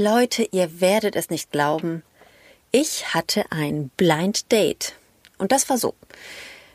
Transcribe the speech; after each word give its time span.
Leute, 0.00 0.48
ihr 0.50 0.80
werdet 0.80 1.14
es 1.14 1.28
nicht 1.28 1.52
glauben. 1.52 2.02
Ich 2.72 3.12
hatte 3.12 3.44
ein 3.50 3.90
Blind 3.98 4.50
Date. 4.50 4.94
Und 5.36 5.52
das 5.52 5.68
war 5.68 5.76
so. 5.76 5.94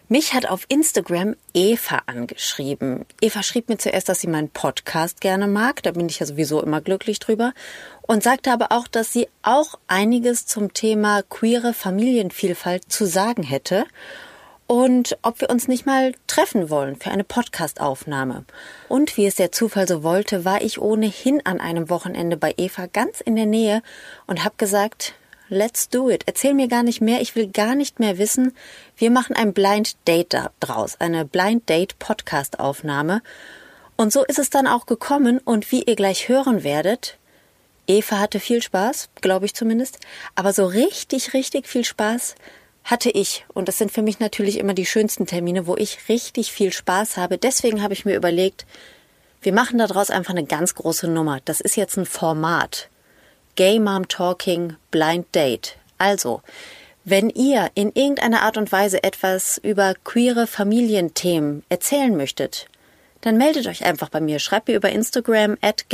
Mich 0.07 0.35
hat 0.35 0.45
auf 0.45 0.65
Instagram 0.67 1.35
Eva 1.51 2.03
angeschrieben. 2.05 3.07
Eva 3.21 3.41
schrieb 3.41 3.67
mir 3.67 3.79
zuerst, 3.79 4.09
dass 4.09 4.19
sie 4.19 4.27
meinen 4.27 4.51
Podcast 4.51 5.21
gerne 5.21 5.47
mag. 5.47 5.81
Da 5.81 5.89
bin 5.89 6.07
ich 6.07 6.19
ja 6.19 6.27
sowieso 6.27 6.61
immer 6.61 6.81
glücklich 6.81 7.17
drüber. 7.17 7.55
Und 8.03 8.21
sagte 8.21 8.51
aber 8.51 8.71
auch, 8.71 8.87
dass 8.87 9.11
sie 9.11 9.27
auch 9.41 9.79
einiges 9.87 10.45
zum 10.45 10.75
Thema 10.75 11.23
queere 11.23 11.73
Familienvielfalt 11.73 12.91
zu 12.91 13.07
sagen 13.07 13.41
hätte. 13.41 13.85
Und 14.67 15.17
ob 15.21 15.41
wir 15.41 15.49
uns 15.51 15.67
nicht 15.67 15.85
mal 15.85 16.13
treffen 16.25 16.69
wollen 16.71 16.95
für 16.95 17.11
eine 17.11 17.23
Podcastaufnahme. 17.23 18.45
Und 18.89 19.15
wie 19.15 19.27
es 19.27 19.35
der 19.35 19.51
Zufall 19.51 19.87
so 19.87 20.01
wollte, 20.01 20.43
war 20.43 20.61
ich 20.61 20.81
ohnehin 20.81 21.45
an 21.45 21.61
einem 21.61 21.89
Wochenende 21.89 22.35
bei 22.35 22.53
Eva 22.57 22.87
ganz 22.87 23.21
in 23.21 23.35
der 23.35 23.45
Nähe 23.45 23.83
und 24.25 24.43
habe 24.43 24.55
gesagt, 24.57 25.13
Let's 25.47 25.89
do 25.89 26.09
it. 26.09 26.23
Erzähl 26.25 26.55
mir 26.55 26.67
gar 26.67 26.81
nicht 26.81 27.01
mehr. 27.01 27.21
Ich 27.21 27.35
will 27.35 27.47
gar 27.47 27.75
nicht 27.75 27.99
mehr 27.99 28.17
wissen. 28.17 28.55
Wir 28.97 29.11
machen 29.11 29.35
ein 29.35 29.53
Blind 29.53 29.95
Date 30.07 30.35
draus. 30.59 30.99
Eine 30.99 31.23
Blind 31.23 31.69
Date 31.69 31.99
Podcast 31.99 32.59
Aufnahme. 32.59 33.21
Und 33.95 34.11
so 34.11 34.23
ist 34.25 34.39
es 34.39 34.49
dann 34.49 34.65
auch 34.65 34.87
gekommen. 34.87 35.37
Und 35.37 35.71
wie 35.71 35.83
ihr 35.83 35.95
gleich 35.95 36.29
hören 36.29 36.63
werdet, 36.63 37.19
Eva 37.85 38.17
hatte 38.17 38.39
viel 38.39 38.63
Spaß, 38.63 39.09
glaube 39.21 39.45
ich 39.45 39.53
zumindest. 39.53 39.99
Aber 40.33 40.51
so 40.51 40.65
richtig, 40.65 41.35
richtig 41.35 41.67
viel 41.67 41.85
Spaß 41.85 42.33
hatte 42.85 43.09
ich. 43.09 43.45
Und 43.53 43.67
das 43.67 43.77
sind 43.77 43.91
für 43.91 44.03
mich 44.03 44.19
natürlich 44.19 44.59
immer 44.59 44.73
die 44.73 44.85
schönsten 44.85 45.25
Termine, 45.25 45.67
wo 45.67 45.75
ich 45.75 46.07
richtig 46.07 46.51
viel 46.51 46.71
Spaß 46.71 47.17
habe. 47.17 47.37
Deswegen 47.37 47.83
habe 47.83 47.93
ich 47.93 48.05
mir 48.05 48.15
überlegt, 48.15 48.65
wir 49.41 49.51
machen 49.53 49.79
daraus 49.79 50.09
einfach 50.09 50.33
eine 50.33 50.45
ganz 50.45 50.75
große 50.75 51.07
Nummer. 51.07 51.39
Das 51.45 51.59
ist 51.59 51.75
jetzt 51.75 51.97
ein 51.97 52.05
Format. 52.05 52.89
Gay 53.55 53.79
Mom 53.79 54.07
Talking 54.07 54.75
Blind 54.91 55.27
Date. 55.35 55.77
Also, 55.97 56.41
wenn 57.03 57.29
ihr 57.29 57.69
in 57.75 57.91
irgendeiner 57.93 58.43
Art 58.43 58.57
und 58.57 58.71
Weise 58.71 59.03
etwas 59.03 59.59
über 59.59 59.93
queere 60.03 60.47
Familienthemen 60.47 61.63
erzählen 61.69 62.15
möchtet, 62.15 62.67
dann 63.21 63.37
meldet 63.37 63.67
euch 63.67 63.85
einfach 63.85 64.09
bei 64.09 64.21
mir. 64.21 64.39
Schreibt 64.39 64.67
mir 64.67 64.75
über 64.75 64.89
Instagram 64.89 65.57
at 65.61 65.85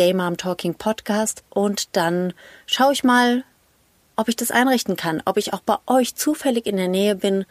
Podcast 0.77 1.43
und 1.49 1.95
dann 1.95 2.33
schaue 2.65 2.93
ich 2.93 3.03
mal, 3.03 3.43
ob 4.21 4.29
ich 4.29 4.35
das 4.35 4.51
einrichten 4.51 4.95
kann, 4.95 5.23
ob 5.25 5.37
ich 5.37 5.51
auch 5.51 5.61
bei 5.61 5.77
euch 5.87 6.13
zufällig 6.13 6.67
in 6.67 6.77
der 6.77 6.87
Nähe 6.87 7.15
bin 7.15 7.43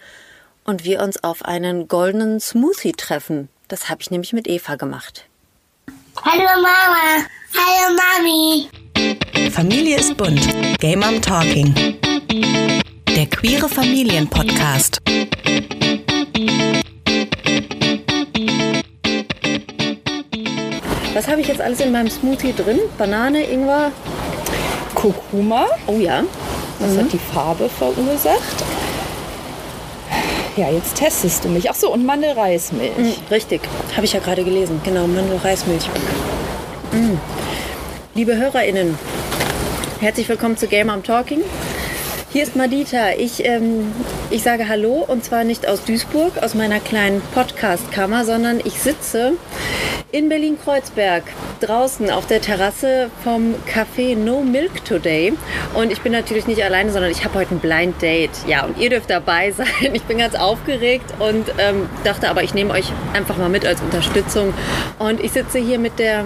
und 0.63 0.85
wir 0.85 1.03
uns 1.03 1.25
auf 1.25 1.45
einen 1.45 1.89
goldenen 1.89 2.39
Smoothie 2.39 2.93
treffen. 2.93 3.49
Das 3.67 3.89
habe 3.89 4.03
ich 4.03 4.13
nämlich 4.13 4.33
mit 4.33 4.47
Eva 4.47 4.77
gemacht. 4.77 5.25
Hallo 6.23 6.45
Mama. 6.45 7.27
Hallo 7.57 7.97
Mami. 7.97 9.51
Familie 9.51 9.97
ist 9.97 10.17
bunt. 10.17 10.47
Gay 10.79 10.95
Mom 10.95 11.21
Talking. 11.21 11.75
Der 13.17 13.27
queere 13.27 13.69
Familienpodcast. 13.69 14.99
Was 21.15 21.27
habe 21.27 21.41
ich 21.41 21.49
jetzt 21.49 21.61
alles 21.61 21.81
in 21.81 21.91
meinem 21.91 22.11
Smoothie 22.11 22.53
drin? 22.53 22.79
Banane, 22.97 23.43
Ingwer, 23.51 23.91
Kurkuma. 24.95 25.67
Oh 25.89 25.99
ja. 25.99 26.23
Das 26.81 26.97
hat 26.97 27.13
die 27.13 27.19
Farbe 27.19 27.69
verursacht. 27.69 28.65
Ja, 30.57 30.71
jetzt 30.71 30.97
testest 30.97 31.45
du 31.45 31.49
mich. 31.49 31.71
Ach 31.71 31.75
so, 31.75 31.93
und 31.93 32.07
Mandelreismilch. 32.07 32.97
Mhm, 32.97 33.13
richtig. 33.31 33.61
Habe 33.95 34.07
ich 34.07 34.15
ja 34.15 34.21
gerade 34.21 34.45
gelesen. 34.45 34.81
Genau, 34.83 35.07
Mandelreismilch. 35.07 35.89
Mhm. 36.93 37.21
Liebe 38.15 38.37
HörerInnen, 38.37 38.99
herzlich 40.01 40.29
willkommen 40.29 40.57
zu 40.57 40.67
Game 40.67 40.91
I'm 40.91 41.03
Talking. 41.03 41.43
Hier 42.33 42.45
ist 42.45 42.57
Madita. 42.57 43.11
Ich, 43.19 43.45
ähm, 43.45 43.93
ich 44.31 44.43
sage 44.43 44.69
Hallo 44.69 45.05
und 45.07 45.23
zwar 45.23 45.45
nicht 45.45 45.69
aus 45.69 45.85
Duisburg, 45.85 46.43
aus 46.43 46.55
meiner 46.55 46.81
kleinen 46.81 47.21
Podcast-Kammer, 47.35 48.25
sondern 48.25 48.61
ich 48.65 48.81
sitze 48.81 49.35
in 50.13 50.29
Berlin-Kreuzberg 50.29 51.25
draußen 51.61 52.11
auf 52.11 52.27
der 52.27 52.41
Terrasse 52.41 53.11
vom 53.23 53.55
Café 53.67 54.17
No 54.17 54.43
Milk 54.43 54.85
Today. 54.85 55.33
Und 55.75 55.93
ich 55.93 56.01
bin 56.01 56.13
natürlich 56.13 56.47
nicht 56.47 56.63
alleine, 56.65 56.91
sondern 56.91 57.11
ich 57.11 57.25
habe 57.25 57.39
heute 57.39 57.55
ein 57.55 57.59
Blind 57.59 58.01
Date. 58.03 58.31
Ja, 58.47 58.65
und 58.65 58.79
ihr 58.79 58.91
dürft 58.91 59.11
dabei 59.11 59.51
sein. 59.57 59.67
Ich 59.93 60.03
bin 60.05 60.19
ganz 60.19 60.35
aufgeregt 60.35 61.15
und 61.19 61.53
ähm, 61.59 61.89
dachte 62.05 62.29
aber, 62.29 62.43
ich 62.43 62.55
nehme 62.55 62.73
euch 62.73 62.93
einfach 63.13 63.37
mal 63.37 63.49
mit 63.49 63.67
als 63.67 63.81
Unterstützung. 63.81 64.55
Und 64.99 65.21
ich 65.21 65.33
sitze 65.33 65.59
hier 65.59 65.79
mit 65.79 65.99
der 65.99 66.25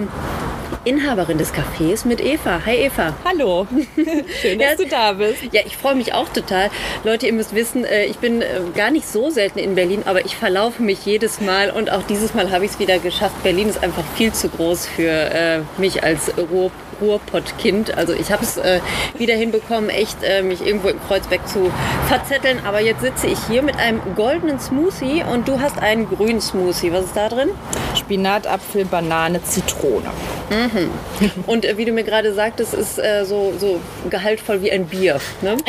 Inhaberin 0.85 1.39
des 1.39 1.51
Cafés 1.51 2.05
mit 2.07 2.21
Eva. 2.23 2.61
Hi 2.63 2.75
Eva. 2.75 3.13
Hallo. 3.25 3.67
Schön, 4.41 4.59
dass 4.59 4.69
Ja, 4.69 4.75
du 4.75 4.85
da 4.87 5.13
bist. 5.13 5.37
Ja, 5.51 5.61
ich 5.65 5.77
freue 5.77 5.95
mich 5.95 6.13
auch 6.13 6.29
total. 6.29 6.69
Leute, 7.03 7.25
ihr 7.25 7.33
müsst 7.33 7.55
wissen, 7.55 7.83
äh, 7.85 8.05
ich 8.05 8.17
bin 8.19 8.43
äh, 8.43 8.61
gar 8.75 8.91
nicht 8.91 9.07
so 9.07 9.31
selten 9.31 9.57
in 9.57 9.73
Berlin, 9.73 10.03
aber 10.05 10.23
ich 10.25 10.35
verlaufe 10.35 10.83
mich 10.83 11.03
jedes 11.03 11.41
Mal 11.41 11.71
und 11.71 11.91
auch 11.91 12.03
dieses 12.03 12.35
Mal 12.35 12.51
habe 12.51 12.65
ich 12.65 12.71
es 12.71 12.79
wieder 12.79 12.99
geschafft. 12.99 13.41
Berlin 13.41 13.67
ist 13.67 13.81
einfach 13.83 14.03
viel 14.15 14.31
zu 14.31 14.47
groß 14.47 14.85
für 14.85 15.09
äh, 15.09 15.59
mich 15.79 16.03
als 16.03 16.31
Ruhr 16.37 16.69
Ruhrpott-Kind. 17.01 17.97
Also 17.97 18.13
ich 18.13 18.31
habe 18.31 18.43
es 18.43 18.57
äh, 18.57 18.79
wieder 19.17 19.35
hinbekommen, 19.35 19.89
echt 19.89 20.17
äh, 20.23 20.41
mich 20.41 20.65
irgendwo 20.65 20.87
im 20.89 20.99
Kreuzberg 21.07 21.47
zu 21.47 21.71
verzetteln. 22.07 22.59
Aber 22.65 22.79
jetzt 22.81 23.01
sitze 23.01 23.27
ich 23.27 23.39
hier 23.47 23.61
mit 23.61 23.77
einem 23.77 24.01
goldenen 24.15 24.59
Smoothie 24.59 25.23
und 25.31 25.47
du 25.47 25.59
hast 25.59 25.77
einen 25.79 26.09
grünen 26.09 26.41
Smoothie. 26.41 26.91
Was 26.91 27.05
ist 27.05 27.15
da 27.15 27.29
drin? 27.29 27.49
Spinat, 27.95 28.47
Apfel, 28.47 28.85
Banane, 28.85 29.43
Zitrone. 29.43 30.09
Und 31.47 31.65
äh, 31.65 31.77
wie 31.77 31.85
du 31.85 31.91
mir 31.91 32.03
gerade 32.03 32.33
sagtest, 32.33 32.73
ist 32.73 32.99
äh, 32.99 33.25
so, 33.25 33.53
so 33.59 33.79
gehaltvoll 34.09 34.61
wie 34.61 34.71
ein 34.71 34.85
Bier. 34.85 35.19
Ne? 35.41 35.57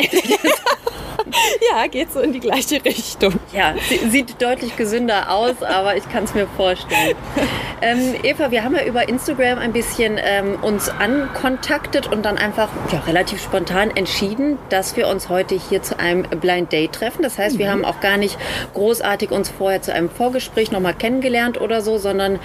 Ja, 1.71 1.85
geht 1.87 2.11
so 2.13 2.21
in 2.21 2.31
die 2.31 2.39
gleiche 2.39 2.83
Richtung. 2.83 3.33
Ja, 3.53 3.73
sie- 3.89 4.09
sieht 4.09 4.41
deutlich 4.41 4.75
gesünder 4.77 5.29
aus, 5.29 5.61
aber 5.61 5.97
ich 5.97 6.07
kann 6.09 6.23
es 6.23 6.33
mir 6.33 6.47
vorstellen. 6.55 7.15
Ähm, 7.81 8.15
Eva, 8.23 8.49
wir 8.49 8.63
haben 8.63 8.75
ja 8.75 8.83
über 8.85 9.07
Instagram 9.07 9.59
ein 9.59 9.71
bisschen 9.71 10.17
ähm, 10.19 10.57
uns 10.63 10.89
ankontaktet 10.89 12.11
und 12.11 12.25
dann 12.25 12.37
einfach 12.37 12.69
ja, 12.91 12.99
relativ 13.01 13.41
spontan 13.41 13.95
entschieden, 13.95 14.57
dass 14.69 14.97
wir 14.97 15.07
uns 15.07 15.29
heute 15.29 15.55
hier 15.55 15.83
zu 15.83 15.99
einem 15.99 16.23
Blind 16.23 16.71
Date 16.71 16.93
treffen. 16.93 17.21
Das 17.21 17.37
heißt, 17.37 17.59
wir 17.59 17.69
haben 17.69 17.85
auch 17.85 17.99
gar 17.99 18.17
nicht 18.17 18.37
großartig 18.73 19.29
uns 19.29 19.49
vorher 19.49 19.81
zu 19.81 19.93
einem 19.93 20.09
Vorgespräch 20.09 20.71
nochmal 20.71 20.95
kennengelernt 20.95 21.61
oder 21.61 21.81
so, 21.81 21.99
sondern 21.99 22.39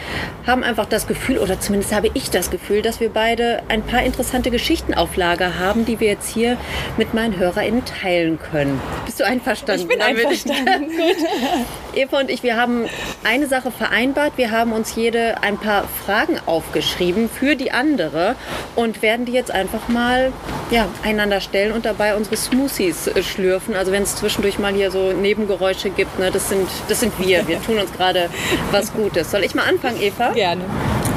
haben 0.46 0.62
einfach 0.62 0.84
das 0.84 1.06
Gefühl, 1.06 1.38
oder 1.38 1.58
zumindest 1.58 1.94
habe 1.94 2.10
ich 2.12 2.28
das 2.30 2.50
Gefühl, 2.50 2.82
dass 2.82 3.00
wir 3.00 3.08
beide 3.08 3.62
ein 3.68 3.82
paar 3.82 4.02
interessante 4.02 4.50
Geschichten 4.50 4.92
auf 4.92 5.16
Lager 5.16 5.58
haben, 5.58 5.86
die 5.86 5.98
wir 5.98 6.08
jetzt 6.08 6.28
hier 6.28 6.58
mit 6.98 7.14
meinen 7.14 7.38
HörerInnen 7.38 7.84
teilen 7.86 8.38
können. 8.38 8.78
Bist 9.06 9.18
du 9.18 9.24
einverstanden? 9.24 9.82
Ich 9.82 9.88
bin 9.88 9.98
damit? 9.98 10.26
einverstanden. 10.26 10.90
Eva 11.94 12.20
und 12.20 12.30
ich, 12.30 12.42
wir 12.42 12.56
haben 12.56 12.86
eine 13.24 13.46
Sache 13.46 13.70
vereinbart. 13.70 14.32
Wir 14.36 14.50
haben 14.50 14.72
uns 14.72 14.94
jede 14.94 15.21
ein 15.42 15.58
paar 15.58 15.84
Fragen 16.04 16.38
aufgeschrieben 16.46 17.28
für 17.28 17.56
die 17.56 17.72
andere 17.72 18.36
und 18.76 19.02
werden 19.02 19.26
die 19.26 19.32
jetzt 19.32 19.50
einfach 19.50 19.88
mal 19.88 20.32
ja, 20.70 20.88
einander 21.02 21.40
stellen 21.40 21.72
und 21.72 21.84
dabei 21.84 22.16
unsere 22.16 22.36
Smoothies 22.36 23.10
schlürfen. 23.22 23.74
Also 23.74 23.92
wenn 23.92 24.02
es 24.02 24.16
zwischendurch 24.16 24.58
mal 24.58 24.72
hier 24.72 24.90
so 24.90 25.12
Nebengeräusche 25.12 25.90
gibt, 25.90 26.18
ne, 26.18 26.30
das, 26.30 26.48
sind, 26.48 26.68
das 26.88 27.00
sind 27.00 27.12
wir. 27.18 27.46
Wir 27.46 27.62
tun 27.62 27.78
uns 27.78 27.92
gerade 27.92 28.28
was 28.70 28.92
Gutes. 28.92 29.30
Soll 29.30 29.44
ich 29.44 29.54
mal 29.54 29.64
anfangen, 29.64 30.00
Eva? 30.00 30.32
Gerne. 30.32 30.64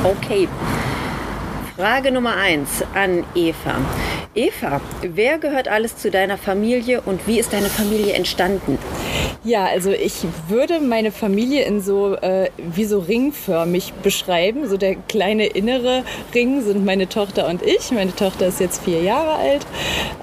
Okay. 0.03 0.47
Frage 1.77 2.09
Nummer 2.09 2.37
eins 2.37 2.85
an 2.93 3.25
Eva. 3.35 3.75
Eva, 4.33 4.79
wer 5.01 5.39
gehört 5.39 5.67
alles 5.67 5.97
zu 5.97 6.09
deiner 6.09 6.37
Familie 6.37 7.01
und 7.01 7.27
wie 7.27 7.37
ist 7.37 7.51
deine 7.51 7.69
Familie 7.69 8.13
entstanden? 8.13 8.77
Ja, 9.43 9.65
also 9.65 9.91
ich 9.91 10.25
würde 10.47 10.79
meine 10.79 11.11
Familie 11.11 11.65
in 11.65 11.79
so 11.79 12.15
äh, 12.15 12.49
wie 12.57 12.85
so 12.85 12.99
ringförmig 12.99 13.93
beschreiben. 14.01 14.67
So 14.67 14.75
der 14.75 14.95
kleine 14.95 15.45
innere 15.45 16.03
Ring 16.33 16.61
sind 16.61 16.83
meine 16.83 17.07
Tochter 17.07 17.47
und 17.47 17.61
ich. 17.61 17.91
Meine 17.91 18.15
Tochter 18.15 18.47
ist 18.47 18.59
jetzt 18.59 18.83
vier 18.83 19.03
Jahre 19.03 19.35
alt. 19.35 19.67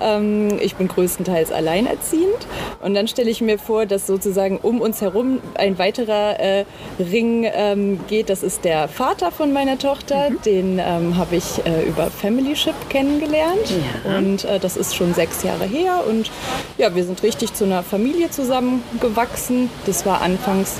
Ähm, 0.00 0.58
ich 0.60 0.75
bin 0.75 0.88
größtenteils 0.88 1.52
alleinerziehend. 1.52 2.49
Und 2.82 2.94
dann 2.94 3.06
stelle 3.06 3.31
ich 3.31 3.40
mir 3.40 3.58
vor, 3.58 3.87
dass 3.87 4.08
sozusagen 4.08 4.56
um 4.56 4.81
uns 4.81 5.00
herum 5.00 5.38
ein 5.54 5.78
weiterer 5.78 6.40
äh, 6.40 6.64
Ring 6.99 7.49
ähm, 7.54 8.00
geht. 8.08 8.28
Das 8.28 8.43
ist 8.43 8.64
der 8.64 8.88
Vater 8.88 9.31
von 9.31 9.52
meiner 9.52 9.78
Tochter. 9.78 10.31
Den 10.44 10.81
ähm, 10.84 11.16
habe 11.16 11.37
ich 11.37 11.41
äh, 11.64 11.82
über 11.82 12.10
Familyship 12.10 12.74
kennengelernt. 12.88 13.72
Ja. 14.04 14.18
Und 14.18 14.44
äh, 14.44 14.58
das 14.58 14.76
ist 14.76 14.94
schon 14.94 15.14
sechs 15.14 15.42
Jahre 15.42 15.64
her. 15.64 16.04
Und 16.08 16.30
ja, 16.78 16.94
wir 16.94 17.04
sind 17.04 17.22
richtig 17.22 17.54
zu 17.54 17.64
einer 17.64 17.82
Familie 17.82 18.30
zusammengewachsen. 18.30 19.70
Das 19.86 20.06
war 20.06 20.22
anfangs 20.22 20.76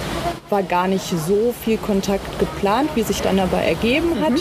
war 0.52 0.62
gar 0.62 0.86
nicht 0.86 1.08
so 1.26 1.54
viel 1.64 1.78
Kontakt 1.78 2.38
geplant, 2.38 2.90
wie 2.94 3.02
sich 3.02 3.22
dann 3.22 3.40
aber 3.40 3.56
ergeben 3.56 4.20
hat. 4.20 4.34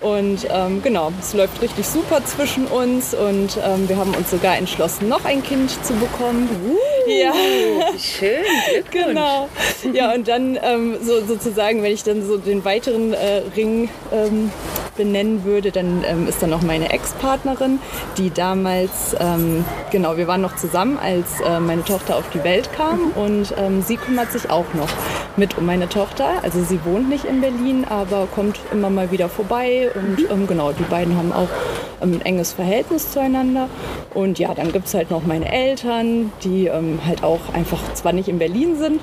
Und 0.00 0.48
ähm, 0.50 0.82
genau, 0.82 1.12
es 1.20 1.34
läuft 1.34 1.60
richtig 1.60 1.86
super 1.86 2.24
zwischen 2.24 2.66
uns 2.66 3.14
und 3.14 3.58
ähm, 3.62 3.88
wir 3.88 3.98
haben 3.98 4.14
uns 4.14 4.30
sogar 4.30 4.56
entschlossen, 4.56 5.08
noch 5.08 5.24
ein 5.24 5.42
Kind 5.44 5.70
zu 5.84 5.92
bekommen. 5.94 6.48
Ja. 7.06 7.32
Schön, 7.98 8.42
Glückwunsch. 8.72 9.06
Genau. 9.06 9.48
Ja, 9.92 10.14
und 10.14 10.26
dann 10.26 10.58
ähm, 10.62 10.96
so, 11.02 11.24
sozusagen, 11.24 11.82
wenn 11.82 11.92
ich 11.92 12.02
dann 12.02 12.26
so 12.26 12.38
den 12.38 12.64
weiteren 12.64 13.12
äh, 13.12 13.42
Ring 13.54 13.90
ähm, 14.10 14.50
benennen 14.96 15.44
würde, 15.44 15.51
dann 15.60 16.04
ähm, 16.06 16.28
ist 16.28 16.42
dann 16.42 16.50
noch 16.50 16.62
meine 16.62 16.90
Ex-Partnerin, 16.90 17.78
die 18.16 18.30
damals, 18.30 19.14
ähm, 19.20 19.64
genau, 19.90 20.16
wir 20.16 20.26
waren 20.26 20.40
noch 20.40 20.56
zusammen, 20.56 20.98
als 20.98 21.40
äh, 21.40 21.60
meine 21.60 21.84
Tochter 21.84 22.16
auf 22.16 22.24
die 22.30 22.42
Welt 22.44 22.72
kam 22.72 23.12
und 23.14 23.54
ähm, 23.58 23.82
sie 23.82 23.96
kümmert 23.96 24.32
sich 24.32 24.50
auch 24.50 24.72
noch 24.74 24.88
mit 25.36 25.58
um 25.58 25.66
meine 25.66 25.88
Tochter. 25.88 26.42
Also 26.42 26.62
sie 26.62 26.84
wohnt 26.84 27.08
nicht 27.08 27.24
in 27.24 27.40
Berlin, 27.40 27.84
aber 27.88 28.26
kommt 28.34 28.60
immer 28.72 28.90
mal 28.90 29.10
wieder 29.10 29.28
vorbei 29.28 29.90
und 29.94 30.30
ähm, 30.30 30.46
genau, 30.46 30.72
die 30.72 30.84
beiden 30.84 31.16
haben 31.16 31.32
auch 31.32 31.48
ähm, 32.00 32.14
ein 32.14 32.22
enges 32.22 32.52
Verhältnis 32.52 33.12
zueinander. 33.12 33.68
Und 34.14 34.38
ja, 34.38 34.54
dann 34.54 34.72
gibt 34.72 34.86
es 34.86 34.94
halt 34.94 35.10
noch 35.10 35.24
meine 35.24 35.50
Eltern, 35.50 36.32
die 36.42 36.66
ähm, 36.66 37.00
halt 37.06 37.22
auch 37.22 37.52
einfach 37.52 37.80
zwar 37.94 38.12
nicht 38.12 38.28
in 38.28 38.38
Berlin 38.38 38.76
sind, 38.78 39.00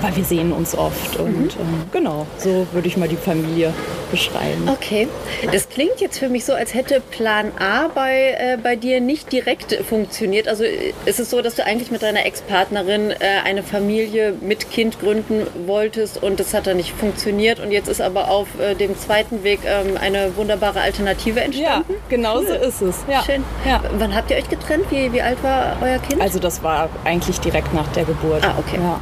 aber 0.00 0.14
wir 0.16 0.24
sehen 0.24 0.52
uns 0.52 0.76
oft. 0.76 1.16
Und 1.16 1.56
ähm, 1.58 1.84
genau, 1.92 2.26
so 2.38 2.66
würde 2.72 2.88
ich 2.88 2.96
mal 2.96 3.08
die 3.08 3.16
Familie 3.16 3.72
beschreiben. 4.10 4.68
Okay, 4.68 5.08
das 5.52 5.68
klingt 5.68 6.00
jetzt 6.00 6.18
für 6.18 6.28
mich 6.28 6.44
so, 6.44 6.52
als 6.54 6.74
hätte 6.74 7.00
Plan 7.00 7.50
A 7.58 7.88
bei, 7.88 8.36
äh, 8.38 8.56
bei 8.62 8.76
dir 8.76 9.00
nicht 9.00 9.32
direkt 9.32 9.72
funktioniert. 9.88 10.48
Also 10.48 10.64
äh, 10.64 10.92
ist 11.06 11.18
es 11.20 11.30
so, 11.30 11.42
dass 11.42 11.54
du 11.56 11.64
eigentlich 11.64 11.90
mit 11.90 12.02
deiner 12.02 12.24
Ex-Partnerin 12.26 13.10
äh, 13.10 13.14
eine 13.44 13.62
Familie 13.62 14.34
mit 14.40 14.70
Kind 14.70 15.00
gründen 15.00 15.46
wolltest 15.66 16.22
und 16.22 16.38
das 16.40 16.54
hat 16.54 16.66
dann 16.66 16.76
nicht 16.76 16.92
funktioniert 16.92 17.58
und 17.60 17.72
jetzt 17.72 17.88
ist 17.88 18.00
aber 18.00 18.30
auf 18.30 18.48
äh, 18.60 18.74
dem 18.74 18.96
zweiten 18.98 19.42
Weg 19.44 19.60
ähm, 19.64 19.96
eine 20.00 20.36
wunderbare 20.36 20.80
Alternative 20.80 21.38
Ja, 21.40 21.44
entstanden? 21.46 21.94
genau 22.08 22.40
so 22.40 22.46
Cool. 22.48 22.54
ist 22.68 22.82
es. 22.82 22.96
Ja. 23.10 23.22
Schön. 23.24 23.42
Ja. 23.66 23.80
Wann 23.98 24.14
habt 24.14 24.30
ihr 24.30 24.36
euch 24.36 24.48
getrennt? 24.48 24.84
Wie, 24.90 25.12
wie 25.12 25.22
alt 25.22 25.42
war 25.42 25.76
euer 25.82 25.98
Kind? 25.98 26.20
Also 26.20 26.38
das 26.38 26.62
war 26.62 26.88
eigentlich 27.04 27.40
direkt 27.40 27.72
nach 27.74 27.88
der 27.88 28.04
Geburt. 28.04 28.44
Ah, 28.44 28.54
okay. 28.58 28.76
Ja. 28.78 29.00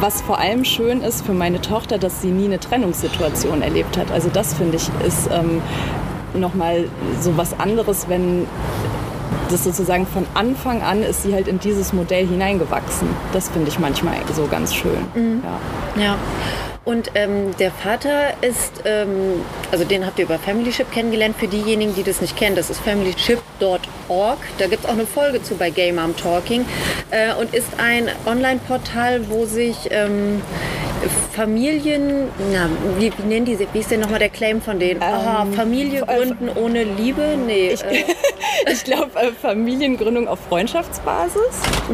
Was 0.00 0.22
vor 0.22 0.38
allem 0.38 0.64
schön 0.64 1.02
ist 1.02 1.26
für 1.26 1.32
meine 1.34 1.60
Tochter, 1.60 1.98
dass 1.98 2.22
sie 2.22 2.30
nie 2.30 2.46
eine 2.46 2.58
Trennungssituation 2.58 3.60
erlebt 3.60 3.98
hat. 3.98 4.10
Also 4.10 4.30
das 4.32 4.54
finde 4.54 4.76
ich 4.76 4.88
ist 5.06 5.28
ähm, 5.30 5.60
nochmal 6.32 6.88
so 7.20 7.36
was 7.36 7.58
anderes, 7.60 8.08
wenn 8.08 8.46
das 9.50 9.64
sozusagen 9.64 10.06
von 10.06 10.24
Anfang 10.34 10.80
an 10.80 11.02
ist 11.02 11.24
sie 11.24 11.34
halt 11.34 11.48
in 11.48 11.58
dieses 11.58 11.92
Modell 11.92 12.26
hineingewachsen. 12.26 13.08
Das 13.32 13.48
finde 13.50 13.68
ich 13.68 13.78
manchmal 13.78 14.14
so 14.34 14.46
ganz 14.46 14.74
schön. 14.74 15.42
Ja. 15.96 16.02
Ja. 16.02 16.16
Und 16.90 17.12
ähm, 17.14 17.56
der 17.60 17.70
Vater 17.70 18.32
ist, 18.40 18.82
ähm, 18.84 19.44
also 19.70 19.84
den 19.84 20.04
habt 20.04 20.18
ihr 20.18 20.24
über 20.24 20.40
Familyship 20.40 20.90
kennengelernt. 20.90 21.36
Für 21.38 21.46
diejenigen, 21.46 21.94
die 21.94 22.02
das 22.02 22.20
nicht 22.20 22.36
kennen, 22.36 22.56
das 22.56 22.68
ist 22.68 22.80
familyship.org. 22.80 24.38
Da 24.58 24.66
gibt 24.66 24.82
es 24.82 24.90
auch 24.90 24.94
eine 24.94 25.06
Folge 25.06 25.40
zu 25.40 25.54
bei 25.54 25.70
Gay 25.70 25.92
Mom 25.92 26.16
Talking. 26.16 26.64
Äh, 27.12 27.32
und 27.34 27.54
ist 27.54 27.68
ein 27.78 28.08
Online-Portal, 28.26 29.30
wo 29.30 29.44
sich 29.44 29.76
ähm, 29.92 30.42
Familien, 31.32 32.28
na, 32.52 32.68
wie, 32.98 33.12
wie 33.16 33.26
nennen 33.26 33.46
die 33.46 33.54
sie? 33.56 33.66
Wie 33.72 33.78
ist 33.78 33.90
denn 33.90 34.00
nochmal 34.00 34.18
der 34.18 34.28
Claim 34.28 34.60
von 34.60 34.78
denen? 34.78 35.02
Aha, 35.02 35.46
Familie 35.56 36.02
äh, 36.02 36.16
gründen 36.16 36.48
ohne 36.54 36.84
Liebe? 36.84 37.36
Nee. 37.46 37.68
äh, 37.72 38.04
Ich 38.70 38.84
glaube, 38.84 39.10
äh, 39.18 39.32
Familiengründung 39.32 40.28
auf 40.28 40.38
Freundschaftsbasis. 40.48 41.40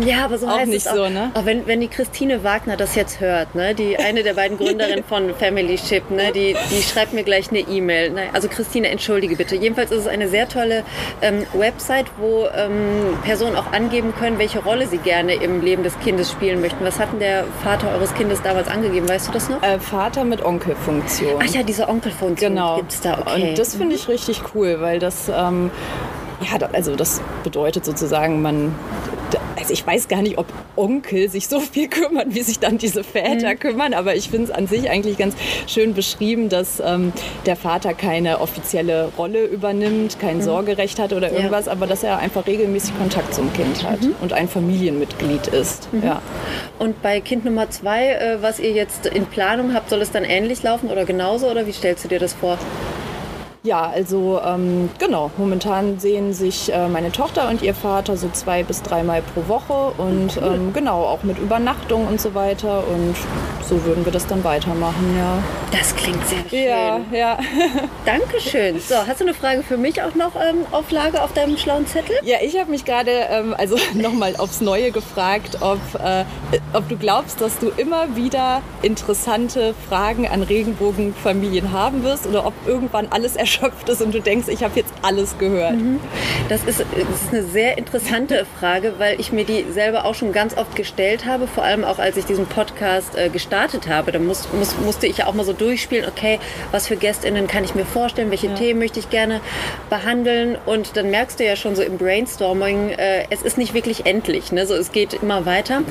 Ja, 0.05 0.25
aber 0.25 0.39
so 0.39 0.47
Auch 0.47 0.59
heißt 0.59 0.69
nicht 0.69 0.87
es 0.87 0.89
auch. 0.89 0.97
so, 0.97 1.09
ne? 1.09 1.31
Auch 1.35 1.45
wenn, 1.45 1.67
wenn 1.67 1.81
die 1.81 1.89
Christine 1.89 2.43
Wagner 2.43 2.77
das 2.77 2.95
jetzt 2.95 3.21
hört, 3.21 3.55
ne, 3.55 3.75
die 3.75 3.97
eine 3.97 4.23
der 4.23 4.35
beiden 4.35 4.57
Gründerinnen 4.59 5.05
von 5.05 5.35
Family 5.35 5.79
Ship, 5.79 6.09
ne, 6.11 6.33
die, 6.33 6.57
die 6.71 6.83
schreibt 6.83 7.13
mir 7.13 7.23
gleich 7.23 7.51
eine 7.51 7.61
E-Mail. 7.61 8.11
Ne? 8.11 8.23
Also 8.33 8.49
Christine, 8.49 8.89
entschuldige 8.89 9.37
bitte. 9.37 9.55
Jedenfalls 9.55 9.91
ist 9.91 10.01
es 10.01 10.07
eine 10.07 10.29
sehr 10.29 10.49
tolle 10.49 10.83
ähm, 11.23 11.47
Website, 11.53 12.07
wo 12.19 12.47
ähm, 12.57 13.17
Personen 13.23 13.57
auch 13.57 13.73
angeben 13.73 14.15
können, 14.19 14.39
welche 14.39 14.59
Rolle 14.61 14.87
sie 14.87 14.99
gerne 14.99 15.35
im 15.35 15.61
Leben 15.63 15.83
des 15.83 15.99
Kindes 16.01 16.31
spielen 16.31 16.61
möchten. 16.61 16.85
Was 16.85 16.99
hat 16.99 17.13
denn 17.13 17.21
der 17.21 17.45
Vater 17.63 17.91
eures 17.93 18.15
Kindes 18.15 18.41
damals 18.43 18.69
angegeben? 18.69 18.96
Weißt 19.07 19.29
du 19.29 19.33
das 19.33 19.49
noch? 19.49 19.63
Äh, 19.63 19.79
Vater 19.79 20.25
mit 20.25 20.45
Onkelfunktion. 20.45 21.41
Ach 21.43 21.47
ja, 21.47 21.63
diese 21.63 21.89
Onkelfunktion 21.89 22.53
Genau. 22.55 22.77
gibt 22.77 22.93
es 22.93 23.01
da. 23.01 23.19
Okay. 23.21 23.51
Und 23.51 23.59
das 23.59 23.75
finde 23.75 23.95
ich 23.95 24.09
richtig 24.09 24.43
cool, 24.55 24.77
weil 24.81 24.99
das, 24.99 25.29
ähm, 25.29 25.71
ja, 26.41 26.67
also 26.73 26.97
das 26.97 27.21
bedeutet 27.45 27.85
sozusagen, 27.85 28.43
man, 28.43 28.75
also 29.57 29.73
ich 29.73 29.87
weiß 29.87 30.09
gar 30.09 30.23
nicht, 30.23 30.39
ob 30.39 30.47
Onkel 30.77 31.29
sich 31.29 31.49
so 31.49 31.61
viel 31.61 31.89
kümmern, 31.89 32.35
wie 32.35 32.43
sich 32.43 32.59
dann 32.59 32.79
diese 32.79 33.03
Väter 33.05 33.55
Mhm. 33.55 33.59
kümmern, 33.59 33.95
aber 33.95 34.15
ich 34.15 34.29
finde 34.31 34.45
es 34.47 34.51
an 34.51 34.67
sich 34.67 34.91
eigentlich 34.91 35.17
ganz 35.19 35.35
schön 35.67 35.95
beschrieben, 35.95 36.49
dass 36.49 36.81
ähm, 36.85 37.13
der 37.47 37.57
Vater 37.57 37.95
keine 37.95 38.41
offizielle 38.41 39.11
Rolle 39.17 39.45
übernimmt, 39.45 40.19
kein 40.19 40.41
Sorgerecht 40.43 40.99
hat 40.99 41.13
oder 41.13 41.29
Mhm. 41.29 41.35
Ja. 41.35 41.39
irgendwas, 41.41 41.69
aber 41.69 41.87
dass 41.87 42.03
er 42.03 42.19
einfach 42.19 42.47
regelmäßig 42.47 42.97
Kontakt 42.99 43.35
zum 43.35 43.53
Kind 43.53 43.83
hat 43.83 44.03
Mhm. 44.03 44.15
und 44.21 44.33
ein 44.33 44.49
Familienmitglied 44.49 45.47
ist. 45.49 45.89
Ja. 46.03 46.21
Und 46.79 47.01
bei 47.03 47.21
Kind 47.21 47.45
Nummer 47.45 47.71
zwei, 47.71 48.09
äh, 48.13 48.43
was 48.43 48.61
ihr 48.61 48.73
jetzt 48.73 49.07
in 49.07 49.27
Planung 49.27 49.73
habt, 49.75 49.91
soll 49.91 50.01
es 50.03 50.11
dann 50.11 50.25
ähnlich 50.25 50.63
laufen 50.63 50.91
oder 50.91 51.05
genauso? 51.05 51.49
Oder 51.51 51.67
wie 51.67 51.73
stellst 51.73 52.05
du 52.05 52.09
dir 52.09 52.19
das 52.19 52.33
vor? 52.35 52.59
Ja, 53.67 53.91
also 53.93 54.41
ähm, 54.47 54.91
genau, 55.01 55.33
momentan 55.39 55.99
sehen 55.99 56.33
sich 56.33 56.73
äh, 56.73 56.87
meine 56.87 57.11
Tochter 57.11 57.49
und 57.49 57.63
ihr 57.63 57.75
Vater 57.75 58.17
so 58.17 58.29
zwei 58.29 58.63
bis 58.63 58.81
dreimal 58.81 59.23
pro 59.23 59.49
Woche 59.49 59.93
und 59.99 60.37
ähm, 60.37 60.73
genau, 60.73 61.03
auch 61.03 61.25
mit 61.25 61.37
Übernachtung 61.41 62.07
und 62.07 62.21
so 62.21 62.33
weiter 62.35 62.85
und 62.87 63.17
so 63.69 63.85
würden 63.85 64.05
wir 64.05 64.13
das 64.13 64.29
dann 64.29 64.45
weitermachen, 64.45 65.17
ja. 65.19 65.43
Das 65.73 65.97
klingt 65.97 66.25
sehr 66.29 66.39
schön. 66.49 66.69
Ja, 66.69 67.01
ja. 67.11 67.39
Dankeschön. 68.07 68.79
So, 68.79 68.95
hast 69.05 69.21
du 69.21 69.25
eine 69.25 69.35
Frage 69.35 69.65
für 69.65 69.77
mich 69.77 70.01
auch 70.01 70.15
noch 70.15 70.37
ähm, 70.37 70.65
auf 70.71 70.93
Lager 70.93 71.25
auf 71.25 71.33
deinem 71.33 71.57
schlauen 71.57 71.89
Zettel? 71.89 72.15
Ja, 72.23 72.37
ich 72.41 72.57
habe 72.57 72.71
mich 72.71 72.85
gerade 72.85 73.11
ähm, 73.11 73.53
also 73.59 73.77
nochmal 73.95 74.37
aufs 74.37 74.61
Neue 74.61 74.93
gefragt, 74.93 75.59
ob, 75.61 75.81
äh, 76.01 76.25
ob 76.73 76.89
du 76.89 76.97
glaubst, 76.97 77.41
dass 77.41 77.59
du 77.59 77.71
immer 77.71 78.15
wieder 78.15 78.63
interessante 78.83 79.75
Fragen 79.89 80.29
an 80.29 80.45
Regenbogenfamilien 80.45 81.73
haben 81.73 82.05
wirst 82.05 82.29
oder 82.29 82.47
ob 82.47 82.55
irgendwann 82.67 83.09
alles 83.11 83.35
erschöpft 83.57 83.89
ist 83.89 84.03
und 84.03 84.15
du 84.15 84.21
denkst, 84.21 84.49
ich 84.49 84.63
habe 84.63 84.75
jetzt 84.77 84.93
alles 85.03 85.39
gehört. 85.39 85.75
Das 86.49 86.65
ist, 86.65 86.81
das 86.81 87.23
ist 87.23 87.33
eine 87.33 87.43
sehr 87.43 87.79
interessante 87.79 88.47
Frage, 88.59 88.95
weil 88.99 89.21
ich 89.21 89.33
mir 89.33 89.45
die 89.45 89.65
selber 89.71 90.05
auch 90.05 90.15
schon 90.15 90.33
ganz 90.33 90.57
oft 90.57 90.77
gestellt 90.77 91.27
habe, 91.27 91.47
vor 91.47 91.65
allem 91.65 91.85
auch 91.85 91.99
als 91.99 92.17
ich 92.17 92.25
diesen 92.25 92.47
Podcast 92.47 93.17
äh, 93.17 93.29
gestartet 93.29 93.89
habe. 93.89 94.13
Da 94.13 94.19
muss, 94.19 94.49
muss, 94.53 94.77
musste 94.79 95.07
ich 95.07 95.19
ja 95.19 95.27
auch 95.27 95.35
mal 95.35 95.45
so 95.45 95.53
durchspielen, 95.53 96.09
okay, 96.09 96.39
was 96.71 96.87
für 96.87 96.97
GästInnen 96.97 97.47
kann 97.47 97.65
ich 97.65 97.75
mir 97.75 97.85
vorstellen, 97.85 98.31
welche 98.31 98.53
Themen 98.55 98.79
möchte 98.79 99.01
ich 99.01 99.11
gerne 99.11 99.41
behandeln 99.91 100.57
und 100.67 100.97
dann 100.97 101.11
merkst 101.11 101.41
du 101.41 101.45
ja 101.45 101.57
schon 101.57 101.75
so 101.77 101.83
im 101.83 101.99
Brainstorming, 101.99 102.91
äh, 102.91 103.25
es 103.31 103.43
ist 103.43 103.59
nicht 103.59 103.75
wirklich 103.75 104.07
endlich, 104.07 104.53
ne? 104.53 104.67
so, 104.67 104.75
es 104.75 104.93
geht 104.93 105.15
immer 105.15 105.47
weiter 105.47 105.83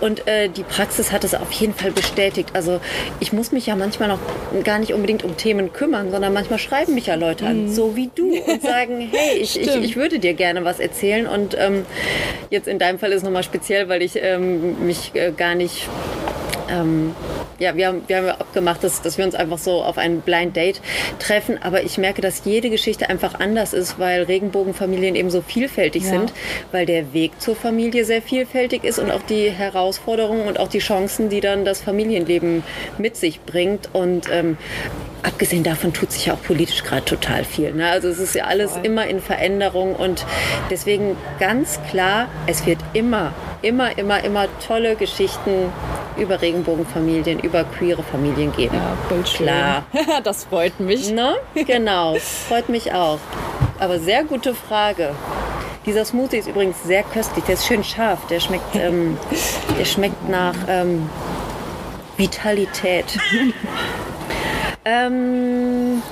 und 0.00 0.26
äh, 0.26 0.48
die 0.48 0.62
Praxis 0.62 1.12
hat 1.12 1.24
es 1.24 1.34
auf 1.34 1.50
jeden 1.52 1.74
Fall 1.74 1.90
bestätigt. 1.90 2.50
Also 2.54 2.80
ich 3.20 3.32
muss 3.32 3.52
mich 3.52 3.66
ja 3.66 3.76
manchmal 3.76 4.08
noch 4.08 4.18
gar 4.64 4.78
nicht 4.78 4.92
unbedingt 4.92 5.24
um 5.24 5.36
Themen 5.36 5.72
kümmern, 5.72 6.10
sondern 6.10 6.32
manchmal 6.32 6.58
schreiben 6.58 6.94
mich 6.94 7.06
ja 7.06 7.13
Leute 7.16 7.46
an, 7.46 7.68
so 7.70 7.96
wie 7.96 8.10
du 8.14 8.34
und 8.34 8.62
sagen, 8.62 9.00
hey, 9.12 9.38
ich, 9.38 9.60
ich, 9.60 9.74
ich 9.74 9.96
würde 9.96 10.18
dir 10.18 10.34
gerne 10.34 10.64
was 10.64 10.80
erzählen. 10.80 11.26
Und 11.26 11.56
ähm, 11.58 11.84
jetzt 12.50 12.68
in 12.68 12.78
deinem 12.78 12.98
Fall 12.98 13.10
ist 13.10 13.18
es 13.18 13.22
nochmal 13.22 13.42
speziell, 13.42 13.88
weil 13.88 14.02
ich 14.02 14.16
ähm, 14.16 14.86
mich 14.86 15.12
äh, 15.14 15.32
gar 15.36 15.54
nicht 15.54 15.88
ähm, 16.70 17.14
ja, 17.58 17.76
wir 17.76 17.88
haben, 17.88 18.02
wir 18.06 18.16
haben 18.16 18.26
ja 18.26 18.34
abgemacht, 18.34 18.82
dass, 18.84 19.02
dass 19.02 19.18
wir 19.18 19.24
uns 19.24 19.34
einfach 19.34 19.58
so 19.58 19.82
auf 19.82 19.98
ein 19.98 20.20
Blind 20.20 20.56
Date 20.56 20.80
treffen. 21.18 21.62
Aber 21.62 21.82
ich 21.82 21.98
merke, 21.98 22.20
dass 22.22 22.44
jede 22.44 22.70
Geschichte 22.70 23.08
einfach 23.08 23.38
anders 23.40 23.72
ist, 23.72 23.98
weil 23.98 24.24
Regenbogenfamilien 24.24 25.14
eben 25.14 25.30
so 25.30 25.42
vielfältig 25.42 26.04
Ja. 26.04 26.10
sind, 26.10 26.32
weil 26.72 26.86
der 26.86 27.12
Weg 27.12 27.40
zur 27.40 27.56
Familie 27.56 28.04
sehr 28.04 28.22
vielfältig 28.22 28.84
ist 28.84 28.98
und 28.98 29.10
auch 29.10 29.22
die 29.22 29.50
Herausforderungen 29.50 30.46
und 30.46 30.58
auch 30.58 30.68
die 30.68 30.78
Chancen, 30.80 31.28
die 31.28 31.40
dann 31.40 31.64
das 31.64 31.80
Familienleben 31.80 32.62
mit 32.98 33.16
sich 33.16 33.40
bringt. 33.40 33.88
Und 33.92 34.28
ähm, 34.30 34.56
abgesehen 35.22 35.62
davon 35.64 35.92
tut 35.92 36.12
sich 36.12 36.26
ja 36.26 36.34
auch 36.34 36.42
politisch 36.42 36.82
gerade 36.84 37.04
total 37.04 37.44
viel. 37.44 37.72
Ne? 37.72 37.88
Also 37.88 38.08
es 38.08 38.18
ist 38.18 38.34
ja 38.34 38.44
alles 38.44 38.72
immer 38.82 39.06
in 39.06 39.20
Veränderung 39.20 39.94
und 39.94 40.24
deswegen 40.70 41.16
ganz 41.38 41.78
klar, 41.90 42.28
es 42.46 42.66
wird 42.66 42.78
immer, 42.92 43.32
immer, 43.62 43.96
immer, 43.98 44.22
immer 44.24 44.46
tolle 44.66 44.96
Geschichten 44.96 45.72
über 46.16 46.40
Regenbogenfamilien, 46.40 47.40
über 47.40 47.64
queere 47.64 48.02
Familien 48.02 48.52
geben. 48.52 48.74
Ja, 48.76 48.96
voll 49.08 49.26
schön. 49.26 49.46
Klar. 49.46 49.84
Das 50.24 50.44
freut 50.44 50.78
mich. 50.80 51.10
Ne? 51.10 51.34
Genau, 51.54 52.16
freut 52.16 52.68
mich 52.68 52.92
auch. 52.92 53.18
Aber 53.78 53.98
sehr 53.98 54.24
gute 54.24 54.54
Frage. 54.54 55.14
Dieser 55.86 56.04
Smoothie 56.04 56.38
ist 56.38 56.48
übrigens 56.48 56.82
sehr 56.82 57.02
köstlich. 57.02 57.44
Der 57.44 57.54
ist 57.54 57.66
schön 57.66 57.84
scharf. 57.84 58.26
Der 58.28 58.40
schmeckt, 58.40 58.74
ähm, 58.74 59.18
der 59.78 59.84
schmeckt 59.84 60.28
nach 60.28 60.54
ähm, 60.68 61.08
Vitalität. 62.16 63.18
ähm, 64.84 66.02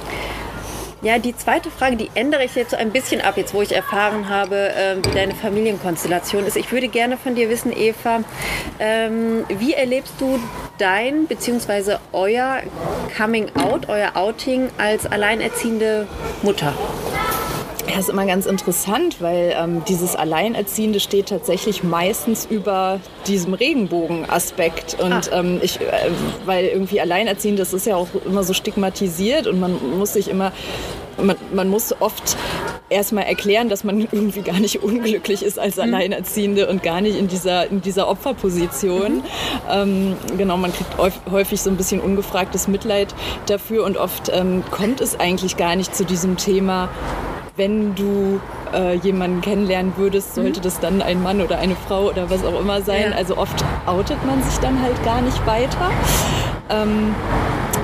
ja, 1.03 1.19
die 1.19 1.37
zweite 1.37 1.71
Frage, 1.71 1.97
die 1.97 2.11
ändere 2.15 2.45
ich 2.45 2.55
jetzt 2.55 2.71
so 2.71 2.77
ein 2.77 2.93
bisschen 2.93 3.21
ab, 3.21 3.37
jetzt 3.37 3.53
wo 3.55 3.63
ich 3.63 3.75
erfahren 3.75 4.29
habe, 4.29 4.71
ähm, 4.77 5.05
wie 5.05 5.11
deine 5.11 5.35
Familienkonstellation 5.35 6.47
ist. 6.47 6.57
Ich 6.57 6.71
würde 6.71 6.87
gerne 6.89 7.17
von 7.17 7.35
dir 7.35 7.49
wissen, 7.49 7.73
Eva, 7.77 8.21
ähm, 8.79 9.45
wie 9.49 9.75
erlebst 9.75 10.15
du 10.19 10.39
dein 10.79 11.27
bzw. 11.27 11.97
euer 12.13 12.63
Coming 13.17 13.51
Out, 13.57 13.89
euer 13.89 14.17
Outing 14.17 14.71
als 14.79 15.07
alleinerziehende 15.07 16.07
Mutter? 16.43 16.73
Ja, 17.93 17.99
ist 17.99 18.09
immer 18.09 18.25
ganz 18.25 18.47
interessant, 18.47 19.21
weil 19.21 19.55
ähm, 19.55 19.83
dieses 19.87 20.17
Alleinerziehende 20.17 20.99
steht 20.99 21.27
tatsächlich 21.27 21.85
meistens 21.85 22.47
über 22.47 23.01
diesem 23.27 23.53
Regenbogen-Aspekt. 23.53 24.97
Und 24.99 25.31
ah. 25.31 25.41
ähm, 25.41 25.61
ich, 25.61 25.79
äh, 25.79 26.11
weil 26.47 26.67
irgendwie 26.67 27.03
Alleinerziehend, 27.03 27.59
das 27.59 27.75
ist 27.75 27.87
ja 27.87 27.97
auch 27.97 28.09
immer 28.25 28.45
so 28.45 28.55
stigmatisiert 28.55 29.47
und 29.47 29.61
man 29.61 29.77
muss 29.99 30.15
sich 30.15 30.29
immer 30.29 30.53
man, 31.19 31.37
man, 31.53 31.69
muss 31.69 31.95
oft 32.01 32.39
erstmal 32.89 33.25
erklären, 33.25 33.69
dass 33.69 33.85
man 33.85 34.01
irgendwie 34.01 34.41
gar 34.41 34.59
nicht 34.59 34.83
unglücklich 34.83 35.43
ist 35.43 35.59
als 35.59 35.77
mhm. 35.77 35.83
Alleinerziehende 35.83 36.69
und 36.69 36.83
gar 36.83 37.03
nicht 37.03 37.19
in 37.19 37.29
dieser, 37.29 37.71
in 37.71 37.83
dieser 37.83 38.09
Opferposition. 38.09 39.17
Mhm. 39.17 39.23
Ähm, 39.71 40.17
genau, 40.39 40.57
man 40.57 40.73
kriegt 40.73 40.97
häufig 41.31 41.61
so 41.61 41.69
ein 41.69 41.77
bisschen 41.77 42.01
ungefragtes 42.01 42.67
Mitleid 42.67 43.15
dafür 43.47 43.85
und 43.85 43.99
oft 43.99 44.31
ähm, 44.33 44.63
kommt 44.71 45.03
es 45.03 45.21
eigentlich 45.21 45.59
gar 45.59 45.77
nicht 45.77 45.95
zu 45.95 46.07
diesem 46.07 46.39
Thema, 46.39 46.89
wenn 47.57 47.95
du 47.95 48.41
äh, 48.73 48.95
jemanden 48.97 49.41
kennenlernen 49.41 49.93
würdest, 49.97 50.35
sollte 50.35 50.61
mhm. 50.61 50.65
das 50.65 50.81
dann 50.81 51.03
ein 51.03 51.23
Mann 51.23 51.41
oder 51.41 51.59
eine 51.59 51.77
Frau 51.77 52.09
oder 52.09 52.31
was 52.31 52.45
auch 52.45 52.59
immer 52.59 52.81
sein. 52.83 53.11
Ja. 53.11 53.17
Also 53.17 53.37
oft 53.37 53.65
outet 53.87 54.25
man 54.25 54.43
sich 54.43 54.59
dann 54.59 54.81
halt 54.81 55.03
gar 55.05 55.21
nicht 55.21 55.47
weiter. 55.47 55.91
Ähm, 56.71 57.15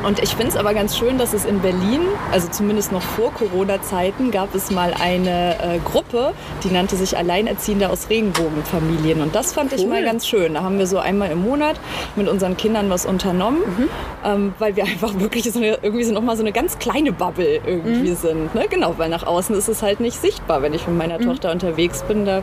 und 0.05 0.21
ich 0.21 0.31
finde 0.31 0.49
es 0.49 0.57
aber 0.57 0.75
ganz 0.75 0.97
schön, 0.97 1.19
dass 1.19 1.33
es 1.33 1.45
in 1.45 1.61
Berlin, 1.61 2.01
also 2.33 2.49
zumindest 2.49 2.93
noch 2.93 3.03
vor 3.03 3.33
Corona-Zeiten, 3.33 4.31
gab 4.31 4.55
es 4.55 4.71
mal 4.71 4.95
eine 4.95 5.57
äh, 5.61 5.79
Gruppe, 5.85 6.33
die 6.63 6.69
nannte 6.69 6.97
sich 6.97 7.17
Alleinerziehende 7.17 7.91
aus 7.91 8.09
Regenbogenfamilien. 8.09 9.21
Und 9.21 9.35
das 9.35 9.53
fand 9.53 9.73
cool. 9.73 9.79
ich 9.79 9.87
mal 9.87 10.05
ganz 10.05 10.27
schön. 10.27 10.55
Da 10.55 10.63
haben 10.63 10.79
wir 10.79 10.87
so 10.87 10.99
einmal 10.99 11.31
im 11.31 11.43
Monat 11.43 11.81
mit 12.17 12.29
unseren 12.29 12.57
Kindern 12.57 12.91
was 12.91 13.07
unternommen, 13.07 13.61
mhm. 13.61 13.89
ähm, 14.25 14.55
weil 14.59 14.77
wir 14.77 14.85
einfach 14.89 15.19
wirklich 15.19 15.51
so 15.51 15.59
eine, 15.59 15.79
irgendwie 15.83 16.05
so 16.05 16.13
nochmal 16.13 16.37
so 16.37 16.43
eine 16.43 16.53
ganz 16.53 16.79
kleine 16.79 17.13
Bubble 17.13 17.61
irgendwie 17.67 18.11
mhm. 18.11 18.17
sind. 18.17 18.55
Ne? 18.55 18.67
Genau, 18.71 18.95
weil 18.99 19.09
nach 19.09 19.27
außen 19.27 19.55
ist 19.57 19.69
es 19.69 19.83
halt 19.83 20.01
nicht 20.01 20.21
sichtbar. 20.21 20.63
Wenn 20.63 20.75
ich 20.75 20.87
mit 20.87 20.97
meiner 20.97 21.19
mhm. 21.19 21.25
Tochter 21.25 21.51
unterwegs 21.51 22.03
bin, 22.05 22.25
da 22.25 22.43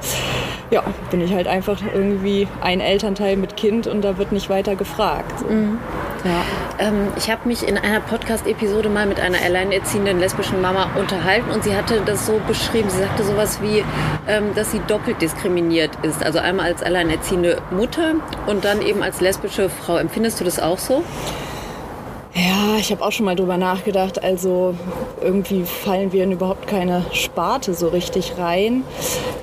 ja, 0.72 0.84
bin 1.12 1.22
ich 1.22 1.34
halt 1.34 1.48
einfach 1.48 1.80
irgendwie 1.94 2.48
ein 2.62 2.80
Elternteil 2.80 3.38
mit 3.38 3.56
Kind 3.56 3.88
und 3.88 4.04
da 4.04 4.18
wird 4.18 4.32
nicht 4.32 4.50
weiter 4.50 4.76
gefragt. 4.76 5.40
So. 5.40 5.48
Mhm. 5.48 5.80
Ja. 6.24 6.88
Ähm, 6.88 7.08
ich 7.18 7.30
habe 7.30 7.45
mich 7.46 7.68
in 7.68 7.78
einer 7.78 8.00
Podcast-Episode 8.00 8.90
mal 8.90 9.06
mit 9.06 9.20
einer 9.20 9.42
alleinerziehenden 9.42 10.20
lesbischen 10.20 10.62
Mama 10.62 10.92
unterhalten 10.98 11.50
und 11.52 11.64
sie 11.64 11.76
hatte 11.76 12.02
das 12.06 12.26
so 12.26 12.42
beschrieben. 12.48 12.90
Sie 12.90 13.00
sagte 13.00 13.24
sowas 13.24 13.62
wie, 13.62 13.84
ähm, 14.28 14.54
dass 14.56 14.72
sie 14.72 14.80
doppelt 14.88 15.22
diskriminiert 15.22 15.92
ist. 16.04 16.24
Also 16.24 16.40
einmal 16.40 16.68
als 16.68 16.84
alleinerziehende 16.84 17.62
Mutter 17.72 18.16
und 18.48 18.66
dann 18.66 18.82
eben 18.82 19.04
als 19.04 19.22
lesbische 19.22 19.70
Frau. 19.70 19.98
Empfindest 19.98 20.40
du 20.40 20.44
das 20.44 20.60
auch 20.60 20.80
so? 20.80 21.04
Ja, 22.38 22.76
ich 22.78 22.92
habe 22.92 23.02
auch 23.02 23.14
schon 23.14 23.26
mal 23.26 23.36
drüber 23.38 23.56
nachgedacht. 23.56 24.22
Also 24.22 24.76
irgendwie 25.22 25.64
fallen 25.64 26.12
wir 26.12 26.26
in 26.26 26.34
überhaupt 26.34 26.68
keine 26.68 27.06
Sparte 27.14 27.74
so 27.74 27.88
richtig 27.88 28.34
rein. 28.38 28.84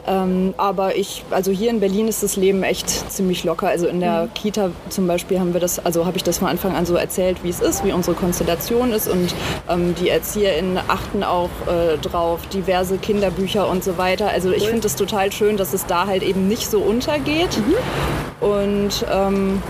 Ähm, 0.06 0.52
aber 0.58 0.94
ich, 0.96 1.24
also 1.30 1.50
hier 1.50 1.70
in 1.70 1.80
Berlin 1.80 2.06
ist 2.06 2.22
das 2.22 2.36
Leben 2.36 2.62
echt 2.62 2.90
ziemlich 3.10 3.44
locker. 3.44 3.68
Also 3.68 3.86
in 3.86 4.00
der 4.00 4.24
mhm. 4.24 4.34
Kita 4.34 4.70
zum 4.90 5.06
Beispiel 5.06 5.40
haben 5.40 5.54
wir 5.54 5.60
das, 5.60 5.78
also 5.78 6.04
habe 6.04 6.18
ich 6.18 6.22
das 6.22 6.38
von 6.38 6.48
Anfang 6.48 6.76
an 6.76 6.84
so 6.84 6.94
erzählt, 6.94 7.42
wie 7.42 7.48
es 7.48 7.60
ist, 7.60 7.82
wie 7.82 7.92
unsere 7.92 8.14
Konstellation 8.14 8.92
ist 8.92 9.08
und 9.08 9.34
ähm, 9.70 9.94
die 9.94 10.10
ErzieherInnen 10.10 10.78
achten 10.88 11.24
auch 11.24 11.48
äh, 11.66 11.96
drauf, 11.96 12.46
diverse 12.48 12.98
Kinderbücher 12.98 13.70
und 13.70 13.82
so 13.82 13.96
weiter. 13.96 14.28
Also 14.28 14.50
ich 14.50 14.68
finde 14.68 14.86
es 14.86 14.96
total 14.96 15.32
schön, 15.32 15.56
dass 15.56 15.72
es 15.72 15.86
da 15.86 16.06
halt 16.06 16.22
eben 16.22 16.46
nicht 16.46 16.70
so 16.70 16.80
untergeht. 16.80 17.56
Mhm. 17.56 18.46
Und 18.46 19.06
ähm, 19.10 19.62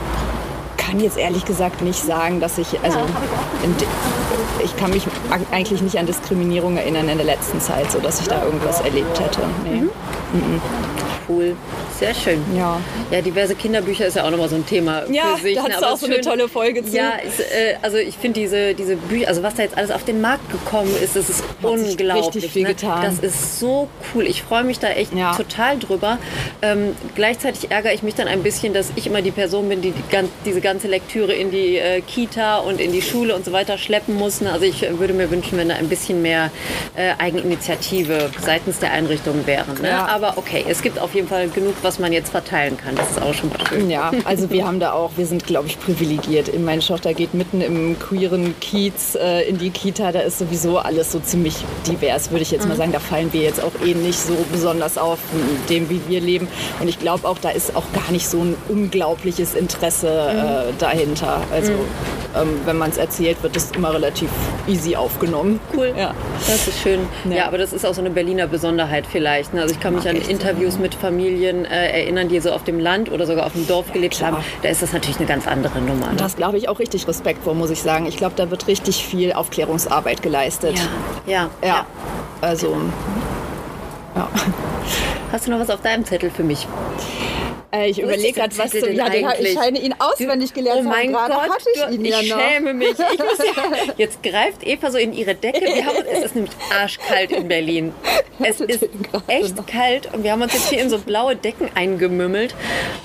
kann 0.87 1.01
jetzt 1.01 1.17
ehrlich 1.17 1.45
gesagt 1.45 1.83
nicht 1.83 2.03
sagen, 2.03 2.41
dass 2.41 2.59
ich, 2.59 2.81
also 2.83 2.99
ich 4.63 4.77
kann 4.77 4.91
mich 4.91 5.07
eigentlich 5.51 5.81
nicht 5.81 5.99
an 5.99 6.07
Diskriminierung 6.07 6.77
erinnern 6.77 7.09
in 7.09 7.19
der 7.19 7.27
letzten 7.27 7.61
Zeit, 7.61 7.91
so 7.91 8.01
dass 8.01 8.21
ich 8.21 8.29
da 8.29 8.45
irgendwas 8.45 8.81
erlebt 8.81 9.19
hätte. 9.21 9.43
Nee. 9.65 9.81
Mhm. 9.81 9.91
Mhm. 10.33 10.63
Cool. 11.29 11.57
Sehr 12.03 12.15
schön. 12.15 12.45
Ja. 12.57 12.81
Ja, 13.13 13.21
diverse 13.21 13.55
Kinderbücher 13.55 14.07
ist 14.07 14.17
ja 14.17 14.25
auch 14.25 14.31
nochmal 14.31 14.49
so 14.49 14.57
ein 14.57 14.67
Thema 14.67 15.05
ja, 15.09 15.37
für 15.37 15.43
sich. 15.43 15.55
Ja, 15.55 15.69
da 15.69 15.75
hast 15.75 15.83
du 15.83 15.87
auch 15.87 15.97
so 15.97 16.07
schön, 16.07 16.17
eine 16.17 16.25
tolle 16.25 16.49
Folge 16.49 16.85
zu. 16.85 16.97
Ja, 16.97 17.13
ist, 17.13 17.39
äh, 17.39 17.77
also 17.81 17.97
ich 17.97 18.17
finde 18.17 18.41
diese, 18.41 18.75
diese 18.75 18.97
Bücher, 18.97 19.29
also 19.29 19.43
was 19.43 19.55
da 19.55 19.63
jetzt 19.63 19.77
alles 19.77 19.91
auf 19.91 20.05
den 20.05 20.21
Markt 20.21 20.51
gekommen 20.51 20.91
ist, 21.03 21.15
das 21.15 21.31
ist 21.31 21.43
Hat 21.43 21.49
unglaublich. 21.63 22.27
Richtig 22.27 22.53
viel 22.53 22.63
ne? 22.63 22.69
getan. 22.71 23.03
Das 23.03 23.19
ist 23.19 23.61
so 23.61 23.89
cool. 24.15 24.27
Ich 24.27 24.43
freue 24.43 24.65
mich 24.65 24.79
da 24.79 24.89
echt 24.89 25.15
ja. 25.15 25.35
total 25.35 25.79
drüber. 25.79 26.19
Ähm, 26.61 26.97
gleichzeitig 27.15 27.71
ärgere 27.71 27.93
ich 27.93 28.03
mich 28.03 28.15
dann 28.15 28.27
ein 28.27 28.43
bisschen, 28.43 28.75
dass 28.75 28.91
ich 28.97 29.07
immer 29.07 29.23
die 29.23 29.31
Person 29.31 29.69
bin, 29.69 29.81
die, 29.81 29.93
die 29.93 30.03
diese 30.45 30.61
ganze 30.61 30.89
Lektüre 30.89 31.33
in 31.33 31.51
die 31.51 31.77
äh, 31.77 32.01
Kita 32.01 32.59
und 32.59 32.81
in 32.81 32.93
die 32.93 33.03
Schule 33.03 33.37
und 33.37 33.45
so 33.45 33.53
weiter 33.53 33.79
schleppen 33.79 34.17
muss. 34.17 34.41
Ne? 34.41 34.53
Also 34.53 34.65
ich 34.65 34.83
würde 34.99 35.13
mir 35.13 35.31
wünschen, 35.31 35.57
wenn 35.57 35.69
da 35.69 35.77
ein 35.77 35.89
bisschen 35.89 36.21
mehr 36.21 36.51
äh, 36.97 37.13
Eigeninitiative 37.19 38.31
seitens 38.41 38.81
der 38.81 38.93
Einrichtungen 38.93 39.47
wäre. 39.47 39.73
Ne? 39.81 39.89
Ja. 39.89 40.07
Aber 40.07 40.37
okay, 40.37 40.65
es 40.69 40.83
gibt 40.83 40.99
auf 40.99 41.15
jeden 41.15 41.29
Fall 41.29 41.49
genug, 41.49 41.75
was 41.83 41.92
man 41.99 42.13
jetzt 42.13 42.31
verteilen 42.31 42.77
kann. 42.77 42.95
Das 42.95 43.11
ist 43.11 43.23
auch 43.23 43.35
schon 43.35 43.51
mal 43.51 43.59
schön. 43.69 43.91
Ja, 43.91 44.13
also 44.25 44.51
wir 44.51 44.67
haben 44.67 44.81
da 44.81 44.93
auch, 44.93 45.13
wir 45.17 45.27
sind, 45.27 45.47
glaube 45.47 45.69
ich, 45.69 45.79
privilegiert. 45.79 46.59
Meine 46.59 46.83
Tochter 46.83 47.15
geht 47.15 47.35
mitten 47.35 47.61
im 47.61 47.99
queeren 47.99 48.55
Kiez 48.61 49.15
äh, 49.15 49.49
in 49.49 49.59
die 49.59 49.71
Kita. 49.71 50.13
Da 50.13 50.21
ist 50.21 50.39
sowieso 50.39 50.79
alles 50.79 51.13
so 51.13 51.21
ziemlich 51.21 51.57
divers, 51.87 52.31
würde 52.31 52.43
ich 52.43 52.51
jetzt 52.51 52.67
mal 52.67 52.75
mhm. 52.75 52.79
sagen. 52.79 52.93
Da 52.93 53.01
fallen 53.01 53.33
wir 53.33 53.43
jetzt 53.43 53.63
auch 53.63 53.73
eh 53.85 53.95
nicht 53.95 54.19
so 54.19 54.37
besonders 54.53 54.99
auf, 54.99 55.19
dem, 55.69 55.89
wie 55.91 56.01
wir 56.09 56.21
leben. 56.21 56.49
Und 56.81 56.89
ich 56.89 56.99
glaube 56.99 57.29
auch, 57.29 57.39
da 57.39 57.51
ist 57.51 57.77
auch 57.77 57.91
gar 57.93 58.11
nicht 58.11 58.29
so 58.29 58.41
ein 58.41 58.55
unglaubliches 58.69 59.55
Interesse 59.55 60.09
äh, 60.09 60.73
mhm. 60.73 60.79
dahinter. 60.79 61.43
Also 61.51 61.73
mhm. 61.73 61.79
Ähm, 62.35 62.61
wenn 62.65 62.77
man 62.77 62.91
es 62.91 62.97
erzählt, 62.97 63.43
wird 63.43 63.57
es 63.57 63.71
immer 63.73 63.93
relativ 63.93 64.29
easy 64.67 64.97
aufgenommen. 64.97 65.61
Cool. 65.75 65.93
Ja. 65.97 66.15
Das 66.47 66.69
ist 66.69 66.81
schön. 66.81 67.01
Ja. 67.25 67.37
ja. 67.37 67.47
aber 67.47 67.59
das 67.59 67.73
ist 67.73 67.85
auch 67.85 67.95
so 67.95 68.01
eine 68.01 68.11
Berliner 68.11 68.47
Besonderheit 68.47 69.07
vielleicht. 69.07 69.55
Ne? 69.55 69.63
Also 69.63 69.75
ich 69.75 69.81
kann 69.81 69.95
mich 69.95 70.05
Ach, 70.05 70.11
an 70.11 70.17
Interviews 70.17 70.79
mit 70.79 70.95
Familien 70.95 71.65
äh, 71.65 72.03
erinnern, 72.03 72.29
die 72.29 72.41
so 72.41 72.53
auf 72.53 72.65
dem 72.65 72.79
Land 72.79 73.11
oder 73.11 73.27
sogar 73.27 73.47
auf 73.47 73.53
dem 73.53 73.67
Dorf 73.67 73.93
gelebt 73.93 74.17
Klar. 74.17 74.33
haben. 74.33 74.45
Da 74.63 74.69
ist 74.69 74.83
das 74.83 74.93
natürlich 74.93 75.19
eine 75.19 75.27
ganz 75.27 75.47
andere 75.47 75.81
Nummer. 75.81 76.09
Ne? 76.09 76.17
Das 76.17 76.37
glaube 76.37 76.59
ich 76.59 76.69
auch 76.69 76.79
richtig 76.79 77.07
Respekt 77.07 77.45
vor, 77.45 77.55
muss 77.55 77.71
ich 77.71 77.83
sagen. 77.83 78.07
Ich 78.07 78.17
glaube, 78.17 78.35
da 78.37 78.51
wird 78.51 78.67
richtig 78.67 79.05
viel 79.05 79.33
Aufklärungsarbeit 79.33 80.23
geleistet. 80.23 80.79
Ja. 81.27 81.51
Ja. 81.63 81.69
ja. 81.69 81.87
Also. 82.41 82.77
Ja. 84.15 84.29
Hast 85.33 85.47
du 85.47 85.51
noch 85.51 85.61
was 85.61 85.71
auf 85.71 85.81
deinem 85.81 86.05
Zettel 86.05 86.31
für 86.31 86.43
mich? 86.43 86.67
Äh, 87.75 87.89
ich 87.89 88.01
überlege 88.01 88.33
gerade, 88.33 88.57
was 88.59 88.71
du. 88.71 88.91
Ja, 88.93 89.09
den, 89.09 89.27
ich 89.41 89.55
scheine 89.55 89.81
ihn 89.81 89.95
auswendig 89.99 90.53
gelernt 90.53 90.81
oh 90.81 90.89
mein 90.89 91.17
haben. 91.17 91.33
Gott, 91.33 91.49
hatte 91.49 91.69
ich, 91.75 91.95
ihn 91.95 92.05
ich 92.05 92.11
ja 92.11 92.39
schäme 92.39 92.75
mich. 92.75 92.91
Ich 92.91 93.19
muss, 93.19 93.39
jetzt 93.97 94.23
greift 94.23 94.67
Eva 94.67 94.91
so 94.91 94.99
in 94.99 95.15
ihre 95.15 95.35
Decke. 95.35 95.63
Wir 95.63 95.87
haben, 95.87 95.97
es 96.13 96.27
ist 96.27 96.35
nämlich 96.35 96.53
arschkalt 96.71 97.33
in 97.33 97.49
Berlin. 97.49 97.95
Es 98.45 98.61
ist 98.61 98.89
echt 99.29 99.67
kalt 99.69 100.13
und 100.13 100.25
wir 100.25 100.33
haben 100.33 100.43
uns 100.43 100.53
jetzt 100.53 100.69
hier 100.69 100.81
in 100.81 100.91
so 100.91 100.99
blaue 100.99 101.37
Decken 101.37 101.71
eingemümmelt. 101.77 102.57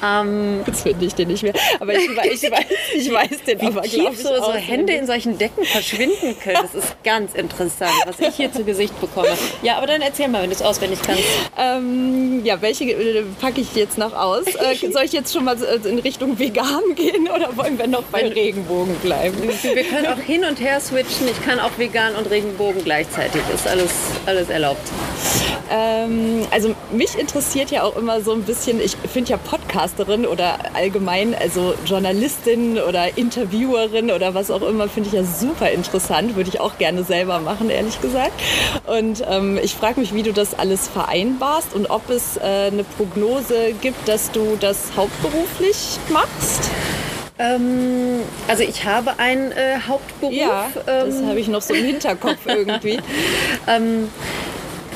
Ähm, 0.03 0.63
jetzt 0.65 0.81
finde 0.81 1.05
ich 1.05 1.13
den 1.13 1.27
nicht 1.27 1.43
mehr. 1.43 1.53
Aber 1.79 1.93
ich, 1.93 2.09
ich, 2.09 2.17
weiß, 2.17 2.43
ich 2.95 3.11
weiß 3.11 3.43
den 3.45 3.61
Wie 3.61 3.67
aber, 3.67 3.81
tief 3.83 4.17
so, 4.17 4.35
so 4.35 4.53
Hände 4.53 4.93
in 4.93 5.05
solchen 5.05 5.37
Decken 5.37 5.63
verschwinden 5.63 6.35
können. 6.43 6.57
Das 6.61 6.73
ist 6.73 7.03
ganz 7.03 7.35
interessant, 7.35 7.93
was 8.05 8.19
ich 8.19 8.35
hier 8.35 8.51
zu 8.51 8.63
Gesicht 8.63 8.99
bekomme. 8.99 9.29
Ja, 9.61 9.77
aber 9.77 9.85
dann 9.85 10.01
erzähl 10.01 10.27
mal, 10.27 10.41
wenn 10.41 10.49
du 10.49 10.55
es 10.55 10.63
auswendig 10.63 10.99
kannst. 11.05 11.23
Ähm, 11.55 12.41
ja, 12.43 12.59
welche 12.61 12.85
äh, 12.85 13.23
packe 13.39 13.61
ich 13.61 13.75
jetzt 13.75 13.99
noch 13.99 14.15
aus? 14.15 14.45
Äh, 14.59 14.91
soll 14.91 15.03
ich 15.03 15.13
jetzt 15.13 15.33
schon 15.33 15.45
mal 15.45 15.57
äh, 15.61 15.87
in 15.87 15.99
Richtung 15.99 16.37
vegan 16.39 16.83
gehen 16.95 17.27
oder 17.27 17.55
wollen 17.55 17.77
wir 17.77 17.87
noch 17.87 18.03
beim 18.03 18.27
Regenbogen 18.27 18.95
bleiben? 18.95 19.37
Wir 19.61 19.83
können 19.83 20.07
auch 20.07 20.19
hin 20.19 20.43
und 20.45 20.59
her 20.59 20.79
switchen. 20.79 21.27
Ich 21.27 21.41
kann 21.45 21.59
auch 21.59 21.77
vegan 21.77 22.15
und 22.15 22.29
Regenbogen 22.29 22.83
gleichzeitig. 22.83 23.41
Ist 23.53 23.67
alles, 23.67 23.91
alles 24.25 24.49
erlaubt. 24.49 24.81
Ähm, 25.69 26.47
also 26.51 26.73
mich 26.91 27.17
interessiert 27.17 27.71
ja 27.71 27.83
auch 27.83 27.97
immer 27.97 28.21
so 28.21 28.31
ein 28.31 28.43
bisschen, 28.43 28.79
ich 28.79 28.95
finde 29.11 29.31
ja 29.31 29.37
Podcasterin 29.37 30.25
oder 30.25 30.75
allgemein, 30.75 31.35
also 31.35 31.73
Journalistin 31.85 32.79
oder 32.79 33.17
Interviewerin 33.17 34.11
oder 34.11 34.33
was 34.33 34.49
auch 34.49 34.61
immer, 34.61 34.87
finde 34.87 35.09
ich 35.09 35.15
ja 35.15 35.23
super 35.23 35.69
interessant. 35.71 36.35
Würde 36.35 36.49
ich 36.49 36.59
auch 36.59 36.77
gerne 36.77 37.03
selber 37.03 37.39
machen, 37.39 37.69
ehrlich 37.69 37.99
gesagt. 38.01 38.41
Und 38.85 39.23
ähm, 39.29 39.59
ich 39.61 39.75
frage 39.75 39.99
mich, 39.99 40.13
wie 40.13 40.23
du 40.23 40.31
das 40.31 40.57
alles 40.57 40.87
vereinbarst 40.87 41.73
und 41.73 41.89
ob 41.89 42.09
es 42.09 42.37
äh, 42.37 42.41
eine 42.71 42.83
Prognose 42.83 43.73
gibt, 43.81 44.07
dass 44.07 44.31
du 44.31 44.46
das 44.55 44.95
hauptberuflich 44.95 45.99
machst. 46.09 46.69
Ähm, 47.39 48.21
also 48.47 48.63
ich 48.63 48.83
habe 48.83 49.19
einen 49.19 49.51
äh, 49.51 49.79
Hauptberuf. 49.87 50.33
Ja, 50.33 50.69
das 50.85 51.15
ähm, 51.15 51.27
habe 51.27 51.39
ich 51.39 51.47
noch 51.47 51.61
so 51.61 51.73
im 51.73 51.85
Hinterkopf 51.85 52.39
irgendwie. 52.45 52.99
ähm, 53.67 54.09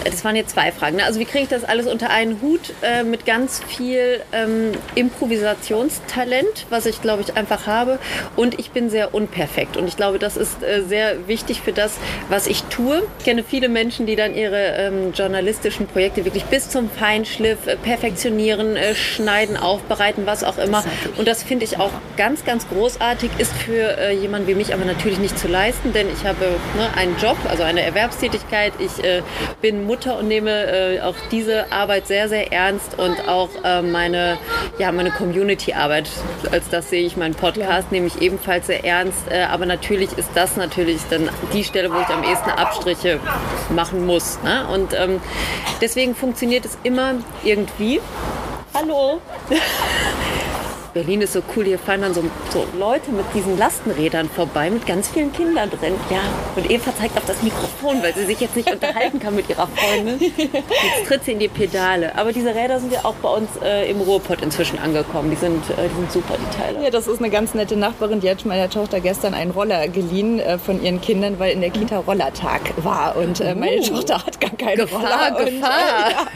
das 0.04 0.24
waren 0.24 0.36
jetzt 0.36 0.52
zwei 0.52 0.72
Fragen. 0.72 0.98
Ne? 0.98 1.04
Also 1.04 1.20
wie 1.20 1.26
kriege 1.26 1.44
ich 1.44 1.50
das 1.50 1.64
alles 1.64 1.88
unter 1.88 2.10
einen 2.10 2.42
Hut 2.42 2.74
äh, 2.82 3.04
mit 3.04 3.26
ganz 3.26 3.62
viel 3.64 4.22
ähm, 4.32 4.72
Improvisationstalent, 4.96 6.66
was 6.70 6.86
ich 6.86 7.02
glaube 7.02 7.22
ich 7.22 7.36
einfach 7.38 7.68
habe. 7.68 8.00
Und 8.36 8.60
ich 8.60 8.72
bin 8.72 8.90
sehr 8.90 9.14
unperfekt. 9.14 9.78
Und 9.78 9.88
ich 9.88 9.98
glaube, 9.98 10.20
das 10.20 10.38
ist 10.38 10.64
äh, 10.64 10.84
sehr 10.84 11.28
wichtig 11.28 11.62
für 11.62 11.74
das, 11.74 11.98
was 12.30 12.48
ich 12.48 12.64
tue. 12.64 13.04
Ich 13.20 13.26
kenne 13.26 13.44
viele 13.44 13.70
Menschen, 13.70 14.06
die 14.06 14.16
dann 14.16 14.36
ihre 14.36 14.76
ähm, 14.76 15.14
journalistischen 15.14 15.88
Projekte 15.88 16.26
wirklich 16.26 16.46
bis 16.46 16.70
zum 16.70 16.90
Feinschliff 16.90 17.68
äh, 17.68 17.76
perfektionieren, 17.76 18.76
äh, 18.76 18.96
schneiden, 18.96 19.58
aufbereiten, 19.58 20.26
was 20.26 20.44
auch 20.44 20.58
immer. 20.58 20.84
Und 21.18 21.28
das 21.28 21.44
finde 21.44 21.66
ich 21.66 21.80
auch 21.80 21.92
ganz, 22.18 22.46
ganz 22.46 22.68
großartig. 22.70 23.32
Ist 23.38 23.54
für 23.54 23.98
äh, 23.98 24.14
jemanden 24.14 24.48
wie 24.48 24.56
mich 24.56 24.74
aber 24.74 24.86
natürlich 24.86 25.20
nicht 25.20 25.38
zu 25.38 25.48
leisten, 25.48 25.94
denn 25.94 26.08
ich 26.12 26.26
habe 26.26 26.46
ne, 26.78 26.90
einen 26.96 27.18
Job, 27.18 27.38
also 27.50 27.64
eine 27.64 27.82
Erwerbstätigkeit. 27.82 28.74
Ich 28.80 29.04
äh, 29.04 29.22
bin 29.62 29.86
Mutter 29.92 30.18
und 30.18 30.30
nehme 30.30 30.52
äh, 30.52 31.02
auch 31.02 31.16
diese 31.32 31.70
Arbeit 31.70 32.08
sehr, 32.08 32.30
sehr 32.30 32.54
ernst 32.54 32.98
und 32.98 33.28
auch 33.28 33.50
äh, 33.66 33.82
meine, 33.82 34.38
ja, 34.78 34.90
meine 34.94 35.12
Community-Arbeit. 35.12 36.10
Als 36.50 36.70
das 36.70 36.90
sehe 36.90 37.06
ich 37.06 37.18
meinen 37.18 37.36
Podcast, 37.36 37.92
nehme 37.92 38.08
ich 38.08 38.22
ebenfalls 38.22 38.68
sehr 38.68 38.86
ernst. 38.86 39.30
Äh, 39.30 39.44
aber 39.44 39.66
natürlich 39.66 40.18
ist 40.18 40.30
das 40.34 40.56
natürlich 40.56 41.02
dann 41.10 41.30
die 41.52 41.66
Stelle, 41.66 41.92
wo 41.94 42.00
ich 42.00 42.08
am 42.08 42.24
ehesten 42.24 42.52
Abstriche 42.52 43.20
machen 43.76 44.06
muss. 44.06 44.42
Ne? 44.44 44.66
Und 44.74 44.94
ähm, 44.94 45.20
deswegen 45.82 46.16
funktioniert 46.16 46.64
es 46.64 46.78
immer 46.84 47.16
irgendwie. 47.44 48.00
Hallo. 48.74 49.20
Berlin 50.94 51.22
ist 51.22 51.34
so 51.34 51.42
cool, 51.56 51.64
hier 51.64 51.80
fahren 51.80 52.02
dann 52.02 52.14
so, 52.14 52.22
so, 52.52 52.66
Leute 52.78 53.12
mit 53.12 53.26
diesen 53.34 53.58
Lastenrädern 53.58 54.30
vorbei, 54.30 54.70
mit 54.70 54.86
ganz 54.86 55.10
vielen 55.10 55.32
Kindern 55.32 55.70
drin. 55.70 55.94
Ja, 56.10 56.20
und 56.56 56.70
Eva 56.70 56.94
zeigt 56.96 57.18
auf 57.18 57.26
das 57.26 57.42
Mikrofon, 57.42 58.04
weil 58.04 58.14
sie 58.14 58.26
sich 58.26 58.40
jetzt 58.42 58.58
nicht 58.58 58.72
unterhalten 58.72 59.20
kann 59.20 59.36
mit 59.36 59.50
ihrer 59.50 59.68
Freundin. 59.68 60.20
Jetzt 60.20 61.08
tritt 61.08 61.24
sie 61.24 61.32
in 61.32 61.40
die 61.40 61.48
Pedale. 61.48 62.18
Aber 62.18 62.34
diese 62.34 62.54
Räder 62.54 62.80
sind 62.80 62.92
ja 62.92 63.06
auch 63.06 63.16
bei 63.16 63.30
uns 63.30 63.50
äh, 63.64 63.90
im 63.90 64.02
Ruhrpott 64.02 64.42
inzwischen 64.42 64.80
angekommen. 64.80 65.30
Die 65.30 65.38
sind, 65.38 65.70
äh, 65.70 65.88
die 65.90 65.96
sind 65.96 66.12
super, 66.12 66.36
die 66.38 66.58
Teile. 66.58 66.84
Ja, 66.84 66.90
das 66.90 67.08
ist 67.08 67.20
eine 67.20 67.30
ganz 67.30 67.54
nette 67.54 67.78
Nachbarin, 67.78 68.20
die 68.20 68.30
hat 68.30 68.44
meiner 68.46 68.70
Tochter 68.70 69.00
gestern 69.00 69.34
einen 69.34 69.52
Roller 69.52 69.88
geliehen 69.88 70.40
äh, 70.40 70.58
von 70.58 70.84
ihren 70.84 71.00
Kindern, 71.00 71.40
weil 71.40 71.54
in 71.54 71.62
der 71.62 71.70
Kita 71.70 72.00
Rollertag 72.00 72.74
war. 72.84 73.16
Und 73.16 73.40
äh, 73.40 73.56
meine 73.56 73.80
uh, 73.82 73.88
Tochter 73.88 74.26
hat 74.26 74.42
gar 74.42 74.52
keine 74.52 74.84
Gefahr, 74.84 75.32
Roller. 75.32 75.46
Gefahr. 75.46 75.46
Und, 75.46 76.12
ja. 76.12 76.28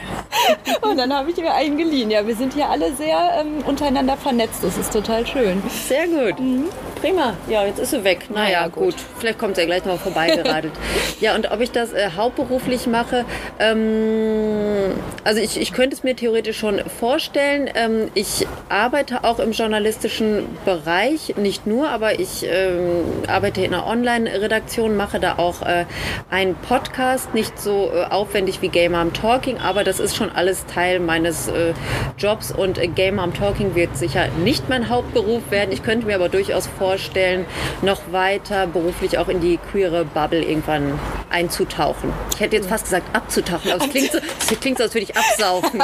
und 0.82 0.98
dann 0.98 1.14
habe 1.14 1.32
ich 1.32 1.38
mir 1.38 1.54
einen 1.54 1.78
geliehen. 1.78 2.12
Ja, 2.12 2.26
wir 2.26 2.36
sind 2.36 2.54
hier 2.54 2.70
alle 2.70 2.94
sehr 2.94 3.42
ähm, 3.42 3.64
untereinander 3.66 4.18
vernetzt. 4.18 4.64
Das 4.64 4.78
ist 4.78 4.92
total 4.94 5.26
schön. 5.26 5.62
Sehr 5.88 6.08
gut. 6.08 6.40
Mhm. 6.40 6.66
Prima. 6.96 7.36
Ja, 7.50 7.66
jetzt 7.66 7.80
ist 7.80 7.92
sie 7.92 8.04
weg. 8.04 8.30
Naja, 8.30 8.44
naja 8.44 8.68
gut. 8.68 8.84
gut. 8.84 8.96
Vielleicht 9.20 9.38
kommt 9.38 9.56
sie 9.56 9.62
ja 9.62 9.68
gleich 9.68 9.86
noch 9.86 10.00
vorbeigeradelt. 10.00 10.74
ja, 11.20 11.36
und 11.36 11.52
ob 11.52 11.60
ich 11.62 11.72
das 11.72 11.94
äh, 11.94 12.10
hauptberuflich 12.16 12.88
mache, 12.88 13.26
ähm, 13.60 14.94
also 15.24 15.42
ich, 15.42 15.60
ich 15.60 15.74
könnte 15.74 15.96
es 15.96 16.04
mir 16.04 16.16
theoretisch 16.16 16.58
schon 16.58 16.82
vorstellen. 17.00 17.70
Ähm, 17.76 18.10
ich 18.14 18.48
arbeite 18.70 19.24
auch 19.24 19.40
im 19.40 19.52
journalistischen 19.52 20.46
Bereich, 20.64 21.36
nicht 21.38 21.68
nur, 21.68 21.90
aber 21.90 22.20
ich 22.20 22.46
ähm, 22.48 23.04
arbeite 23.28 23.62
in 23.62 23.74
einer 23.74 23.86
Online-Redaktion, 23.86 24.96
mache 24.96 25.20
da 25.20 25.38
auch 25.38 25.62
äh, 25.62 25.86
einen 26.30 26.56
Podcast, 26.56 27.34
nicht 27.34 27.60
so 27.60 27.92
äh, 27.94 28.06
aufwendig 28.06 28.62
wie 28.62 28.70
Game 28.70 28.96
Arm 28.96 29.14
Talking, 29.14 29.58
aber 29.58 29.84
das 29.84 30.00
ist 30.00 30.16
schon 30.16 30.32
alles 30.32 30.66
Teil 30.66 31.00
meines 31.00 31.50
äh, 31.50 31.74
Jobs 32.18 32.52
und 32.52 32.78
äh, 32.78 32.88
Game 32.88 33.20
Arm 33.20 33.34
Talking 33.34 33.76
wird 33.76 33.98
sicher 33.98 34.28
nicht 34.44 34.70
mein 34.70 34.90
Hauptberuf 34.90 35.52
werden. 35.52 35.72
Ich 35.72 35.84
könnte 35.84 36.08
mir 36.08 36.16
aber 36.16 36.30
durchaus 36.30 36.68
vorstellen, 36.68 36.85
noch 37.82 38.02
weiter 38.12 38.68
beruflich 38.68 39.18
auch 39.18 39.28
in 39.28 39.42
die 39.42 39.58
queere 39.72 40.06
Bubble 40.06 40.44
irgendwann 40.44 41.00
einzutauchen. 41.30 42.14
Ich 42.34 42.40
hätte 42.40 42.56
jetzt 42.56 42.70
fast 42.70 42.86
gesagt 42.86 43.16
abzutauchen, 43.16 43.72
aber 43.72 43.84
es 43.84 43.90
klingt 43.90 44.12
so, 44.12 44.20
es 44.40 44.60
klingt 44.60 44.78
so 44.78 44.84
als 44.84 44.94
würde 44.94 45.06
ich 45.06 45.18
absaufen. 45.18 45.82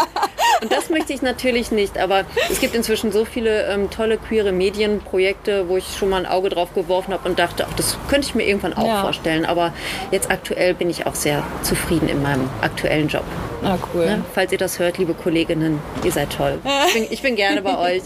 Und 0.62 0.72
das 0.72 0.90
möchte 0.90 1.12
ich 1.12 1.22
natürlich 1.22 1.72
nicht, 1.72 1.98
aber 1.98 2.24
es 2.50 2.60
gibt 2.60 2.76
inzwischen 2.76 3.12
so 3.12 3.26
viele 3.26 3.66
ähm, 3.66 3.90
tolle 3.90 4.18
queere 4.18 4.52
Medienprojekte, 4.52 5.68
wo 5.68 5.78
ich 5.78 5.98
schon 5.98 6.10
mal 6.10 6.18
ein 6.18 6.26
Auge 6.26 6.50
drauf 6.50 6.74
geworfen 6.76 7.14
habe 7.14 7.28
und 7.28 7.40
dachte, 7.40 7.66
ach, 7.68 7.74
das 7.76 7.98
könnte 8.10 8.28
ich 8.28 8.36
mir 8.36 8.46
irgendwann 8.46 8.74
auch 8.74 8.86
ja. 8.86 9.02
vorstellen. 9.02 9.46
Aber 9.46 9.74
jetzt 10.12 10.30
aktuell 10.30 10.76
bin 10.76 10.90
ich 10.90 11.08
auch 11.08 11.16
sehr 11.16 11.44
zufrieden 11.64 12.08
in 12.10 12.22
meinem 12.22 12.48
aktuellen 12.62 13.08
Job. 13.08 13.24
Ah, 13.64 13.78
cool. 13.94 14.06
Ne? 14.06 14.26
Falls 14.34 14.52
ihr 14.52 14.58
das 14.58 14.80
hört, 14.80 14.98
liebe 14.98 15.14
Kolleginnen, 15.14 15.80
ihr 16.04 16.12
seid 16.12 16.32
toll. 16.36 16.60
Ich 16.88 16.94
bin, 16.94 17.08
ich 17.10 17.22
bin 17.22 17.36
gerne 17.36 17.62
bei 17.62 17.78
euch. 17.96 18.04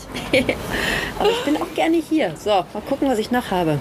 Aber 1.20 1.30
ich 1.30 1.44
bin 1.44 1.58
auch 1.58 1.74
gerne 1.76 1.98
hier. 1.98 2.34
So, 2.38 2.66
gucken, 2.86 3.10
was 3.10 3.20
ich 3.20 3.32
noch 3.32 3.52
habe. 3.52 3.80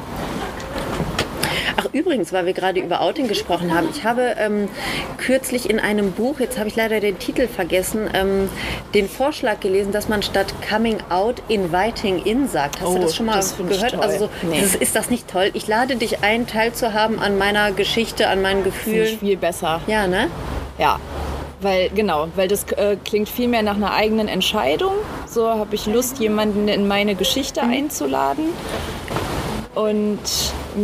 Ach 1.76 1.86
übrigens, 1.92 2.32
weil 2.32 2.46
wir 2.46 2.52
gerade 2.52 2.80
über 2.80 3.00
Outing 3.00 3.28
gesprochen 3.28 3.74
haben, 3.74 3.88
ich 3.90 4.04
habe 4.04 4.36
ähm, 4.38 4.68
kürzlich 5.18 5.68
in 5.68 5.80
einem 5.80 6.12
Buch, 6.12 6.40
jetzt 6.40 6.58
habe 6.58 6.68
ich 6.68 6.76
leider 6.76 7.00
den 7.00 7.18
Titel 7.18 7.48
vergessen, 7.48 8.08
ähm, 8.14 8.48
den 8.94 9.08
Vorschlag 9.08 9.60
gelesen, 9.60 9.92
dass 9.92 10.08
man 10.08 10.22
statt 10.22 10.54
Coming 10.68 10.98
Out 11.10 11.42
Inviting 11.48 12.24
In 12.24 12.48
sagt. 12.48 12.80
Hast 12.80 12.88
oh, 12.88 12.94
du 12.94 13.02
das 13.02 13.16
schon 13.16 13.26
mal 13.26 13.36
das 13.36 13.56
gehört? 13.56 13.94
Also 13.96 14.26
so, 14.26 14.30
nee. 14.48 14.60
ist, 14.60 14.76
ist, 14.76 14.94
das 14.94 15.10
nicht 15.10 15.28
toll? 15.28 15.50
Ich 15.54 15.66
lade 15.66 15.96
dich 15.96 16.22
ein, 16.22 16.46
teilzuhaben 16.46 17.18
an 17.18 17.38
meiner 17.38 17.72
Geschichte, 17.72 18.28
an 18.28 18.40
meinen 18.40 18.62
Gefühlen. 18.62 19.06
Finde 19.06 19.20
viel 19.20 19.36
besser. 19.36 19.80
Ja, 19.86 20.06
ne? 20.06 20.28
Ja, 20.78 21.00
weil, 21.60 21.88
genau, 21.90 22.28
weil 22.36 22.46
das 22.46 22.64
äh, 22.72 22.96
klingt 23.04 23.28
viel 23.28 23.48
mehr 23.48 23.62
nach 23.62 23.76
einer 23.76 23.92
eigenen 23.92 24.28
Entscheidung. 24.28 24.94
So 25.26 25.48
habe 25.48 25.74
ich 25.74 25.86
Lust, 25.86 26.18
jemanden 26.18 26.68
in 26.68 26.86
meine 26.86 27.14
Geschichte 27.14 27.62
mhm. 27.62 27.72
einzuladen. 27.72 28.44
Und 29.74 30.20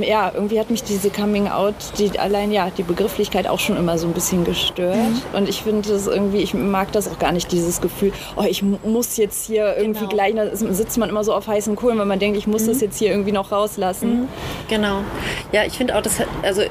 ja, 0.01 0.31
irgendwie 0.35 0.59
hat 0.61 0.71
mich 0.71 0.83
diese 0.83 1.11
Coming 1.11 1.49
Out, 1.49 1.75
die 1.99 2.19
allein 2.19 2.53
ja, 2.53 2.71
die 2.71 2.83
Begrifflichkeit 2.83 3.47
auch 3.47 3.59
schon 3.59 3.77
immer 3.77 3.99
so 3.99 4.07
ein 4.07 4.13
bisschen 4.13 4.45
gestört. 4.45 4.97
Mhm. 4.97 5.23
Und 5.33 5.49
ich 5.49 5.63
finde 5.63 5.89
das 5.89 6.07
irgendwie, 6.07 6.39
ich 6.39 6.55
mag 6.55 6.93
das 6.93 7.09
auch 7.09 7.19
gar 7.19 7.33
nicht, 7.33 7.51
dieses 7.53 7.81
Gefühl, 7.81 8.13
oh, 8.37 8.45
ich 8.49 8.63
muss 8.63 9.17
jetzt 9.17 9.47
hier 9.47 9.77
irgendwie 9.77 10.01
genau. 10.01 10.11
gleich, 10.11 10.35
da 10.35 10.55
sitzt 10.55 10.99
man 10.99 11.09
immer 11.09 11.25
so 11.25 11.35
auf 11.35 11.47
heißen 11.47 11.77
Kohlen, 11.77 11.99
weil 11.99 12.07
man 12.07 12.19
denkt, 12.19 12.39
ich 12.39 12.47
muss 12.47 12.63
mhm. 12.63 12.69
das 12.69 12.81
jetzt 12.81 12.99
hier 12.99 13.11
irgendwie 13.11 13.33
noch 13.33 13.53
rauslassen. 13.53 14.23
Mhm. 14.23 14.29
Genau. 14.69 15.01
Ja, 15.53 15.65
ich 15.65 15.77
finde 15.77 15.97
auch, 15.97 16.03
das 16.03 16.19
also 16.43 16.63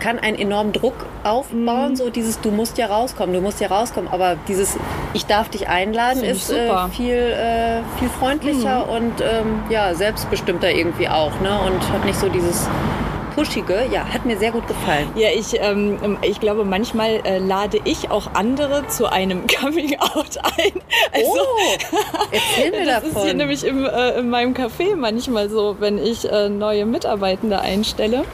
kann 0.00 0.18
einen 0.18 0.38
enormen 0.38 0.72
Druck 0.72 1.06
aufbauen, 1.24 1.90
mhm. 1.90 1.96
so 1.96 2.10
dieses, 2.10 2.40
du 2.40 2.50
musst 2.50 2.78
ja 2.78 2.86
rauskommen, 2.86 3.34
du 3.34 3.40
musst 3.40 3.60
ja 3.60 3.68
rauskommen. 3.68 4.10
Aber 4.10 4.36
dieses, 4.46 4.76
ich 5.14 5.26
darf 5.26 5.48
dich 5.48 5.68
einladen, 5.68 6.22
ist 6.22 6.50
äh, 6.50 6.70
viel, 6.90 7.14
äh, 7.14 7.82
viel 7.98 8.08
freundlicher 8.08 8.86
mhm. 8.86 8.92
und 8.92 9.20
ähm, 9.20 9.62
ja, 9.70 9.94
selbstbestimmter 9.94 10.70
irgendwie 10.70 11.08
auch. 11.08 11.40
Ne? 11.40 11.58
Und 11.66 11.92
hat 11.92 12.04
nicht 12.04 12.18
so 12.18 12.28
dieses 12.28 12.67
Peace. 12.68 13.07
Pushige, 13.38 13.86
ja, 13.92 14.04
hat 14.04 14.26
mir 14.26 14.36
sehr 14.36 14.50
gut 14.50 14.66
gefallen. 14.66 15.06
Ja, 15.14 15.28
ich, 15.32 15.54
ähm, 15.60 16.18
ich 16.22 16.40
glaube, 16.40 16.64
manchmal 16.64 17.20
äh, 17.24 17.38
lade 17.38 17.78
ich 17.84 18.10
auch 18.10 18.34
andere 18.34 18.88
zu 18.88 19.06
einem 19.06 19.46
Coming-out 19.60 20.38
ein. 20.42 20.72
Also, 21.12 21.30
oh, 21.36 21.96
erzähl 22.32 22.70
mir 22.72 22.84
das 22.84 23.04
davon. 23.04 23.10
ist 23.10 23.22
hier 23.22 23.34
nämlich 23.34 23.64
im, 23.64 23.86
äh, 23.86 24.18
in 24.18 24.28
meinem 24.28 24.54
Café 24.54 24.96
manchmal 24.96 25.48
so, 25.50 25.76
wenn 25.78 25.98
ich 25.98 26.28
äh, 26.28 26.48
neue 26.48 26.84
Mitarbeitende 26.84 27.60
einstelle. 27.60 28.24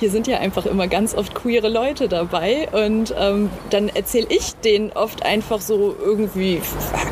Hier 0.00 0.10
sind 0.10 0.26
ja 0.26 0.38
einfach 0.38 0.64
immer 0.64 0.88
ganz 0.88 1.14
oft 1.14 1.34
queere 1.34 1.68
Leute 1.68 2.08
dabei 2.08 2.68
und 2.72 3.14
ähm, 3.18 3.50
dann 3.68 3.90
erzähle 3.90 4.28
ich 4.30 4.54
denen 4.54 4.92
oft 4.92 5.26
einfach 5.26 5.60
so 5.60 5.94
irgendwie, 6.02 6.62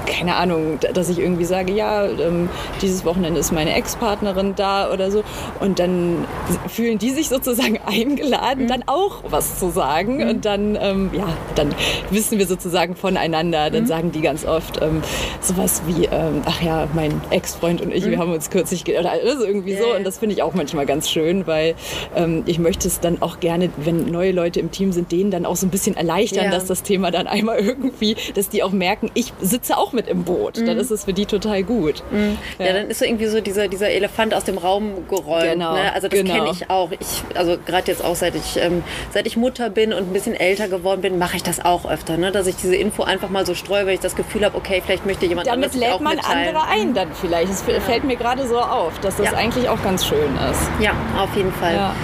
keine 0.07 0.37
Ahnung, 0.37 0.79
dass 0.95 1.11
ich 1.11 1.19
irgendwie 1.19 1.45
sage, 1.45 1.75
ja, 1.75 2.07
ähm, 2.07 2.49
dieses 2.81 3.05
Wochenende 3.05 3.41
ist 3.41 3.53
meine 3.53 3.75
Ex-Partnerin 3.75 4.55
da 4.57 4.91
oder 4.91 5.11
so 5.11 5.23
und 5.61 5.79
dann 5.79 6.25
fühlen 6.67 6.97
die 6.97 7.11
sich 7.11 7.28
sozusagen 7.29 7.79
eingeladen, 7.87 8.65
mhm. 8.65 8.69
dann 8.69 8.83
auch 8.87 9.23
was 9.29 9.59
zu 9.59 9.71
sagen. 9.71 10.19
Mhm. 10.19 10.29
Und 10.29 10.45
dann, 10.45 10.79
ähm, 10.81 11.11
ja, 11.13 11.29
dann 11.55 11.75
wissen 12.11 12.39
wir 12.39 12.47
sozusagen 12.47 12.97
voneinander. 12.97 13.71
Dann 13.71 13.83
mhm. 13.83 13.89
sagen 13.89 14.13
die 14.13 14.21
ganz 14.21 14.45
oft 14.45 14.81
ähm, 14.83 15.03
sowas 15.41 15.83
wie, 15.87 16.07
ähm, 16.07 16.43
ach 16.45 16.63
ja, 16.63 16.89
mein 16.95 17.21
Ex-Freund 17.31 17.81
und 17.81 17.95
ich, 17.95 18.05
wir 18.05 18.17
mhm. 18.17 18.21
haben 18.21 18.33
uns 18.33 18.51
kürzlich, 18.51 18.85
oder 18.87 19.13
also 19.13 19.45
irgendwie 19.45 19.73
yeah. 19.73 19.83
so. 19.83 19.97
Und 19.97 20.05
das 20.05 20.19
finde 20.19 20.35
ich 20.35 20.43
auch 20.43 20.55
manchmal 20.55 20.87
ganz 20.87 21.11
schön, 21.11 21.47
weil 21.47 21.75
ähm, 22.17 22.43
ich 22.47 22.59
möchte 22.59 22.89
es 22.89 23.01
dann 23.01 23.23
auch 23.23 23.41
gerne, 23.41 23.71
wenn 23.77 24.11
neue 24.11 24.33
Leute 24.33 24.61
im 24.61 24.71
Team 24.71 24.93
sind, 24.93 25.13
denen 25.13 25.31
dann 25.31 25.47
auch 25.47 25.57
so 25.57 25.67
ein 25.67 25.71
bisschen 25.71 25.97
erleichtern, 25.97 26.47
ja. 26.47 26.51
dass 26.51 26.67
das 26.67 26.83
Thema 26.83 27.11
dann 27.11 27.27
einmal 27.27 27.59
irgendwie, 27.61 28.17
dass 28.35 28.49
die 28.49 28.63
auch 28.63 28.73
merken, 28.73 29.11
ich 29.15 29.33
sitze 29.41 29.77
auch 29.77 29.93
mit 29.93 30.09
im 30.09 30.25
Boot. 30.25 30.59
Dann 30.59 30.75
mhm. 30.75 30.81
ist 30.81 30.91
es 30.91 31.05
für 31.05 31.13
die 31.13 31.27
total 31.27 31.63
gut. 31.63 32.03
Mhm. 32.11 32.39
Ja. 32.59 32.67
ja. 32.67 32.73
dann 32.75 32.89
ist 32.89 32.99
so 32.99 33.05
irgendwie 33.05 33.27
so 33.27 33.41
dieser, 33.41 33.69
dieser 33.69 33.89
Elefant 33.91 34.35
aus 34.35 34.45
dem 34.45 34.59
Raum 34.59 35.09
gerollt. 35.09 35.53
Genau. 35.53 35.75
Ne? 35.75 35.93
Also 35.93 36.09
das 36.09 36.19
genau. 36.19 36.35
kenne 36.35 36.51
ich 36.53 36.71
auch. 36.71 36.91
Ich 36.93 37.08
also 37.35 37.57
gerade 37.65 37.91
jetzt 37.91 38.05
auch 38.05 38.17
seit 38.17 38.35
ich, 38.35 38.57
ähm, 38.57 38.83
seit 39.13 39.27
ich 39.27 39.37
Mutter 39.37 39.71
bin 39.71 39.93
und 39.93 40.11
ein 40.11 40.13
bisschen 40.13 40.35
älter 40.35 40.69
geworden 40.69 41.01
bin, 41.01 41.19
mache 41.19 41.37
ich 41.37 41.43
das 41.43 41.65
auch 41.65 41.89
öfter, 41.91 42.17
ne? 42.17 42.33
dass 42.33 42.47
ich 42.47 42.57
diese 42.57 42.77
Info 42.77 43.03
einfach 43.03 43.29
mal 43.31 43.47
so 43.47 43.55
streue, 43.55 43.87
weil 43.87 43.95
ich 43.95 44.01
das 44.01 44.17
Gefühl 44.17 44.45
habe, 44.45 44.57
okay, 44.57 44.83
vielleicht 44.85 45.07
möchte 45.07 45.27
jemand 45.27 45.47
Damit 45.47 45.75
lädt 45.75 45.93
auch 45.93 46.01
man 46.01 46.17
mitteilen. 46.17 46.49
andere 46.49 46.67
ein 46.67 46.95
dann 46.95 47.13
vielleicht. 47.13 47.51
Es 47.51 47.65
ja. 47.67 47.81
fällt 47.81 48.05
mir 48.05 48.17
gerade 48.17 48.47
so 48.47 48.59
auf, 48.59 48.99
dass 49.01 49.17
das 49.17 49.33
ja. 49.33 49.39
eigentlich 49.39 49.69
auch 49.69 49.83
ganz 49.83 50.07
schön 50.07 50.37
ist. 50.51 50.63
Ja, 50.81 50.93
auf 51.19 51.35
jeden 51.37 51.53
Fall. 51.53 51.75
Ja. 51.75 51.95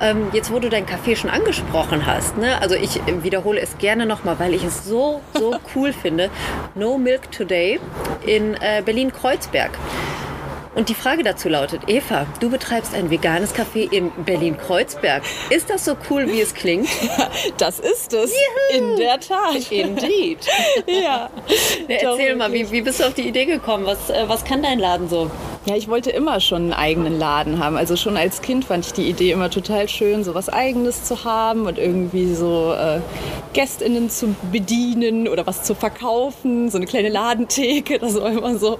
Ähm, 0.00 0.28
jetzt, 0.32 0.52
wo 0.52 0.58
du 0.58 0.68
dein 0.68 0.86
Café 0.86 1.16
schon 1.16 1.30
angesprochen 1.30 2.06
hast, 2.06 2.36
ne? 2.36 2.60
also 2.60 2.74
ich 2.74 3.00
wiederhole 3.22 3.60
es 3.60 3.78
gerne 3.78 4.06
nochmal, 4.06 4.38
weil 4.38 4.54
ich 4.54 4.64
es 4.64 4.84
so, 4.84 5.20
so 5.38 5.56
cool 5.74 5.92
finde. 5.92 6.30
No 6.74 6.98
Milk 6.98 7.30
Today 7.30 7.80
in 8.26 8.54
äh, 8.54 8.82
Berlin-Kreuzberg. 8.84 9.70
Und 10.74 10.88
die 10.88 10.94
Frage 10.94 11.22
dazu 11.22 11.48
lautet, 11.48 11.82
Eva, 11.86 12.26
du 12.40 12.50
betreibst 12.50 12.94
ein 12.94 13.10
veganes 13.10 13.54
Café 13.54 13.90
in 13.90 14.10
Berlin-Kreuzberg. 14.24 15.22
Ist 15.50 15.70
das 15.70 15.84
so 15.84 15.96
cool, 16.10 16.26
wie 16.26 16.40
es 16.40 16.54
klingt? 16.54 16.88
das 17.58 17.78
ist 17.78 18.12
es. 18.12 18.32
Juhu. 18.32 18.92
In 18.92 18.96
der 18.96 19.20
Tat. 19.20 19.70
Indeed. 19.70 20.38
ja. 20.86 21.30
ja 21.88 21.96
erzähl 22.10 22.34
mal, 22.34 22.52
wie, 22.52 22.70
wie 22.70 22.82
bist 22.82 23.00
du 23.00 23.04
auf 23.04 23.14
die 23.14 23.28
Idee 23.28 23.44
gekommen? 23.44 23.86
Was, 23.86 24.10
äh, 24.10 24.24
was 24.26 24.44
kann 24.44 24.62
dein 24.62 24.78
Laden 24.78 25.08
so? 25.08 25.30
Ja, 25.66 25.76
ich 25.76 25.88
wollte 25.88 26.10
immer 26.10 26.40
schon 26.40 26.64
einen 26.64 26.72
eigenen 26.74 27.18
Laden 27.18 27.58
haben. 27.58 27.78
Also 27.78 27.96
schon 27.96 28.18
als 28.18 28.42
Kind 28.42 28.66
fand 28.66 28.84
ich 28.84 28.92
die 28.92 29.08
Idee 29.08 29.30
immer 29.30 29.48
total 29.48 29.88
schön, 29.88 30.22
so 30.22 30.34
was 30.34 30.50
Eigenes 30.50 31.04
zu 31.04 31.24
haben 31.24 31.64
und 31.64 31.78
irgendwie 31.78 32.34
so 32.34 32.74
äh, 32.74 33.00
GästInnen 33.54 34.10
zu 34.10 34.34
bedienen 34.52 35.26
oder 35.26 35.46
was 35.46 35.62
zu 35.62 35.74
verkaufen, 35.74 36.68
so 36.68 36.76
eine 36.76 36.84
kleine 36.84 37.08
Ladentheke. 37.08 37.98
Das 37.98 38.14
war 38.20 38.30
immer 38.30 38.58
so, 38.58 38.78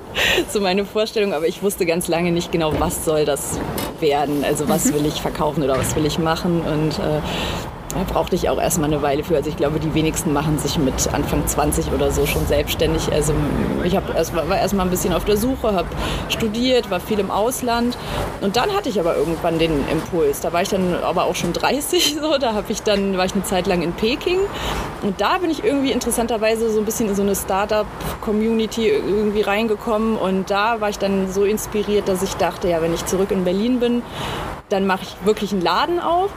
so 0.51 0.61
meine 0.61 0.85
Vorstellung. 0.85 1.33
Aber 1.33 1.47
ich 1.47 1.63
wusste 1.63 1.84
ganz 1.87 2.09
lange 2.09 2.33
nicht 2.33 2.53
genau, 2.53 2.73
was 2.79 3.05
soll 3.05 3.25
das 3.25 3.59
werden. 4.01 4.45
Also 4.45 4.69
was 4.69 4.87
mhm. 4.87 4.95
will 4.95 5.07
ich 5.07 5.21
verkaufen 5.21 5.63
oder 5.63 5.79
was 5.79 5.95
will 5.97 6.07
ich 6.07 6.19
machen. 6.19 6.61
Und 6.61 6.99
äh, 6.99 7.21
Da 7.95 8.03
brauchte 8.03 8.35
ich 8.35 8.49
auch 8.49 8.61
erstmal 8.61 8.93
eine 8.93 9.03
Weile 9.03 9.23
für. 9.23 9.37
Also 9.37 9.49
ich 9.49 9.57
glaube, 9.57 9.79
die 9.79 9.95
wenigsten 9.95 10.33
machen 10.33 10.59
sich 10.59 10.79
mit 10.79 11.13
Anfang 11.13 11.47
20 11.47 11.93
oder 11.93 12.11
so 12.11 12.27
schon 12.27 12.45
selbstständig. 12.47 13.13
Also 13.13 13.33
ich 13.85 13.95
erst, 13.95 14.35
war 14.35 14.59
erstmal 14.59 14.87
ein 14.87 14.91
bisschen 14.91 15.15
auf 15.15 15.25
der 15.25 15.37
Suche, 15.37 15.73
habe 15.75 15.89
studiert, 16.29 16.91
war 16.91 16.99
viel 16.99 17.21
im 17.21 17.31
Ausland. 17.31 17.97
Und 18.41 18.57
dann 18.57 18.73
hatte 18.73 18.89
ich 18.89 18.99
aber 18.99 19.17
irgendwann 19.17 19.61
den 19.61 19.89
Impuls. 19.89 20.41
Da 20.41 20.53
war 20.53 20.63
ich 20.63 20.69
dann 20.69 20.95
aber 21.03 21.25
auch 21.25 21.37
schon 21.37 21.53
30 21.53 22.17
so. 22.21 22.37
Da 22.39 22.55
habe 22.55 22.73
ich 22.73 22.83
dann, 22.83 23.17
war 23.17 23.27
ich 23.27 23.35
eine 23.35 23.45
Zeit 23.45 23.67
lang 23.69 23.83
in 23.83 23.93
Peking. 23.93 24.41
Und 25.03 25.21
da 25.21 25.39
bin 25.39 25.51
ich 25.51 25.63
irgendwie 25.63 25.93
interessanterweise 25.93 26.71
so 26.73 26.81
ein 26.81 26.85
bisschen 26.85 27.09
in 27.09 27.15
so 27.15 27.23
eine 27.23 27.37
Startup-Community 27.37 28.89
irgendwie 28.89 29.43
reingekommen. 29.43 30.17
Und 30.17 30.51
da 30.51 30.81
war 30.81 30.89
ich 30.89 30.99
dann 30.99 31.33
so 31.33 31.45
inspiriert, 31.45 32.09
dass 32.09 32.23
ich 32.23 32.35
dachte, 32.35 32.69
ja, 32.69 32.83
wenn 32.83 32.93
ich 32.93 33.07
zurück 33.07 33.31
in 33.31 33.45
Berlin 33.45 33.79
bin, 33.79 34.03
dann 34.69 34.87
mache 34.87 35.03
ich 35.03 35.17
wirklich 35.25 35.53
einen 35.53 35.63
Laden 35.63 36.01
auf. 36.01 36.31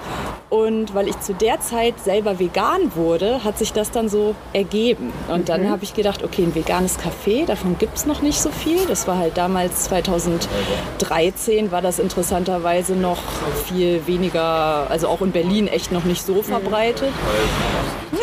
Und 0.50 0.96
weil 0.96 1.10
ich 1.10 1.20
zu 1.20 1.34
der 1.34 1.60
Zeit 1.60 2.00
selber 2.00 2.40
vegan 2.40 2.96
wurde, 2.96 3.44
hat 3.44 3.58
sich 3.58 3.74
das 3.74 3.92
dann 3.92 4.08
so 4.08 4.34
ergeben. 4.54 5.12
Und 5.28 5.50
dann 5.50 5.70
habe 5.70 5.84
ich 5.84 5.94
gedacht, 5.94 6.24
okay, 6.24 6.44
ein 6.44 6.56
veganes 6.56 6.98
Café, 7.00 7.46
davon 7.46 7.78
gibt 7.78 7.98
es 7.98 8.06
noch 8.06 8.22
nicht 8.22 8.40
so 8.40 8.50
viel. 8.50 8.86
Das 8.88 9.08
war 9.08 9.18
halt 9.18 9.38
damals 9.38 9.84
2013, 9.86 11.72
war 11.72 11.82
das 11.82 12.00
interessanterweise 12.00 12.96
noch 12.96 13.18
viel 13.66 14.08
weniger, 14.08 14.90
also 14.90 15.10
auch 15.10 15.20
in 15.22 15.34
Berlin 15.34 15.68
echt 15.68 15.92
noch 15.92 16.06
nicht 16.06 16.26
so 16.26 16.44
verbreitet. 16.44 17.12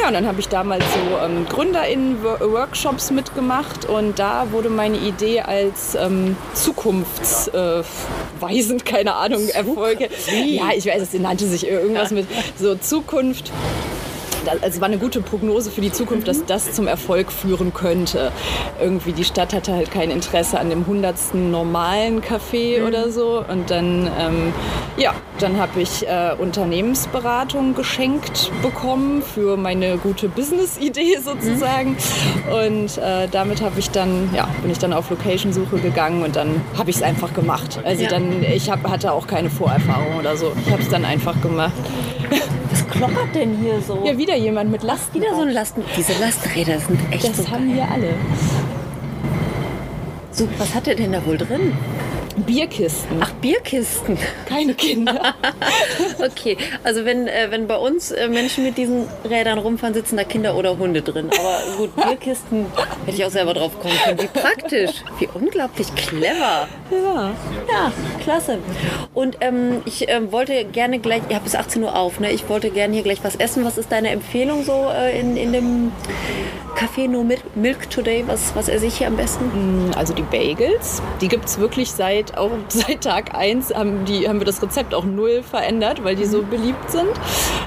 Ja, 0.01 0.09
und 0.09 0.15
dann 0.15 0.27
habe 0.27 0.41
ich 0.41 0.49
damals 0.49 0.83
so 0.95 1.01
ähm, 1.23 1.45
GründerInnen-Workshops 1.47 3.11
mitgemacht 3.11 3.85
und 3.87 4.19
da 4.19 4.51
wurde 4.51 4.71
meine 4.71 4.97
Idee 4.97 5.43
als 5.43 5.95
ähm, 5.95 6.39
zukunftsweisend, 6.55 8.87
keine 8.87 9.17
Ahnung, 9.17 9.51
Erfolge. 10.01 10.55
Ja, 10.55 10.71
ich 10.77 10.87
weiß, 10.87 11.03
es 11.03 11.13
nannte 11.15 11.47
sich 11.47 11.67
irgendwas 11.67 12.11
mit 12.11 12.27
so 12.59 12.75
Zukunft 12.77 13.53
es 14.63 14.81
war 14.81 14.89
eine 14.89 14.99
gute 14.99 15.21
Prognose 15.21 15.71
für 15.71 15.81
die 15.81 15.93
Zukunft, 15.93 16.29
dass 16.29 16.45
das 16.45 16.73
zum 16.73 16.87
Erfolg 16.87 17.31
führen 17.33 17.73
könnte. 17.75 18.33
Irgendwie 18.81 19.13
die 19.13 19.25
Stadt 19.25 19.53
hatte 19.55 19.73
halt 19.73 19.91
kein 19.91 20.11
Interesse 20.11 20.59
an 20.59 20.71
dem 20.71 20.87
hundertsten 20.87 21.51
normalen 21.51 22.21
Café 22.23 22.81
Mhm. 22.81 22.87
oder 22.87 23.11
so. 23.11 23.45
Und 23.49 23.71
dann, 23.71 24.11
ähm, 24.19 24.53
ja, 24.97 25.15
dann 25.39 25.59
habe 25.59 25.81
ich 25.81 26.07
äh, 26.07 26.35
Unternehmensberatung 26.39 27.75
geschenkt 27.75 28.51
bekommen 28.63 29.23
für 29.23 29.57
meine 29.57 29.97
gute 29.99 30.29
Business-Idee 30.29 31.19
sozusagen. 31.25 31.97
Und 32.65 32.99
äh, 32.99 33.29
damit 33.31 33.63
habe 33.63 33.79
ich 33.79 33.91
dann, 33.91 34.31
ja, 34.35 34.49
bin 34.63 34.71
ich 34.71 34.79
dann 34.79 34.93
auf 34.93 35.11
Location-Suche 35.11 35.79
gegangen 35.79 36.23
und 36.23 36.37
dann 36.37 36.61
habe 36.79 36.91
ich 36.91 36.97
es 36.97 37.03
einfach 37.03 37.33
gemacht. 37.35 37.81
Also 37.85 38.03
Ja. 38.05 38.09
dann, 38.11 38.43
ich 38.43 38.71
hab, 38.71 38.89
hatte 38.89 39.13
auch 39.13 39.27
keine 39.27 39.51
Vorerfahrung 39.51 40.17
oder 40.19 40.37
so. 40.37 40.53
Ich 40.67 40.73
habe 40.73 40.83
es 40.83 40.89
dann 40.89 41.05
einfach 41.05 41.41
gemacht. 41.41 41.73
Was 42.95 43.11
kloppert 43.11 43.35
denn 43.35 43.57
hier 43.59 43.81
so? 43.81 44.03
Ja, 44.05 44.17
wieder 44.17 44.37
jemand 44.37 44.71
mit 44.71 44.83
Lasten. 44.83 45.15
Wieder 45.15 45.35
so 45.35 45.43
ein 45.43 45.51
Lasten. 45.51 45.83
Diese 45.97 46.13
Lasträder 46.21 46.79
sind 46.79 47.01
echt 47.11 47.25
Das 47.29 47.37
so 47.39 47.51
haben 47.51 47.67
geil. 47.69 47.77
wir 47.77 47.91
alle. 47.91 48.15
So, 50.31 50.49
was 50.59 50.75
hat 50.75 50.89
er 50.89 50.95
denn 50.95 51.13
da 51.13 51.25
wohl 51.27 51.37
drin? 51.39 51.73
Bierkisten. 52.47 53.19
Ach, 53.21 53.31
Bierkisten. 53.35 54.19
keine 54.49 54.75
Kinder. 54.75 55.35
Okay, 56.25 56.57
also 56.83 57.05
wenn, 57.05 57.27
äh, 57.29 57.49
wenn 57.51 57.67
bei 57.67 57.77
uns 57.77 58.11
äh, 58.11 58.29
Menschen 58.29 58.65
mit 58.65 58.79
diesen 58.79 59.07
Rädern 59.29 59.59
rumfahren, 59.59 59.95
sitzen 59.95 60.17
da 60.17 60.25
Kinder 60.25 60.57
oder 60.57 60.79
Hunde 60.79 61.03
drin. 61.03 61.29
Aber 61.39 61.77
gut, 61.77 61.95
Bierkisten 61.97 62.67
hätte 63.05 63.17
ich 63.19 63.25
auch 63.25 63.31
selber 63.31 63.53
drauf 63.55 63.79
kommen 63.79 63.95
können. 64.05 64.21
Wie 64.23 64.27
praktisch, 64.41 64.91
wie 65.19 65.29
unglaublich 65.35 65.95
clever. 65.95 66.67
Ja. 67.03 67.31
Ja, 67.71 67.93
klasse. 68.23 68.59
Und 69.15 69.39
ähm, 69.41 69.83
ich 69.85 70.09
ähm, 70.09 70.33
wollte 70.33 70.65
gerne 70.65 70.99
gleich, 70.99 71.23
ihr 71.29 71.37
habt 71.37 71.45
bis 71.45 71.55
18 71.55 71.83
Uhr 71.83 71.97
auf, 71.97 72.21
ne? 72.21 72.31
Ich 72.33 72.49
wollte 72.49 72.71
gerne 72.71 72.95
hier 72.95 73.03
gleich 73.03 73.23
was 73.23 73.37
essen. 73.37 73.65
Was 73.65 73.79
ist 73.79 73.91
deine 73.93 74.11
Empfehlung 74.11 74.65
so 74.65 74.89
äh, 74.95 75.19
in, 75.19 75.37
in 75.37 75.53
dem 75.53 75.93
Café 76.77 77.09
No 77.09 77.23
Mil- 77.23 77.39
Milk 77.55 77.89
Today? 77.91 78.25
Was, 78.27 78.55
was 78.57 78.69
esse 78.69 78.87
ich 78.87 78.99
hier 78.99 79.07
am 79.07 79.17
besten? 79.17 79.91
Also 79.97 80.13
die 80.15 80.23
Bagels, 80.23 81.01
die 81.21 81.29
gibt 81.29 81.45
es 81.47 81.59
wirklich 81.59 81.93
seit, 81.93 82.37
auch 82.37 82.51
seit 82.69 83.03
Tag 83.03 83.35
1, 83.35 83.75
haben, 83.75 84.05
die, 84.05 84.29
haben 84.29 84.41
wir 84.41 84.47
das 84.47 84.61
Rezept 84.63 84.95
auch 84.95 85.05
null 85.05 85.43
verändert, 85.43 86.03
weil 86.05 86.17
die 86.17 86.25
so 86.27 86.43
beliebt 86.43 86.91
sind. 86.91 87.09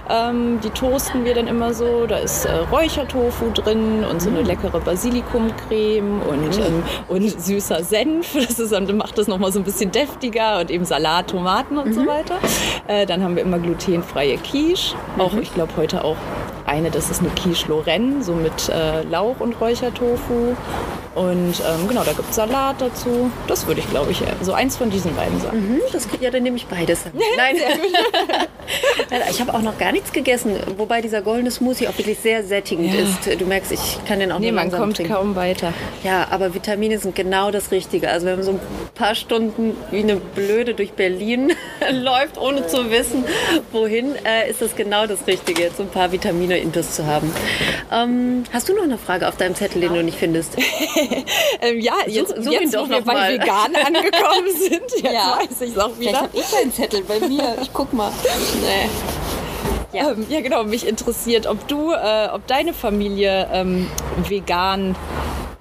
Ähm, 0.10 0.60
die 0.63 0.70
toasten 0.70 1.26
wir 1.26 1.34
dann 1.34 1.48
immer 1.48 1.74
so, 1.74 2.06
da 2.08 2.18
ist 2.18 2.46
äh, 2.46 2.52
Räuchertofu 2.72 3.52
drin 3.54 4.04
und 4.10 4.22
so 4.22 4.30
eine 4.30 4.42
leckere 4.42 4.80
Basilikumcreme 4.80 6.22
und, 6.22 6.58
ähm, 6.58 6.84
und 7.08 7.42
süßer 7.42 7.84
Senf. 7.84 8.36
Das 8.48 8.60
ist, 8.60 8.72
dann 8.72 8.88
macht 9.17 9.27
das 9.27 9.27
nochmal 9.27 9.51
so 9.51 9.60
ein 9.60 9.63
bisschen 9.65 9.91
deftiger 9.91 10.60
und 10.60 10.69
eben 10.69 10.86
Salat, 10.86 11.32
Tomaten 11.32 11.77
und 11.77 11.93
so 11.93 12.06
weiter. 12.06 12.36
Äh, 12.88 13.06
dann 13.06 13.23
haben 13.23 13.36
wir 13.36 13.43
immer 13.43 13.58
glutenfreie 13.58 14.38
Quiche, 14.38 14.95
auch 15.17 15.34
ich 15.34 15.53
glaube 15.53 15.73
heute 15.75 16.03
auch 16.03 16.17
eine, 16.65 16.91
das 16.91 17.10
ist 17.10 17.21
eine 17.21 17.30
Quiche 17.32 17.67
Lorraine, 17.67 18.23
so 18.23 18.34
mit 18.34 18.69
äh, 18.69 19.01
Lauch 19.03 19.39
und 19.39 19.60
Räuchertofu. 19.60 20.56
Und 21.17 21.56
ähm, 21.67 21.88
genau, 21.88 22.03
da 22.03 22.13
gibt 22.13 22.30
es 22.30 22.36
Salat 22.36 22.80
dazu. 22.80 23.32
Das 23.47 23.65
würde 23.65 23.80
ich, 23.80 23.89
glaube 23.89 24.12
ich, 24.12 24.21
äh, 24.21 24.25
so 24.41 24.53
eins 24.53 24.77
von 24.77 24.91
diesen 24.91 25.15
beiden 25.15 25.41
sagen. 25.41 25.58
Hm, 25.58 25.80
das 25.91 26.08
ja, 26.21 26.30
dann 26.30 26.43
nehme 26.43 26.58
ich 26.58 26.67
beides. 26.67 27.06
Nein, 27.38 27.56
ich 29.32 29.39
habe 29.41 29.53
auch 29.56 29.62
noch 29.63 29.77
gar 29.80 29.91
nichts 29.91 30.12
gegessen, 30.12 30.56
wobei 30.77 31.01
dieser 31.01 31.21
goldene 31.23 31.49
Smoothie 31.49 31.88
auch 31.88 31.97
wirklich 31.97 32.19
sehr 32.19 32.43
sättigend 32.43 32.93
Ja. 32.93 33.01
ist. 33.01 33.41
Du 33.41 33.45
merkst, 33.45 33.71
ich 33.71 33.97
kann 34.08 34.19
den 34.19 34.32
auch 34.32 34.38
Nee, 34.39 34.51
nur 34.51 34.62
man 34.62 34.71
kommt 34.71 34.97
trinken. 34.97 35.13
kaum 35.13 35.36
weiter. 35.36 35.73
Ja, 36.03 36.27
aber 36.30 36.53
Vitamine 36.53 36.99
sind 36.99 37.15
genau 37.15 37.49
das 37.49 37.71
Richtige. 37.71 38.10
Also 38.10 38.27
wenn 38.27 38.36
man 38.36 38.43
so 38.43 38.51
ein 38.51 38.60
paar 38.93 39.15
Stunden 39.15 39.75
wie 39.89 39.99
eine 40.03 40.17
Blöde 40.17 40.75
durch 40.75 40.91
Berlin 40.93 41.51
läuft, 41.91 42.38
ohne 42.38 42.67
zu 42.67 42.91
wissen, 42.91 43.23
wohin, 43.71 44.13
äh, 44.23 44.49
ist 44.51 44.62
das 44.62 44.75
genau 44.75 45.08
das 45.08 45.25
Richtige, 45.25 45.63
jetzt 45.63 45.77
so 45.77 45.84
ein 45.84 45.89
paar 45.89 46.12
Vitamine 46.12 46.60
intus 46.60 46.91
zu 46.91 47.08
haben. 47.08 47.32
Ähm, 47.91 48.43
hast 48.53 48.69
du 48.69 48.75
noch 48.75 48.84
eine 48.84 48.97
Frage 48.99 49.27
auf 49.27 49.38
deinem 49.38 49.56
Zettel, 49.56 49.82
den 49.82 49.93
du 49.95 50.03
nicht 50.03 50.17
findest? 50.19 50.58
Ähm, 51.62 51.80
ja, 51.80 51.93
jetzt, 52.06 52.36
such 52.43 52.52
ihn 52.54 52.62
jetzt 52.62 52.76
doch 52.76 52.86
wo 52.86 52.89
wir 52.89 53.00
noch 53.00 53.06
mal. 53.06 53.13
bei 53.15 53.34
vegan 53.34 53.76
angekommen 53.86 54.52
sind, 54.56 54.84
jetzt 55.02 55.13
Ja. 55.13 55.39
weiß 55.39 55.62
ich 55.62 55.72
es 55.72 55.78
auch 55.78 55.98
wieder. 55.98 56.30
ich 56.34 56.56
einen 56.56 56.72
Zettel 56.72 57.04
bei 57.04 57.20
mir. 57.28 57.58
Ich 57.62 57.74
guck 57.74 57.91
mal. 57.93 58.12
Nee. 58.62 58.89
Ja. 59.98 60.12
Ähm, 60.12 60.26
ja, 60.30 60.41
genau. 60.41 60.63
Mich 60.63 60.86
interessiert, 60.86 61.48
ob 61.48 61.67
du, 61.67 61.91
äh, 61.93 62.28
ob 62.32 62.46
deine 62.48 62.74
Familie 62.74 63.50
ähm, 63.52 63.89
vegan 64.28 64.96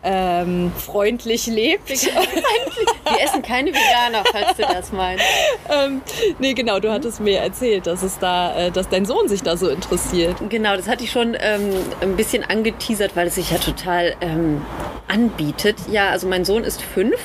ähm, 0.06 0.72
freundlich 0.78 1.46
lebt. 1.46 1.88
Wir 1.90 3.24
essen 3.24 3.42
keine 3.42 3.70
Veganer, 3.70 4.22
falls 4.30 4.56
du 4.56 4.62
das 4.62 4.92
meinst. 4.92 5.24
ähm, 5.68 6.00
nee, 6.38 6.54
genau. 6.54 6.78
Du 6.78 6.92
hattest 6.92 7.20
mir 7.20 7.40
erzählt, 7.40 7.86
dass 7.86 8.02
es 8.02 8.18
da, 8.18 8.56
äh, 8.56 8.70
dass 8.70 8.88
dein 8.88 9.04
Sohn 9.04 9.28
sich 9.28 9.42
da 9.42 9.56
so 9.56 9.68
interessiert. 9.68 10.36
Genau, 10.48 10.76
das 10.76 10.86
hatte 10.88 11.04
ich 11.04 11.10
schon 11.10 11.36
ähm, 11.40 11.70
ein 12.00 12.16
bisschen 12.16 12.44
angeteasert, 12.44 13.16
weil 13.16 13.26
es 13.26 13.34
sich 13.34 13.50
ja 13.50 13.58
total 13.58 14.14
ähm, 14.20 14.62
anbietet. 15.08 15.76
Ja, 15.90 16.10
also 16.10 16.28
mein 16.28 16.44
Sohn 16.44 16.62
ist 16.62 16.82
fünf 16.82 17.18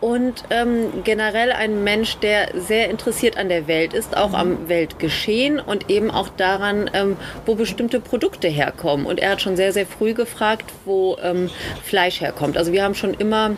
und 0.00 0.44
ähm, 0.50 1.02
generell 1.04 1.52
ein 1.52 1.82
Mensch, 1.82 2.18
der 2.18 2.50
sehr 2.54 2.90
interessiert 2.90 3.38
an 3.38 3.48
der 3.48 3.66
Welt 3.66 3.94
ist, 3.94 4.16
auch 4.16 4.34
am 4.34 4.68
Weltgeschehen 4.68 5.60
und 5.60 5.90
eben 5.90 6.10
auch 6.10 6.28
daran, 6.28 6.90
ähm, 6.92 7.16
wo 7.46 7.54
bestimmte 7.54 8.00
Produkte 8.00 8.48
herkommen. 8.48 9.06
Und 9.06 9.18
er 9.18 9.30
hat 9.30 9.42
schon 9.42 9.56
sehr, 9.56 9.72
sehr 9.72 9.86
früh 9.86 10.14
gefragt, 10.14 10.72
wo 10.84 11.16
ähm, 11.22 11.50
Fleisch 11.82 12.17
herkommt. 12.20 12.56
Also 12.56 12.72
wir 12.72 12.82
haben 12.82 12.94
schon 12.94 13.14
immer 13.14 13.56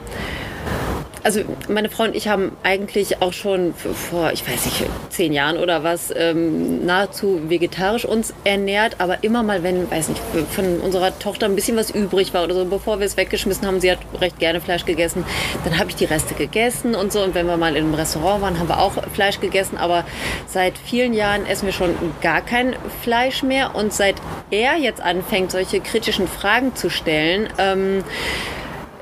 also 1.22 1.40
meine 1.68 1.88
Frau 1.88 2.04
und 2.04 2.16
ich 2.16 2.28
haben 2.28 2.52
eigentlich 2.62 3.20
auch 3.22 3.32
schon 3.32 3.74
vor, 3.74 4.32
ich 4.32 4.46
weiß 4.46 4.66
nicht, 4.66 4.84
zehn 5.10 5.32
Jahren 5.32 5.58
oder 5.58 5.84
was, 5.84 6.12
ähm, 6.16 6.86
nahezu 6.86 7.48
vegetarisch 7.48 8.04
uns 8.04 8.32
ernährt, 8.44 8.96
aber 8.98 9.22
immer 9.22 9.42
mal, 9.42 9.62
wenn, 9.62 9.90
weiß 9.90 10.08
nicht, 10.08 10.20
von 10.52 10.80
unserer 10.80 11.18
Tochter 11.18 11.46
ein 11.46 11.54
bisschen 11.54 11.76
was 11.76 11.90
übrig 11.90 12.32
war 12.34 12.44
oder 12.44 12.54
so, 12.54 12.64
bevor 12.64 12.98
wir 12.98 13.06
es 13.06 13.16
weggeschmissen 13.16 13.66
haben, 13.66 13.80
sie 13.80 13.90
hat 13.90 13.98
recht 14.20 14.38
gerne 14.38 14.60
Fleisch 14.60 14.84
gegessen, 14.84 15.24
dann 15.64 15.78
habe 15.78 15.90
ich 15.90 15.96
die 15.96 16.04
Reste 16.04 16.34
gegessen 16.34 16.94
und 16.94 17.12
so. 17.12 17.22
Und 17.22 17.34
wenn 17.34 17.46
wir 17.46 17.56
mal 17.56 17.76
in 17.76 17.84
einem 17.84 17.94
Restaurant 17.94 18.42
waren, 18.42 18.58
haben 18.58 18.68
wir 18.68 18.80
auch 18.80 18.92
Fleisch 19.12 19.40
gegessen, 19.40 19.76
aber 19.76 20.04
seit 20.46 20.78
vielen 20.78 21.14
Jahren 21.14 21.46
essen 21.46 21.66
wir 21.66 21.72
schon 21.72 21.94
gar 22.20 22.40
kein 22.40 22.74
Fleisch 23.02 23.42
mehr. 23.42 23.74
Und 23.74 23.92
seit 23.92 24.16
er 24.50 24.76
jetzt 24.76 25.00
anfängt, 25.00 25.52
solche 25.52 25.80
kritischen 25.80 26.28
Fragen 26.28 26.74
zu 26.74 26.90
stellen, 26.90 27.48
ähm, 27.58 28.04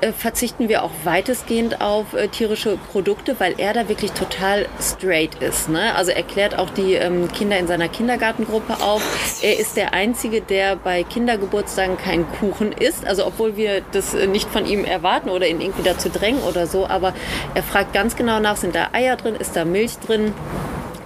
äh, 0.01 0.11
verzichten 0.11 0.69
wir 0.69 0.83
auch 0.83 0.91
weitestgehend 1.03 1.81
auf 1.81 2.13
äh, 2.13 2.27
tierische 2.27 2.77
Produkte, 2.91 3.39
weil 3.39 3.55
er 3.57 3.73
da 3.73 3.89
wirklich 3.89 4.11
total 4.11 4.67
straight 4.81 5.35
ist. 5.41 5.69
Ne? 5.69 5.95
Also 5.95 6.11
er 6.11 6.23
klärt 6.23 6.57
auch 6.57 6.69
die 6.69 6.93
ähm, 6.93 7.27
Kinder 7.31 7.57
in 7.57 7.67
seiner 7.67 7.89
Kindergartengruppe 7.89 8.81
auf. 8.81 9.01
Er 9.41 9.59
ist 9.59 9.77
der 9.77 9.93
Einzige, 9.93 10.41
der 10.41 10.75
bei 10.75 11.03
Kindergeburtstagen 11.03 11.97
keinen 11.97 12.27
Kuchen 12.39 12.71
isst. 12.71 13.05
Also 13.05 13.25
obwohl 13.25 13.57
wir 13.57 13.81
das 13.91 14.13
äh, 14.13 14.27
nicht 14.27 14.49
von 14.49 14.65
ihm 14.65 14.85
erwarten 14.85 15.29
oder 15.29 15.47
ihn 15.47 15.61
irgendwie 15.61 15.83
dazu 15.83 16.09
drängen 16.09 16.41
oder 16.43 16.67
so. 16.67 16.87
Aber 16.87 17.13
er 17.53 17.63
fragt 17.63 17.93
ganz 17.93 18.15
genau 18.15 18.39
nach, 18.39 18.57
sind 18.57 18.75
da 18.75 18.89
Eier 18.93 19.15
drin, 19.15 19.35
ist 19.35 19.55
da 19.55 19.65
Milch 19.65 19.97
drin? 19.99 20.33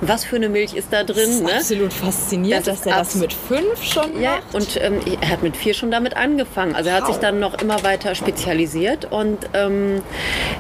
Was 0.07 0.25
für 0.25 0.35
eine 0.37 0.49
Milch 0.49 0.73
ist 0.75 0.87
da 0.91 1.03
drin? 1.03 1.43
Ne? 1.43 1.53
Absolut 1.53 1.93
fasziniert, 1.93 2.59
Das 2.59 2.65
dass 2.65 2.79
ist 2.81 2.85
er 2.87 2.97
das 2.97 3.15
mit 3.15 3.33
fünf 3.33 3.83
schon 3.83 4.19
Ja, 4.21 4.35
macht. 4.37 4.55
und 4.55 4.79
ähm, 4.81 4.99
er 5.21 5.29
hat 5.29 5.43
mit 5.43 5.55
vier 5.57 5.73
schon 5.73 5.91
damit 5.91 6.15
angefangen. 6.17 6.75
Also 6.75 6.89
er 6.89 6.97
hat 6.97 7.07
sich 7.07 7.17
dann 7.17 7.39
noch 7.39 7.59
immer 7.61 7.83
weiter 7.83 8.15
spezialisiert 8.15 9.11
und 9.11 9.37
ähm, 9.53 10.01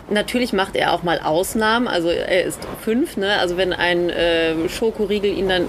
natürlich 0.09 0.53
macht 0.53 0.75
er 0.75 0.93
auch 0.93 1.03
mal 1.03 1.19
Ausnahmen. 1.19 1.87
Also 1.87 2.09
er 2.09 2.43
ist 2.43 2.59
fünf, 2.81 3.17
ne? 3.17 3.37
Also 3.39 3.57
wenn 3.57 3.73
ein 3.73 4.09
äh, 4.09 4.69
Schokoriegel 4.69 5.31
ihn 5.37 5.49
dann 5.49 5.67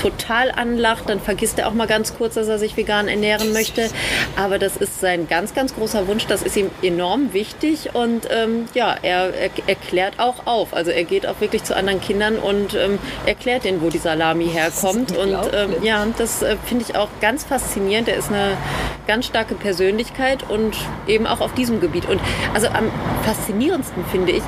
total 0.00 0.50
anlacht. 0.50 1.04
Dann 1.08 1.20
vergisst 1.20 1.58
er 1.58 1.68
auch 1.68 1.74
mal 1.74 1.86
ganz 1.86 2.14
kurz, 2.16 2.34
dass 2.34 2.48
er 2.48 2.58
sich 2.58 2.76
vegan 2.76 3.08
ernähren 3.08 3.52
möchte. 3.52 3.88
Aber 4.36 4.58
das 4.58 4.76
ist 4.76 5.00
sein 5.00 5.28
ganz, 5.28 5.54
ganz 5.54 5.74
großer 5.74 6.06
Wunsch. 6.06 6.26
Das 6.26 6.42
ist 6.42 6.56
ihm 6.56 6.70
enorm 6.82 7.32
wichtig. 7.32 7.94
Und 7.94 8.28
ähm, 8.30 8.66
ja, 8.74 8.96
er, 9.02 9.34
er 9.34 9.50
erklärt 9.66 10.14
auch 10.18 10.46
auf. 10.46 10.74
Also 10.74 10.90
er 10.90 11.04
geht 11.04 11.26
auch 11.26 11.40
wirklich 11.40 11.64
zu 11.64 11.76
anderen 11.76 12.00
Kindern 12.00 12.36
und 12.36 12.74
ähm, 12.74 12.98
erklärt 13.26 13.64
ihnen, 13.64 13.82
wo 13.82 13.88
die 13.88 13.98
Salami 13.98 14.48
herkommt. 14.48 15.16
Und 15.16 15.38
ähm, 15.52 15.74
ja, 15.82 16.06
das 16.18 16.42
äh, 16.42 16.56
finde 16.64 16.84
ich 16.88 16.96
auch 16.96 17.08
ganz 17.20 17.44
faszinierend. 17.44 18.08
Er 18.08 18.16
ist 18.16 18.28
eine 18.28 18.56
ganz 19.06 19.26
starke 19.26 19.54
Persönlichkeit 19.54 20.48
und 20.48 20.76
eben 21.06 21.26
auch 21.26 21.40
auf 21.40 21.54
diesem 21.54 21.80
Gebiet. 21.80 22.08
Und 22.08 22.20
also 22.54 22.68
am 22.68 22.90
faszinierendsten 23.24 24.04
finde 24.06 24.32
ich, 24.32 24.42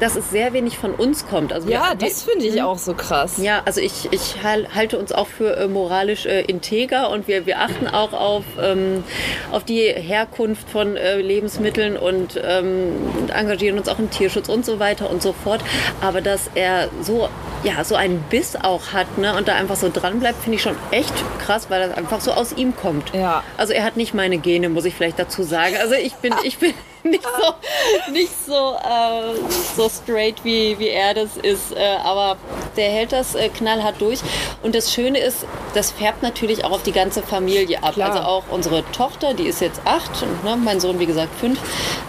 dass 0.00 0.16
es 0.16 0.30
sehr 0.30 0.52
wenig 0.52 0.78
von 0.78 0.92
uns 0.92 1.26
kommt. 1.26 1.52
Also 1.52 1.68
Ja, 1.68 1.90
wir- 1.98 2.06
das 2.08 2.22
finde 2.22 2.44
ich 2.46 2.62
auch 2.62 2.78
so 2.78 2.94
krass. 2.94 3.34
ja, 3.38 3.62
also 3.64 3.80
ich, 3.80 4.08
ich 4.12 4.42
hal- 4.42 4.68
halte 4.74 4.98
uns 4.98 5.12
auch 5.12 5.26
für 5.26 5.56
äh, 5.56 5.68
moralisch 5.68 6.26
äh, 6.26 6.42
integer 6.42 7.10
und 7.10 7.28
wir, 7.28 7.46
wir 7.46 7.60
achten 7.60 7.86
auch 7.88 8.12
auf, 8.12 8.44
ähm, 8.60 9.04
auf 9.52 9.64
die 9.64 9.82
Herkunft 9.82 10.68
von 10.68 10.96
äh, 10.96 11.16
Lebensmitteln 11.20 11.96
und 11.96 12.40
ähm, 12.44 12.92
engagieren 13.34 13.78
uns 13.78 13.88
auch 13.88 13.98
im 13.98 14.10
Tierschutz 14.10 14.48
und 14.48 14.64
so 14.66 14.78
weiter 14.78 15.10
und 15.10 15.22
so 15.22 15.32
fort. 15.32 15.62
Aber 16.00 16.20
dass 16.20 16.50
er 16.54 16.88
so, 17.02 17.28
ja, 17.64 17.82
so 17.84 17.94
einen 17.94 18.20
Biss 18.30 18.56
auch 18.60 18.92
hat 18.92 19.18
ne, 19.18 19.34
und 19.36 19.48
da 19.48 19.54
einfach 19.54 19.76
so 19.76 19.90
dran 19.92 20.20
bleibt, 20.20 20.42
finde 20.42 20.56
ich 20.56 20.62
schon 20.62 20.76
echt 20.90 21.12
krass, 21.40 21.66
weil 21.70 21.88
das 21.88 21.96
einfach 21.96 22.20
so 22.20 22.32
aus 22.32 22.52
ihm 22.52 22.74
kommt. 22.76 23.14
Ja. 23.14 23.42
Also 23.56 23.72
er 23.72 23.84
hat 23.84 23.96
nicht 23.96 24.14
meine 24.14 24.38
Gene, 24.38 24.68
muss 24.68 24.84
ich 24.84 24.94
vielleicht 24.94 25.18
dazu 25.18 25.42
sagen. 25.42 25.74
Also 25.80 25.94
ich 25.94 26.14
bin, 26.16 26.34
ich 26.44 26.58
bin 26.58 26.74
nicht 27.10 27.24
so, 27.24 28.12
nicht 28.12 28.46
so, 28.46 28.76
äh, 28.76 29.34
so 29.76 29.88
straight 29.88 30.44
wie, 30.44 30.78
wie 30.78 30.88
er 30.88 31.14
das 31.14 31.36
ist. 31.36 31.72
Äh, 31.72 31.96
aber 32.04 32.36
der 32.76 32.90
hält 32.90 33.12
das 33.12 33.34
äh, 33.34 33.48
knallhart 33.48 34.00
durch. 34.00 34.20
Und 34.62 34.74
das 34.74 34.92
Schöne 34.92 35.18
ist, 35.18 35.46
das 35.74 35.90
färbt 35.90 36.22
natürlich 36.22 36.64
auch 36.64 36.72
auf 36.72 36.82
die 36.82 36.92
ganze 36.92 37.22
Familie 37.22 37.82
ab. 37.82 37.94
Klar. 37.94 38.10
Also 38.10 38.22
auch 38.22 38.44
unsere 38.50 38.84
Tochter, 38.92 39.34
die 39.34 39.44
ist 39.44 39.60
jetzt 39.60 39.80
acht, 39.84 40.22
und, 40.22 40.44
ne, 40.44 40.56
mein 40.56 40.80
Sohn, 40.80 40.98
wie 40.98 41.06
gesagt, 41.06 41.34
fünf, 41.38 41.58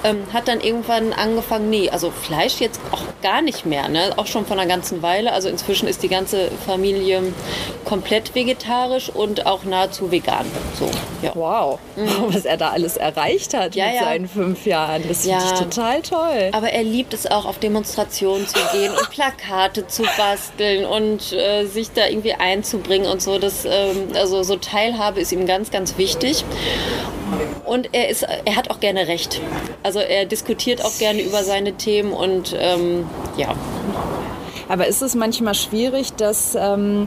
ähm, 0.04 0.24
hat 0.34 0.48
dann 0.48 0.62
irgendwann 0.62 1.14
angefangen, 1.14 1.70
nee, 1.70 1.90
also 1.90 2.12
Fleisch 2.12 2.60
jetzt 2.60 2.80
auch 2.92 3.04
gar 3.22 3.42
nicht 3.42 3.66
mehr, 3.66 3.88
ne? 3.88 4.14
auch 4.18 4.28
schon 4.28 4.46
von 4.46 4.60
einer 4.60 4.68
ganzen 4.68 5.02
Weile. 5.02 5.34
Also 5.34 5.50
inzwischen 5.50 5.88
ist 5.88 6.04
die 6.04 6.10
ganze 6.10 6.50
Familie 6.66 7.22
komplett 7.86 8.36
vegetarisch 8.36 9.10
und 9.10 9.46
auch 9.46 9.64
nahezu 9.64 10.12
vegan. 10.12 10.46
So, 10.78 10.90
ja. 11.22 11.32
Wow, 11.34 11.80
was 12.28 12.46
er 12.46 12.58
da 12.58 12.70
alles 12.70 12.98
erreicht 12.98 13.54
hat 13.54 13.68
Mhm. 13.78 13.80
Ja, 13.80 13.86
mit 13.86 13.96
ja. 13.96 14.04
seinen 14.04 14.28
fünf 14.28 14.66
Jahren. 14.66 14.87
Das 15.08 15.26
Ja. 15.26 15.40
finde 15.40 15.54
ich 15.54 15.76
total 15.76 16.02
toll. 16.02 16.50
Aber 16.54 16.70
er 16.70 16.84
liebt 16.84 17.14
es 17.14 17.26
auch, 17.30 17.46
auf 17.46 17.60
Demonstrationen 17.60 18.48
zu 18.48 18.60
gehen 18.72 18.92
und 18.92 19.10
Plakate 19.10 19.88
zu 19.88 20.04
basteln 20.18 20.86
und 20.86 21.34
äh, 21.34 21.66
sich 21.66 21.92
da 21.92 22.08
irgendwie 22.08 22.34
einzubringen 22.34 23.10
und 23.12 23.22
so. 23.22 23.40
Das, 23.40 23.66
ähm, 23.66 24.10
also 24.16 24.44
so 24.44 24.56
Teilhabe 24.56 25.20
ist 25.20 25.32
ihm 25.32 25.46
ganz, 25.46 25.72
ganz 25.72 25.98
wichtig. 25.98 26.44
Und 27.66 27.90
er, 27.92 28.10
ist, 28.10 28.24
er 28.24 28.56
hat 28.56 28.70
auch 28.72 28.80
gerne 28.80 29.08
Recht. 29.08 29.42
Also 29.84 30.00
er 30.00 30.26
diskutiert 30.26 30.84
auch 30.84 30.98
gerne 30.98 31.22
über 31.22 31.44
seine 31.44 31.74
Themen 31.74 32.14
und 32.14 32.56
ähm, 32.58 33.06
ja. 33.36 33.56
Aber 34.70 34.88
ist 34.88 35.02
es 35.02 35.16
manchmal 35.16 35.56
schwierig, 35.56 36.14
dass, 36.14 36.56
ähm, 36.60 37.06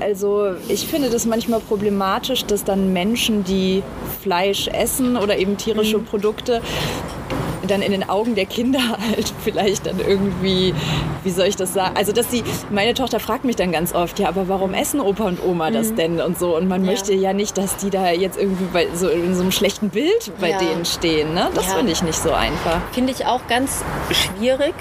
also 0.00 0.50
ich 0.68 0.86
finde 0.86 1.08
das 1.10 1.24
manchmal 1.26 1.60
problematisch, 1.60 2.44
dass 2.44 2.64
dann 2.64 2.92
Menschen, 2.92 3.44
die 3.44 3.82
Fleisch 4.22 4.68
essen 4.68 5.16
oder 5.16 5.36
eben 5.38 5.56
tierische 5.56 5.98
Mhm. 5.98 6.04
Produkte, 6.04 6.60
dann 7.66 7.82
in 7.82 7.90
den 7.90 8.08
Augen 8.08 8.36
der 8.36 8.46
Kinder 8.46 8.78
halt 9.10 9.32
vielleicht 9.42 9.86
dann 9.86 9.98
irgendwie, 9.98 10.72
wie 11.24 11.30
soll 11.30 11.46
ich 11.46 11.56
das 11.56 11.72
sagen? 11.74 11.96
Also, 11.96 12.12
dass 12.12 12.30
sie, 12.30 12.44
meine 12.70 12.94
Tochter 12.94 13.18
fragt 13.18 13.44
mich 13.44 13.56
dann 13.56 13.72
ganz 13.72 13.92
oft, 13.94 14.18
ja, 14.20 14.28
aber 14.28 14.46
warum 14.48 14.72
essen 14.74 15.00
Opa 15.00 15.24
und 15.24 15.42
Oma 15.44 15.70
das 15.72 15.94
denn 15.94 16.20
und 16.20 16.38
so? 16.38 16.56
Und 16.56 16.68
man 16.68 16.82
Mhm. 16.82 16.86
Ja. 16.86 16.92
möchte 16.92 17.14
ja 17.14 17.32
nicht, 17.32 17.58
dass 17.58 17.76
die 17.78 17.90
da 17.90 18.10
jetzt 18.10 18.38
irgendwie 18.38 18.66
bei, 18.72 18.86
so 18.94 19.08
in 19.08 19.34
so 19.34 19.40
einem 19.42 19.50
schlechten 19.50 19.88
Bild 19.90 20.30
bei 20.40 20.50
Ja. 20.50 20.58
denen 20.58 20.84
stehen. 20.84 21.34
Ne? 21.34 21.48
Das 21.54 21.66
Ja. 21.66 21.74
finde 21.76 21.90
ich 21.92 22.02
nicht 22.02 22.22
so 22.22 22.32
einfach. 22.32 22.80
Finde 22.92 23.12
ich 23.12 23.26
auch 23.26 23.40
ganz 23.48 23.82
schwierig. 24.12 24.74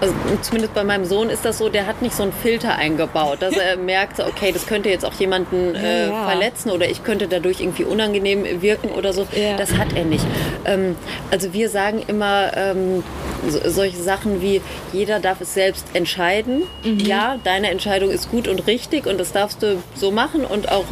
Also 0.00 0.14
zumindest 0.42 0.74
bei 0.74 0.84
meinem 0.84 1.04
Sohn 1.04 1.30
ist 1.30 1.44
das 1.44 1.58
so, 1.58 1.68
der 1.68 1.86
hat 1.86 2.02
nicht 2.02 2.14
so 2.14 2.22
einen 2.22 2.32
Filter 2.32 2.76
eingebaut, 2.76 3.38
dass 3.40 3.56
er 3.56 3.76
merkt, 3.76 4.20
okay, 4.20 4.52
das 4.52 4.66
könnte 4.66 4.88
jetzt 4.88 5.04
auch 5.04 5.14
jemanden 5.14 5.74
äh, 5.74 6.08
Ja, 6.08 6.26
verletzen 6.26 6.70
oder 6.70 6.88
ich 6.88 7.02
könnte 7.02 7.28
dadurch 7.28 7.60
irgendwie 7.60 7.84
unangenehm 7.84 8.60
wirken 8.60 8.90
oder 8.90 9.12
so. 9.12 9.26
Ja. 9.34 9.56
Das 9.56 9.76
hat 9.76 9.94
er 9.94 10.04
nicht. 10.04 10.24
Ähm, 10.64 10.96
also 11.30 11.52
wir 11.52 11.70
sagen 11.70 12.02
immer 12.06 12.52
ähm, 12.56 13.02
so, 13.48 13.58
solche 13.70 13.96
Sachen 13.96 14.42
wie, 14.42 14.60
jeder 14.92 15.20
darf 15.20 15.40
es 15.40 15.54
selbst 15.54 15.86
entscheiden. 15.94 16.62
Mhm. 16.84 17.00
Ja, 17.00 17.38
deine 17.44 17.70
Entscheidung 17.70 18.10
ist 18.10 18.30
gut 18.30 18.48
und 18.48 18.66
richtig 18.66 19.06
und 19.06 19.18
das 19.18 19.32
darfst 19.32 19.62
du 19.62 19.82
so 19.94 20.10
machen 20.10 20.44
und 20.44 20.70
auch, 20.70 20.84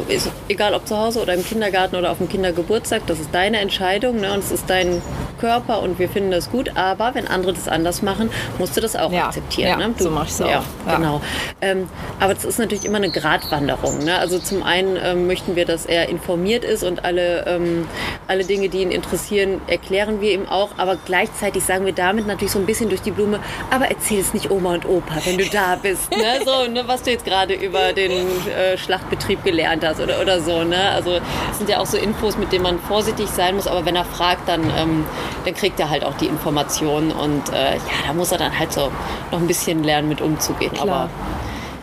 egal 0.49 0.73
ob 0.73 0.87
zu 0.87 0.97
Hause 0.97 1.21
oder 1.21 1.33
im 1.33 1.45
Kindergarten 1.45 1.95
oder 1.95 2.11
auf 2.11 2.17
dem 2.17 2.29
Kindergeburtstag, 2.29 3.03
das 3.07 3.19
ist 3.19 3.29
deine 3.33 3.59
Entscheidung 3.59 4.21
ne, 4.21 4.33
und 4.33 4.39
es 4.39 4.51
ist 4.51 4.69
dein 4.69 5.01
Körper 5.37 5.81
und 5.81 5.99
wir 5.99 6.09
finden 6.09 6.31
das 6.31 6.49
gut, 6.51 6.71
aber 6.75 7.13
wenn 7.15 7.27
andere 7.27 7.53
das 7.53 7.67
anders 7.67 8.01
machen, 8.01 8.29
musst 8.57 8.75
du 8.77 8.81
das 8.81 8.95
auch 8.95 9.11
Ja, 9.11 9.25
akzeptieren. 9.27 9.79
ja, 9.79 9.87
ne? 9.87 9.93
so 9.97 10.09
mach 10.09 10.25
ich's 10.25 10.41
auch. 10.41 10.49
Ja, 10.49 10.63
Ja. 10.87 10.95
genau. 10.97 11.21
Ähm, 11.61 11.87
aber 12.19 12.33
es 12.33 12.45
ist 12.45 12.59
natürlich 12.59 12.85
immer 12.85 12.97
eine 12.97 13.09
Gratwanderung. 13.09 13.99
Ne? 14.03 14.17
Also 14.17 14.39
zum 14.39 14.63
einen 14.63 14.97
ähm, 15.03 15.27
möchten 15.27 15.55
wir, 15.55 15.65
dass 15.65 15.85
er 15.85 16.09
informiert 16.09 16.63
ist 16.63 16.83
und 16.83 17.03
alle, 17.05 17.45
ähm, 17.47 17.87
alle 18.27 18.43
Dinge, 18.45 18.69
die 18.69 18.81
ihn 18.81 18.91
interessieren, 18.91 19.61
erklären 19.67 20.21
wir 20.21 20.31
ihm 20.33 20.47
auch. 20.47 20.69
Aber 20.77 20.97
gleichzeitig 21.05 21.63
sagen 21.63 21.85
wir 21.85 21.93
damit 21.93 22.27
natürlich 22.27 22.51
so 22.51 22.59
ein 22.59 22.65
bisschen 22.65 22.89
durch 22.89 23.01
die 23.01 23.11
Blume, 23.11 23.39
aber 23.71 23.89
erzähl 23.89 24.19
es 24.19 24.33
nicht 24.33 24.51
Oma 24.51 24.73
und 24.75 24.85
Opa, 24.87 25.15
wenn 25.25 25.37
du 25.37 25.45
da 25.45 25.77
bist. 25.81 26.11
Ne? 26.11 26.39
So, 26.45 26.69
ne, 26.71 26.83
was 26.87 27.03
du 27.03 27.11
jetzt 27.11 27.25
gerade 27.25 27.53
über 27.53 27.93
den 27.93 28.11
äh, 28.11 28.77
Schlachtbetrieb 28.77 29.43
gelernt 29.43 29.83
hast 29.85 29.99
oder, 29.99 30.21
oder 30.21 30.39
so. 30.41 30.63
Ne? 30.63 30.77
Also 30.91 31.19
es 31.51 31.57
sind 31.57 31.69
ja 31.69 31.79
auch 31.79 31.85
so 31.85 31.97
Infos, 31.97 32.37
mit 32.37 32.51
denen 32.51 32.63
man 32.63 32.79
vorsichtig 32.79 33.27
sein 33.29 33.55
muss. 33.55 33.67
Aber 33.67 33.85
wenn 33.85 33.95
er 33.95 34.05
fragt, 34.05 34.47
dann, 34.47 34.63
ähm, 34.77 35.05
dann 35.45 35.53
kriegt 35.53 35.79
er 35.79 35.89
halt 35.89 36.03
auch 36.03 36.15
die 36.15 36.27
Informationen. 36.27 37.11
Und 37.11 37.49
äh, 37.49 37.75
ja, 37.75 37.81
da 38.07 38.13
muss 38.13 38.31
er 38.31 38.37
dann 38.37 38.57
halt 38.57 38.73
so 38.73 38.91
noch 39.31 39.39
ein 39.39 39.47
bisschen 39.47 39.83
lernen, 39.83 40.09
mit 40.09 40.21
umzugehen. 40.21 40.73
Klar. 40.73 40.87
Aber 40.87 41.09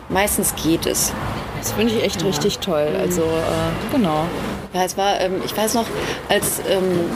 meistens 0.09 0.55
geht 0.55 0.85
es. 0.85 1.13
Das 1.59 1.71
finde 1.71 1.93
ich 1.93 2.03
echt 2.03 2.23
richtig 2.25 2.59
toll. 2.59 2.87
Also, 2.99 3.21
äh, 3.21 3.95
genau. 3.95 4.25
Ja, 4.73 4.83
es 4.83 4.97
war, 4.97 5.19
ähm, 5.21 5.41
ich 5.45 5.55
weiß 5.55 5.75
noch, 5.75 5.85
als, 6.27 6.59
ähm, 6.67 7.09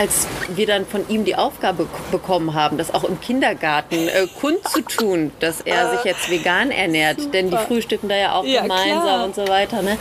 als 0.00 0.26
wir 0.56 0.66
dann 0.66 0.86
von 0.86 1.06
ihm 1.10 1.26
die 1.26 1.36
Aufgabe 1.36 1.86
bekommen 2.10 2.54
haben, 2.54 2.78
das 2.78 2.94
auch 2.94 3.04
im 3.04 3.20
Kindergarten 3.20 4.08
äh, 4.08 4.26
kundzutun, 4.40 5.30
dass 5.40 5.60
er 5.60 5.90
sich 5.90 6.04
jetzt 6.04 6.30
vegan 6.30 6.70
ernährt, 6.70 7.34
denn 7.34 7.50
die 7.50 7.56
frühstücken 7.58 8.08
da 8.08 8.16
ja 8.16 8.34
auch 8.34 8.46
Ja, 8.46 8.62
gemeinsam 8.62 9.02
klar. 9.02 9.24
und 9.26 9.34
so 9.34 9.46
weiter. 9.46 9.82
Ne? 9.82 9.98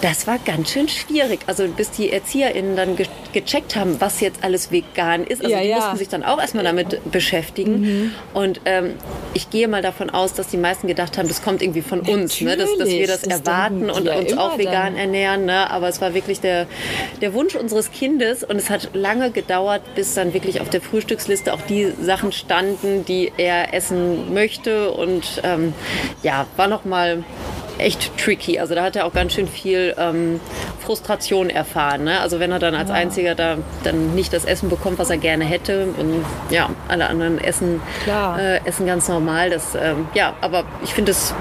Das 0.00 0.26
war 0.26 0.38
ganz 0.44 0.72
schön 0.72 0.88
schwierig. 0.88 1.38
Also 1.46 1.68
bis 1.68 1.92
die 1.92 2.10
ErzieherInnen 2.10 2.74
dann 2.74 2.96
ge 2.96 3.06
gecheckt 3.32 3.76
haben, 3.76 4.00
was 4.00 4.20
jetzt 4.20 4.42
alles 4.42 4.72
vegan 4.72 5.22
ist. 5.24 5.44
Also 5.44 5.54
Ja, 5.54 5.60
die 5.60 5.68
ja. 5.68 5.76
mussten 5.76 5.96
sich 5.98 6.08
dann 6.08 6.24
auch 6.24 6.40
erstmal 6.40 6.64
damit 6.64 7.12
beschäftigen. 7.12 8.12
Und 8.34 8.62
ähm, 8.64 8.94
ich 9.34 9.50
gehe 9.50 9.68
mal 9.68 9.82
davon 9.82 10.08
aus, 10.10 10.32
dass 10.32 10.48
die 10.48 10.56
meisten 10.56 10.88
gedacht 10.88 11.18
haben, 11.18 11.28
das 11.28 11.42
kommt 11.42 11.62
irgendwie 11.62 11.82
von 11.82 12.00
uns, 12.00 12.40
ne? 12.40 12.56
dass, 12.56 12.76
dass 12.78 12.88
wir 12.88 13.06
das, 13.06 13.22
erwarten 13.24 13.90
und 13.90 14.08
uns 14.08 14.36
auch 14.38 14.58
vegan 14.58 14.72
dann. 14.94 14.96
ernähren. 14.96 15.44
Ne? 15.44 15.70
Aber 15.70 15.88
es 15.88 16.00
war 16.00 16.14
wirklich 16.14 16.40
der, 16.40 16.66
der 17.20 17.32
Wunsch 17.34 17.54
unseres 17.54 17.92
Kindes 17.92 18.42
und 18.42 18.56
es 18.56 18.70
hat 18.70 18.88
lange 18.94 19.30
gedauert, 19.36 19.82
bis 19.94 20.14
dann 20.14 20.34
wirklich 20.34 20.60
auf 20.60 20.70
der 20.70 20.80
Frühstücksliste 20.80 21.54
auch 21.54 21.60
die 21.60 21.92
Sachen 22.00 22.32
standen, 22.32 23.04
die 23.04 23.30
er 23.36 23.72
essen 23.72 24.34
möchte. 24.34 24.90
Und 24.90 25.40
ähm, 25.44 25.72
ja, 26.24 26.46
war 26.56 26.66
noch 26.66 26.84
mal 26.84 27.22
echt 27.78 28.16
tricky. 28.18 28.58
Also 28.58 28.74
da 28.74 28.82
hat 28.84 28.96
er 28.96 29.04
auch 29.06 29.12
ganz 29.12 29.32
schön 29.34 29.48
viel 29.48 29.94
ähm, 29.98 30.40
Frustration 30.80 31.50
erfahren. 31.50 32.04
Ne? 32.04 32.20
Also 32.20 32.40
wenn 32.40 32.52
er 32.52 32.58
dann 32.58 32.74
als 32.74 32.90
Einziger 32.90 33.34
da 33.34 33.56
dann 33.84 34.14
nicht 34.14 34.32
das 34.32 34.44
Essen 34.44 34.68
bekommt, 34.68 34.98
was 34.98 35.10
er 35.10 35.18
gerne 35.18 35.44
hätte 35.44 35.88
und 35.98 36.24
ja, 36.50 36.70
alle 36.88 37.06
anderen 37.08 37.38
essen, 37.38 37.80
äh, 38.38 38.64
essen 38.66 38.86
ganz 38.86 39.08
normal. 39.08 39.50
Das, 39.50 39.74
ähm, 39.74 40.08
ja, 40.14 40.34
aber 40.40 40.64
ich 40.82 40.94
finde 40.94 41.12
es 41.12 41.34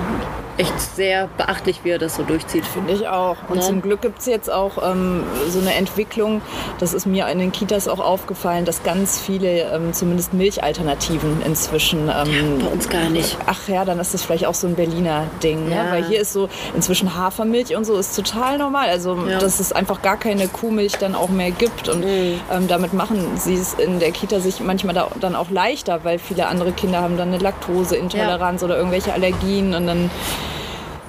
echt 0.58 0.80
sehr 0.80 1.28
beachtlich, 1.38 1.82
wie 1.84 1.90
er 1.90 2.00
das 2.00 2.16
so 2.16 2.24
durchzieht. 2.24 2.66
Finde 2.66 2.94
ich 2.94 3.08
auch. 3.10 3.36
Und 3.50 3.58
Ne? 3.58 3.62
zum 3.62 3.82
Glück 3.82 4.02
gibt 4.02 4.20
es 4.20 4.26
jetzt 4.26 4.50
auch 4.50 4.90
ähm, 4.90 5.24
so 5.50 5.60
eine 5.60 5.74
Entwicklung, 5.74 6.42
das 6.80 6.94
ist 6.94 7.06
mir 7.06 7.28
in 7.28 7.40
den 7.40 7.52
Kitas 7.52 7.90
auch 7.90 8.00
aufgefallen, 8.00 8.64
dass 8.64 8.82
ganz 8.84 9.20
viele 9.20 9.64
ähm, 9.74 9.92
zumindest 9.92 10.34
Milchalternativen 10.34 11.42
inzwischen. 11.46 12.08
Ähm, 12.10 12.60
Bei 12.60 12.68
uns 12.68 12.88
gar 12.88 13.10
nicht. 13.10 13.38
Ach 13.46 13.68
ja, 13.68 13.84
dann 13.84 14.00
ist 14.00 14.14
das 14.14 14.24
vielleicht 14.24 14.46
auch 14.46 14.54
so 14.54 14.68
ein 14.68 14.76
Berliner 14.76 15.26
Ding. 15.44 15.70
Ja. 15.70 15.84
Ne? 15.84 15.92
Weil 15.92 16.06
hier 16.06 16.22
ist 16.28 16.34
so 16.34 16.50
inzwischen 16.76 17.16
Hafermilch 17.16 17.76
und 17.76 17.86
so 17.86 17.96
ist 17.98 18.16
total 18.16 18.58
normal. 18.58 18.90
Also, 18.90 19.16
Ja. 19.28 19.40
dass 19.40 19.60
es 19.60 19.72
einfach 19.72 20.02
gar 20.02 20.18
keine 20.18 20.48
Kuhmilch 20.48 20.94
dann 20.98 21.16
auch 21.16 21.30
mehr 21.30 21.52
gibt. 21.52 21.88
Und 21.90 22.02
Mhm. 22.04 22.40
ähm, 22.52 22.68
damit 22.68 22.94
machen 22.94 23.38
sie 23.38 23.56
es 23.56 23.74
in 23.76 24.00
der 24.00 24.12
Kita 24.12 24.40
sich 24.40 24.60
manchmal 24.60 24.94
da, 24.96 25.08
dann 25.20 25.36
auch 25.36 25.50
leichter, 25.50 26.04
weil 26.04 26.20
viele 26.20 26.48
andere 26.48 26.72
Kinder 26.72 27.02
haben 27.02 27.18
dann 27.18 27.30
eine 27.30 27.38
Laktoseintoleranz 27.38 28.64
oder 28.64 28.78
irgendwelche 28.78 29.14
Allergien. 29.14 29.74
Und 29.74 29.88
dann 29.88 30.10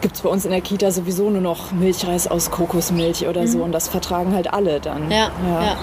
gibt 0.00 0.16
es 0.16 0.22
bei 0.22 0.28
uns 0.28 0.44
in 0.44 0.50
der 0.50 0.61
Kita 0.61 0.90
sowieso 0.90 1.30
nur 1.30 1.40
noch 1.40 1.72
Milchreis 1.72 2.26
aus 2.28 2.50
Kokosmilch 2.50 3.26
oder 3.26 3.46
so 3.46 3.62
und 3.62 3.72
das 3.72 3.88
vertragen 3.88 4.35
halt 4.35 4.52
alle 4.52 4.80
dann. 4.80 5.11
Ja, 5.11 5.30
ja. 5.48 5.76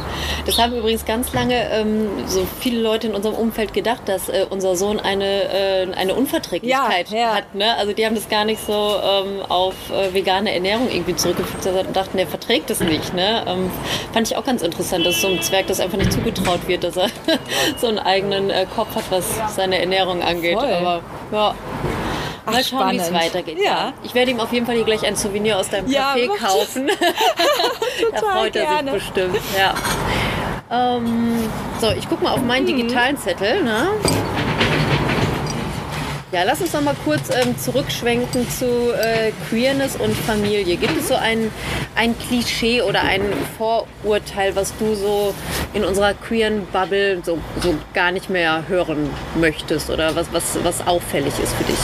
Das 0.46 0.58
haben 0.58 0.74
übrigens 0.74 1.06
ganz 1.06 1.34
lange 1.34 1.56
ähm, 1.72 2.08
so 2.28 2.46
viele 2.60 2.82
Leute 2.82 3.08
in 3.08 3.16
unserem 3.16 3.36
Umfeld 3.36 3.74
gedacht, 3.74 4.02
dass 4.06 4.30
äh, 4.30 4.46
unser 4.50 4.76
Sohn 4.76 5.00
eine, 5.00 5.26
äh, 5.26 5.94
eine 5.96 6.14
Unverträglichkeit 6.16 7.10
Ja, 7.10 7.18
ja. 7.18 7.36
hat. 7.36 7.56
Ne? 7.56 7.76
Also 7.78 7.94
die 7.94 8.06
haben 8.06 8.16
das 8.16 8.30
gar 8.30 8.46
nicht 8.46 8.66
so 8.66 8.74
ähm, 8.74 9.42
auf 9.50 9.74
äh, 9.92 10.14
vegane 10.14 10.54
Ernährung 10.54 10.90
irgendwie 10.90 11.16
zurückgeführt 11.16 11.88
und 11.88 11.96
dachten, 11.96 12.18
der 12.18 12.28
verträgt 12.28 12.70
es 12.70 12.80
nicht. 12.80 13.14
Ne? 13.14 13.44
Ähm, 13.48 13.72
fand 14.14 14.30
ich 14.30 14.38
auch 14.38 14.46
ganz 14.46 14.62
interessant, 14.62 15.06
dass 15.06 15.22
so 15.22 15.28
einem 15.28 15.42
Zwerg 15.42 15.68
das 15.68 15.80
einfach 15.80 15.98
nicht 15.98 16.14
zugetraut 16.14 16.68
wird, 16.68 16.84
dass 16.84 16.98
er 16.98 17.08
so 17.78 17.88
einen 17.88 18.00
eigenen 18.00 18.50
äh, 18.50 18.66
Kopf 18.76 18.96
hat, 18.96 19.06
was 19.10 19.26
seine 19.56 19.80
Ernährung 19.80 20.22
angeht. 20.22 20.60
Voll. 20.60 20.72
Aber 20.72 21.02
ja. 21.32 21.56
Ach, 22.46 22.52
Mal 22.52 22.64
schauen, 22.64 22.92
wie 22.92 22.98
es 22.98 23.14
weitergeht. 23.14 23.58
Ja. 23.64 23.94
Ich 24.04 24.14
werde 24.14 24.32
ihm 24.32 24.40
auf 24.40 24.52
jeden 24.52 24.66
Fall 24.66 24.76
hier 24.76 24.84
gleich 24.84 25.06
ein 25.06 25.16
Souvenir 25.16 25.58
aus 25.58 25.70
deinem 25.70 25.88
Ja, 25.90 26.14
Café 26.14 26.28
kaufen. 26.38 26.88
da 28.12 28.18
freut 28.20 28.56
er 28.56 28.66
gerne. 28.66 28.92
sich 28.92 29.04
bestimmt. 29.04 29.38
Ja. 29.58 29.74
Ähm, 30.72 31.50
so, 31.80 31.92
ich 31.92 32.08
gucke 32.10 32.24
mal 32.24 32.32
auf 32.34 32.42
meinen 32.42 32.66
digitalen 32.66 33.18
Zettel. 33.18 33.64
Ne? 33.64 33.88
Ja, 36.34 36.42
lass 36.42 36.62
uns 36.62 36.74
noch 36.74 36.82
mal 36.82 36.96
kurz 37.06 37.30
ähm, 37.30 37.56
zurückschwenken 37.60 38.50
zu 38.50 38.66
äh, 38.66 39.32
Queerness 39.50 39.96
und 39.98 40.18
Familie. 40.18 40.78
Gibt 40.78 40.98
es 40.98 41.08
so 41.10 41.14
ein, 41.14 41.52
ein 41.94 42.18
Klischee 42.18 42.82
oder 42.82 43.02
ein 43.04 43.22
Vorurteil, 43.56 44.56
was 44.56 44.74
du 44.80 44.96
so 44.96 45.36
in 45.76 45.86
unserer 45.86 46.16
queeren 46.16 46.66
Bubble 46.74 47.22
so, 47.24 47.38
so 47.62 47.76
gar 47.94 48.12
nicht 48.12 48.32
mehr 48.32 48.64
hören 48.68 49.12
möchtest 49.40 49.92
oder 49.92 50.16
was, 50.16 50.26
was, 50.34 50.58
was 50.64 50.88
auffällig 50.88 51.34
ist 51.38 51.54
für 51.54 51.66
dich? 51.66 51.78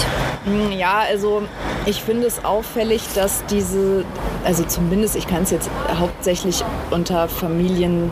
Hm, 0.46 0.72
Ja, 0.72 1.04
also 1.08 1.44
ich 1.86 2.02
finde 2.02 2.26
es 2.26 2.44
auffällig, 2.44 3.04
dass 3.14 3.46
diese, 3.52 4.04
also 4.44 4.64
zumindest, 4.64 5.16
ich 5.16 5.28
kann 5.28 5.44
es 5.44 5.52
jetzt 5.52 5.70
hauptsächlich 5.96 6.64
unter 6.90 7.28
Familien 7.28 8.12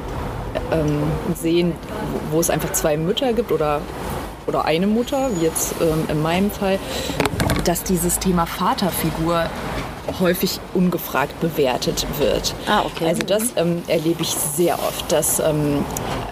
ähm, 0.72 1.02
sehen, 1.34 1.74
wo, 2.30 2.36
wo 2.36 2.40
es 2.40 2.52
einfach 2.52 2.74
zwei 2.74 2.96
Mütter 2.96 3.34
gibt 3.34 3.52
oder, 3.52 3.82
oder 4.48 4.66
eine 4.66 4.88
Mutter, 4.88 5.30
wie 5.36 5.46
jetzt 5.46 5.76
ähm, 5.82 6.06
in 6.10 6.22
meinem 6.22 6.50
Fall, 6.50 6.80
dass 7.66 7.84
dieses 7.84 8.20
Thema 8.20 8.46
Vaterfigur 8.46 9.50
häufig 10.20 10.60
ungefragt 10.74 11.40
bewertet 11.40 12.08
wird. 12.18 12.54
Ah, 12.68 12.84
okay. 12.86 13.08
Also 13.08 13.24
das 13.24 13.54
ähm, 13.58 13.84
erlebe 13.88 14.22
ich 14.22 14.30
sehr 14.30 14.76
oft, 14.80 15.12
dass 15.12 15.40
ähm, 15.40 15.84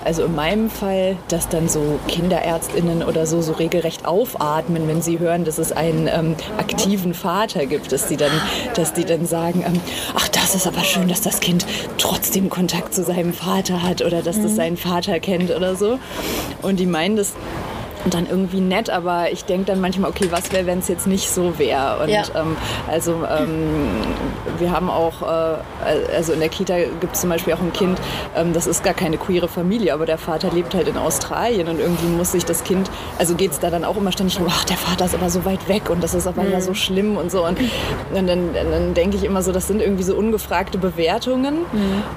also 0.04 0.24
in 0.26 0.36
meinem 0.36 0.70
Fall, 0.70 1.18
dass 1.28 1.50
dann 1.50 1.68
so 1.68 2.00
Kinderärztinnen 2.08 3.04
oder 3.04 3.26
so 3.26 3.42
so 3.42 3.54
regelrecht 3.54 4.06
aufatmen, 4.06 4.88
wenn 4.88 5.02
sie 5.02 5.20
hören, 5.20 5.46
dass 5.46 5.58
es 5.58 5.72
einen 5.72 6.08
ähm, 6.08 6.36
aktiven 6.58 7.14
Vater 7.14 7.66
gibt, 7.66 7.92
dass 7.92 8.08
die 8.08 8.18
dann, 8.18 8.32
dass 8.76 8.94
die 8.94 9.04
dann 9.04 9.26
sagen, 9.26 9.64
ähm, 9.66 9.82
ach 10.16 10.28
das 10.30 10.56
ist 10.56 10.68
aber 10.68 10.82
schön, 10.82 11.08
dass 11.08 11.22
das 11.22 11.40
Kind 11.40 11.66
trotzdem 11.98 12.50
Kontakt 12.50 12.94
zu 12.94 13.04
seinem 13.04 13.34
Vater 13.34 13.82
hat 13.84 14.02
oder 14.02 14.22
dass 14.22 14.42
das 14.42 14.56
seinen 14.56 14.78
Vater 14.78 15.20
kennt 15.20 15.52
oder 15.52 15.76
so. 15.76 16.00
Und 16.62 16.80
die 16.80 16.86
meinen 16.86 17.16
das 17.16 17.34
dann 18.14 18.28
irgendwie 18.30 18.62
nett, 18.62 18.90
aber 18.90 19.32
ich 19.32 19.46
denke 19.46 19.66
dann 19.66 19.82
manchmal, 19.82 20.10
okay, 20.10 20.28
was 20.32 20.52
wäre, 20.52 20.66
wenn 20.66 20.80
es 20.80 20.88
jetzt 20.88 21.08
nicht 21.08 21.30
so 21.30 21.58
wäre? 21.58 22.00
Und 22.04 22.10
Ja. 22.10 22.24
ähm, 22.36 22.56
also 22.88 23.24
ähm, 23.30 24.02
wir 24.60 24.72
haben 24.72 24.90
auch, 24.90 25.22
äh, 25.22 26.16
also 26.16 26.34
in 26.34 26.40
der 26.40 26.50
Kita 26.50 26.76
gibt 27.00 27.16
es 27.16 27.22
zum 27.22 27.30
Beispiel 27.30 27.54
auch 27.54 27.62
ein 27.62 27.74
Kind, 27.74 28.00
ähm, 28.36 28.54
das 28.54 28.68
ist 28.68 28.84
gar 28.84 28.94
keine 28.94 29.18
queere 29.18 29.48
Familie, 29.48 29.94
aber 29.94 30.06
der 30.06 30.18
Vater 30.18 30.50
lebt 30.52 30.74
halt 30.76 30.88
in 30.88 30.98
Australien 30.98 31.68
und 31.68 31.80
irgendwie 31.80 32.08
muss 32.08 32.32
sich 32.32 32.46
das 32.46 32.64
Kind, 32.64 32.90
also 33.18 33.36
geht 33.36 33.52
es 33.52 33.60
da 33.60 33.70
dann 33.70 33.84
auch 33.84 33.98
immer 33.98 34.12
ständig 34.12 34.38
drum, 34.38 34.48
ach, 34.50 34.66
der 34.66 34.78
Vater 34.78 35.06
ist 35.06 35.16
aber 35.16 35.30
so 35.30 35.46
weit 35.46 35.68
weg 35.68 35.90
und 35.90 36.04
das 36.04 36.14
ist 36.14 36.28
aber 36.28 36.44
ja 36.44 36.62
so 36.62 36.74
schlimm 36.74 37.18
und 37.18 37.32
so. 37.32 37.46
Und, 37.46 37.58
und 38.14 38.28
dann, 38.28 38.50
dann 38.54 38.94
denke 38.94 39.18
ich 39.18 39.24
immer 39.24 39.42
so, 39.42 39.52
das 39.52 39.68
sind 39.68 39.82
irgendwie 39.82 40.04
so 40.04 40.16
ungefragte 40.16 40.78
Bewertungen. 40.78 41.60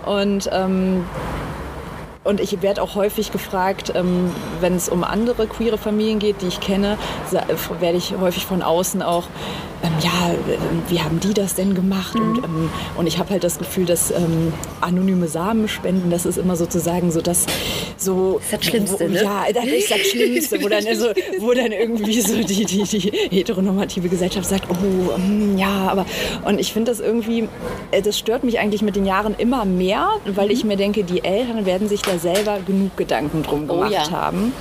Und 0.06 0.48
ähm, 0.52 1.04
und 2.28 2.40
ich 2.40 2.60
werde 2.60 2.82
auch 2.82 2.94
häufig 2.94 3.32
gefragt, 3.32 3.92
ähm, 3.94 4.30
wenn 4.60 4.74
es 4.74 4.90
um 4.90 5.02
andere 5.02 5.46
queere 5.46 5.78
Familien 5.78 6.18
geht, 6.18 6.42
die 6.42 6.48
ich 6.48 6.60
kenne, 6.60 6.98
werde 7.80 7.96
ich 7.96 8.14
häufig 8.20 8.44
von 8.44 8.60
außen 8.60 9.00
auch, 9.00 9.24
ähm, 9.82 9.92
ja, 10.02 10.34
wie 10.88 11.00
haben 11.00 11.20
die 11.20 11.32
das 11.32 11.54
denn 11.54 11.74
gemacht? 11.74 12.16
Und, 12.16 12.44
ähm, 12.44 12.70
und 12.96 13.06
ich 13.06 13.18
habe 13.18 13.30
halt 13.30 13.44
das 13.44 13.58
Gefühl, 13.58 13.86
dass 13.86 14.10
ähm, 14.10 14.52
anonyme 14.80 15.28
Samenspenden, 15.28 16.10
das 16.10 16.26
ist 16.26 16.36
immer 16.36 16.56
sozusagen 16.56 17.10
so 17.12 17.22
das, 17.22 17.46
so, 17.96 18.40
Das 18.50 18.64
Schlimmste, 18.64 19.08
wo, 19.08 19.12
ne? 19.12 19.22
Ja, 19.22 19.44
das 19.54 19.64
ist 19.64 19.90
das 19.90 20.00
Schlimmste, 20.00 20.62
wo 20.62 20.68
dann, 20.68 20.86
also, 20.86 21.06
wo 21.38 21.54
dann 21.54 21.72
irgendwie 21.72 22.20
so 22.20 22.36
die, 22.36 22.64
die, 22.64 22.82
die 22.82 23.12
heteronormative 23.30 24.08
Gesellschaft 24.08 24.48
sagt, 24.48 24.64
oh, 24.68 25.16
mm, 25.16 25.56
ja, 25.56 25.88
aber, 25.88 26.04
und 26.44 26.58
ich 26.58 26.72
finde 26.72 26.90
das 26.90 27.00
irgendwie, 27.00 27.48
äh, 27.92 28.02
das 28.02 28.18
stört 28.18 28.44
mich 28.44 28.58
eigentlich 28.58 28.82
mit 28.82 28.96
den 28.96 29.06
Jahren 29.06 29.34
immer 29.38 29.64
mehr, 29.64 30.08
weil 30.26 30.50
ich 30.50 30.64
mir 30.64 30.76
denke, 30.76 31.04
die 31.04 31.24
Eltern 31.24 31.66
werden 31.66 31.88
sich 31.88 32.02
da 32.02 32.17
selber 32.18 32.58
genug 32.66 32.96
Gedanken 32.96 33.42
drum 33.42 33.64
Oh 33.68 33.74
gemacht 33.74 33.92
ja. 33.92 34.10
haben. 34.10 34.52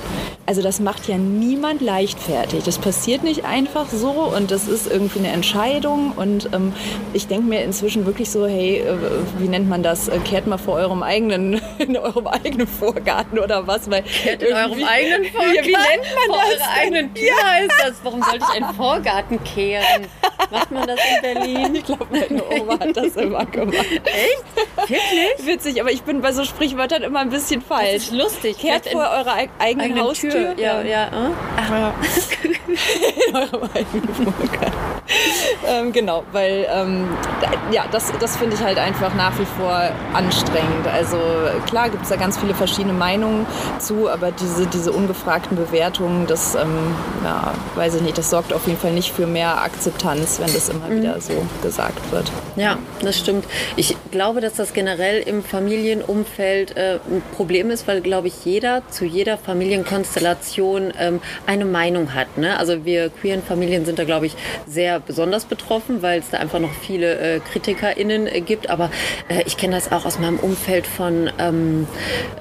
Also 0.48 0.62
das 0.62 0.80
macht 0.80 1.06
ja 1.08 1.18
niemand 1.18 1.82
leichtfertig. 1.82 2.64
Das 2.64 2.78
passiert 2.78 3.22
nicht 3.22 3.44
einfach 3.44 3.84
so 3.90 4.08
und 4.34 4.50
das 4.50 4.66
ist 4.66 4.90
irgendwie 4.90 5.18
eine 5.18 5.28
Entscheidung 5.28 6.12
und 6.16 6.48
ähm, 6.54 6.72
ich 7.12 7.26
denke 7.26 7.44
mir 7.46 7.62
inzwischen 7.62 8.06
wirklich 8.06 8.30
so, 8.30 8.46
hey, 8.46 8.78
äh, 8.78 8.94
wie 9.38 9.46
nennt 9.48 9.68
man 9.68 9.82
das? 9.82 10.08
Äh, 10.08 10.18
Kehrt 10.20 10.46
mal 10.46 10.56
vor 10.56 10.76
eurem 10.76 11.02
eigenen, 11.02 11.60
in 11.78 11.98
eurem 11.98 12.26
eigenen 12.28 12.66
Vorgarten 12.66 13.38
oder 13.38 13.66
was? 13.66 13.90
Weil 13.90 14.04
In 14.40 14.54
eurem 14.54 14.84
eigenen 14.88 15.26
Vorgarten? 15.26 15.54
Ja, 15.54 15.64
wie 15.64 15.72
nennt 15.72 16.16
man 16.16 16.36
Vor 16.38 16.42
das? 16.58 16.68
eigenen 16.80 17.12
Tür 17.12 17.36
heißt 17.44 17.72
das. 17.86 17.92
Warum 18.02 18.22
sollte 18.22 18.38
ich 18.50 18.62
einen 18.62 18.74
Vorgarten 18.74 19.44
kehren? 19.44 20.06
Macht 20.50 20.70
man 20.70 20.86
das 20.86 20.98
in 21.14 21.20
Berlin? 21.20 21.74
Ich 21.74 21.84
glaube, 21.84 22.06
meine 22.10 22.42
Oma 22.62 22.80
hat 22.80 22.96
das 22.96 23.16
immer 23.16 23.44
gemacht. 23.44 23.84
Echt? 24.04 24.88
Wirklich? 24.88 25.46
Witzig, 25.46 25.78
aber 25.82 25.92
ich 25.92 26.00
bin 26.04 26.22
bei 26.22 26.32
so 26.32 26.44
Sprichwörtern 26.44 27.02
immer 27.02 27.18
ein 27.20 27.28
bisschen 27.28 27.60
Das 27.68 27.78
falsch. 27.78 27.94
ist 27.96 28.12
lustig. 28.12 28.56
Kehrt 28.56 28.86
in 28.86 28.92
vor 28.92 29.02
eurer 29.02 29.34
eig- 29.34 29.50
eigenen, 29.58 29.84
eigenen 29.90 30.04
Haustür. 30.04 30.30
Tür. 30.30 30.37
Ja, 30.56 30.82
ja. 30.82 31.06
äh? 31.06 31.30
Ach, 31.56 31.92
in 33.28 33.36
eurem 33.36 33.68
eigenen 33.74 34.14
Vorgarten. 34.14 34.87
ähm, 35.66 35.92
genau, 35.92 36.24
weil 36.32 36.66
ähm, 36.72 37.08
ja, 37.70 37.84
das, 37.90 38.12
das 38.20 38.36
finde 38.36 38.56
ich 38.56 38.62
halt 38.62 38.78
einfach 38.78 39.14
nach 39.14 39.38
wie 39.38 39.46
vor 39.58 39.90
anstrengend. 40.12 40.86
Also 40.92 41.18
klar 41.66 41.88
gibt 41.88 42.04
es 42.04 42.08
da 42.08 42.16
ganz 42.16 42.38
viele 42.38 42.54
verschiedene 42.54 42.92
Meinungen 42.94 43.46
zu, 43.78 44.08
aber 44.08 44.30
diese, 44.30 44.66
diese 44.66 44.92
ungefragten 44.92 45.56
Bewertungen, 45.56 46.26
das 46.26 46.54
ähm, 46.54 46.94
ja, 47.24 47.54
weiß 47.74 47.96
ich 47.96 48.02
nicht, 48.02 48.18
das 48.18 48.30
sorgt 48.30 48.52
auf 48.52 48.66
jeden 48.66 48.78
Fall 48.78 48.92
nicht 48.92 49.12
für 49.12 49.26
mehr 49.26 49.62
Akzeptanz, 49.62 50.38
wenn 50.40 50.52
das 50.52 50.68
immer 50.68 50.90
wieder 50.90 51.20
so 51.20 51.32
gesagt 51.62 52.12
wird. 52.12 52.30
Ja, 52.56 52.78
das 53.02 53.18
stimmt. 53.18 53.44
Ich 53.76 53.96
glaube, 54.10 54.40
dass 54.40 54.54
das 54.54 54.72
generell 54.72 55.20
im 55.20 55.42
Familienumfeld 55.42 56.76
äh, 56.76 56.98
ein 57.10 57.22
Problem 57.36 57.70
ist, 57.70 57.86
weil, 57.88 58.00
glaube 58.00 58.28
ich, 58.28 58.44
jeder 58.44 58.82
zu 58.90 59.04
jeder 59.04 59.38
Familienkonstellation 59.38 60.92
ähm, 60.98 61.20
eine 61.46 61.64
Meinung 61.64 62.14
hat. 62.14 62.38
Ne? 62.38 62.58
Also 62.58 62.84
wir 62.84 63.10
queeren 63.10 63.42
Familien 63.42 63.84
sind 63.84 63.98
da, 63.98 64.04
glaube 64.04 64.26
ich, 64.26 64.36
sehr 64.66 64.97
besonders 65.00 65.44
betroffen, 65.44 66.02
weil 66.02 66.20
es 66.20 66.30
da 66.30 66.38
einfach 66.38 66.60
noch 66.60 66.72
viele 66.72 67.18
äh, 67.18 67.40
KritikerInnen 67.40 68.26
äh, 68.26 68.40
gibt. 68.40 68.70
Aber 68.70 68.90
äh, 69.28 69.42
ich 69.46 69.56
kenne 69.56 69.74
das 69.74 69.92
auch 69.92 70.04
aus 70.04 70.18
meinem 70.18 70.38
Umfeld 70.38 70.86
von, 70.86 71.30
ähm, 71.38 71.86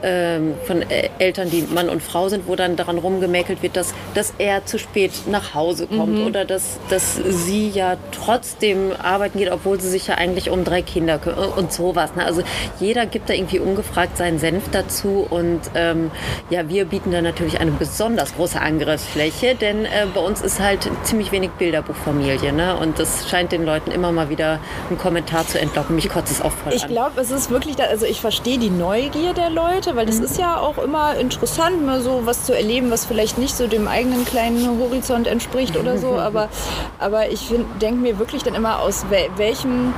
ähm, 0.04 0.54
von 0.66 0.82
äh, 0.82 1.10
Eltern, 1.20 1.50
die 1.50 1.62
Mann 1.62 1.90
und 1.90 2.02
Frau 2.02 2.30
sind, 2.30 2.48
wo 2.48 2.56
dann 2.56 2.76
daran 2.76 2.98
rumgemäkelt 2.98 3.62
wird, 3.62 3.76
dass, 3.76 3.94
dass 4.14 4.34
er 4.38 4.66
zu 4.66 4.80
spät 4.80 5.12
nach 5.28 5.54
Hause 5.54 5.88
kommt 5.88 6.20
oder 6.26 6.46
dass, 6.46 6.80
dass 6.90 7.16
sie 7.16 7.70
ja 7.70 7.98
trotzdem 8.12 8.92
arbeiten 9.02 9.40
geht, 9.40 9.52
obwohl 9.52 9.80
sie 9.80 9.90
sich 9.90 10.08
ja 10.08 10.16
eigentlich 10.16 10.50
um 10.50 10.64
drei 10.64 10.82
Kinder 10.82 11.18
kümmert 11.18 11.58
und 11.58 11.72
sowas. 11.72 12.16
Ne? 12.16 12.26
Also 12.26 12.42
jeder 12.80 13.06
gibt 13.06 13.30
da 13.30 13.34
irgendwie 13.34 13.60
ungefragt 13.60 14.18
seinen 14.18 14.40
Senf 14.40 14.66
dazu 14.72 15.26
und 15.30 15.62
ähm, 15.76 16.12
ja, 16.50 16.68
wir 16.70 16.86
bieten 16.86 17.12
da 17.12 17.22
natürlich 17.22 17.60
eine 17.60 17.72
besonders 17.72 18.36
große 18.36 18.60
Angriffsfläche, 18.60 19.56
denn 19.56 19.86
äh, 19.86 20.08
bei 20.14 20.22
uns 20.22 20.42
ist 20.42 20.60
halt 20.60 20.90
ziemlich 21.04 21.32
wenig 21.32 21.52
Bilderbuchfamilie 21.52 22.38
ne? 22.52 22.76
und 22.78 23.00
das 23.00 23.30
scheint 23.30 23.52
den 23.52 23.66
Leuten 23.66 23.92
immer 23.92 24.12
mal 24.12 24.30
wieder 24.30 24.60
einen 24.90 24.98
Kommentar 24.98 25.48
zu 25.48 25.60
entlocken. 25.60 25.96
Mich 25.96 26.10
kotzt 26.10 26.32
es 26.32 26.42
auch 26.42 26.52
voll 26.52 26.74
Ich 26.74 26.84
an. 26.84 26.90
glaube, 26.90 27.20
es 27.22 27.32
ist 27.32 27.50
wirklich, 27.50 27.80
also 27.82 28.06
ich 28.06 28.22
verstehe 28.22 28.58
die 28.58 28.70
Neugier 28.70 29.34
der 29.34 29.50
Leute, 29.50 29.96
weil 29.96 30.06
Mhm. 30.06 30.10
das 30.10 30.20
ist 30.20 30.38
ja 30.40 30.58
auch 30.58 30.78
immer 30.78 31.16
interessant, 31.16 31.86
mal 31.86 32.02
so 32.02 32.22
was 32.26 32.44
zu 32.44 32.56
erleben, 32.56 32.92
was 32.92 33.06
vielleicht 33.06 33.38
nicht 33.38 33.56
so 33.56 33.68
dem 33.68 33.88
eigenen 33.88 34.26
kleinen 34.26 34.80
Horizont 34.80 35.28
entspricht 35.28 35.78
oder 35.78 35.98
so. 35.98 36.18
Aber, 36.28 36.50
aber 37.00 37.30
ich 37.30 37.52
denke 37.82 38.02
mir 38.02 38.20
wirklich 38.20 38.44
dann 38.44 38.56
immer 38.56 38.80
aus 38.80 39.06
wel 39.10 39.30
welchem, 39.38 39.94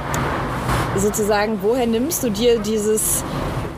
sozusagen, 0.97 1.59
woher 1.61 1.87
nimmst 1.87 2.23
du 2.23 2.29
dir 2.29 2.59
dieses 2.59 3.23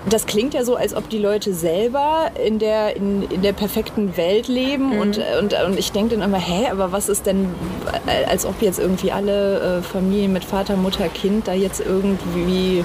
das 0.09 0.25
klingt 0.25 0.53
ja 0.53 0.63
so, 0.65 0.75
als 0.75 0.95
ob 0.95 1.09
die 1.09 1.19
Leute 1.19 1.53
selber 1.53 2.31
in 2.43 2.57
der, 2.59 2.95
in, 2.95 3.23
in 3.29 3.41
der 3.41 3.53
perfekten 3.53 4.17
Welt 4.17 4.47
leben. 4.47 4.97
Und, 4.99 5.19
und, 5.39 5.53
und 5.53 5.77
ich 5.77 5.91
denke 5.91 6.15
dann 6.15 6.23
immer, 6.27 6.39
hä, 6.39 6.67
aber 6.71 6.91
was 6.91 7.07
ist 7.09 7.25
denn, 7.25 7.47
äh, 8.07 8.25
als 8.25 8.45
ob 8.45 8.61
jetzt 8.61 8.79
irgendwie 8.79 9.11
alle 9.11 9.79
äh, 9.79 9.81
Familien 9.83 10.33
mit 10.33 10.43
Vater, 10.43 10.75
Mutter, 10.75 11.07
Kind 11.09 11.47
da 11.47 11.53
jetzt 11.53 11.81
irgendwie 11.81 12.83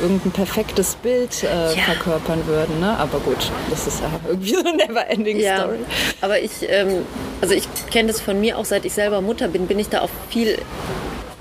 irgendein 0.00 0.32
perfektes 0.32 0.94
Bild 0.96 1.44
äh, 1.44 1.46
Ja. 1.76 1.82
verkörpern 1.84 2.46
würden. 2.46 2.80
Ne? 2.80 2.96
Aber 2.98 3.18
gut, 3.20 3.52
das 3.68 3.86
ist 3.86 4.00
ja 4.00 4.08
irgendwie 4.26 4.54
so 4.54 4.60
eine 4.60 4.74
never-ending 4.76 5.38
Ja, 5.38 5.58
Story. 5.58 5.78
aber 6.22 6.40
ich, 6.40 6.50
ähm, 6.68 7.04
also 7.42 7.54
ich 7.54 7.68
kenne 7.90 8.08
das 8.08 8.20
von 8.20 8.40
mir 8.40 8.56
auch, 8.58 8.64
seit 8.64 8.84
ich 8.86 8.94
selber 8.94 9.20
Mutter 9.20 9.48
bin, 9.48 9.66
bin 9.66 9.78
ich 9.78 9.88
da 9.90 10.00
auch 10.00 10.08
viel 10.30 10.56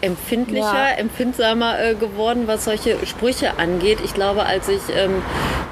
empfindlicher, 0.01 0.89
Ja. 0.89 0.95
empfindsamer 0.97 1.79
äh, 1.79 1.95
geworden, 1.95 2.43
was 2.47 2.65
solche 2.65 2.97
Sprüche 3.05 3.57
angeht. 3.57 3.99
Ich 4.03 4.13
glaube, 4.13 4.45
als 4.45 4.67
ich 4.69 4.81
ähm, 4.95 5.21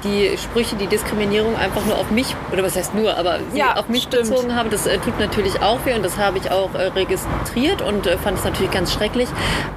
die 0.04 0.36
Sprüche, 0.38 0.76
die 0.76 0.86
Diskriminierung 0.86 1.56
einfach 1.56 1.84
nur 1.84 1.98
auf 1.98 2.10
mich, 2.10 2.34
oder 2.52 2.62
was 2.62 2.76
heißt 2.76 2.94
nur, 2.94 3.16
aber 3.16 3.38
sie 3.52 3.58
Ja, 3.58 3.76
auf 3.76 3.88
mich 3.88 4.04
stimmt. 4.04 4.28
bezogen 4.28 4.54
habe, 4.54 4.68
das 4.68 4.86
äh, 4.86 4.98
tut 4.98 5.18
natürlich 5.18 5.60
auch 5.62 5.78
weh 5.84 5.94
und 5.94 6.04
das 6.04 6.18
habe 6.18 6.38
ich 6.38 6.50
auch 6.50 6.74
äh, 6.74 6.88
registriert 6.88 7.82
und 7.82 8.06
äh, 8.06 8.16
fand 8.18 8.38
es 8.38 8.44
natürlich 8.44 8.70
ganz 8.70 8.92
schrecklich. 8.92 9.28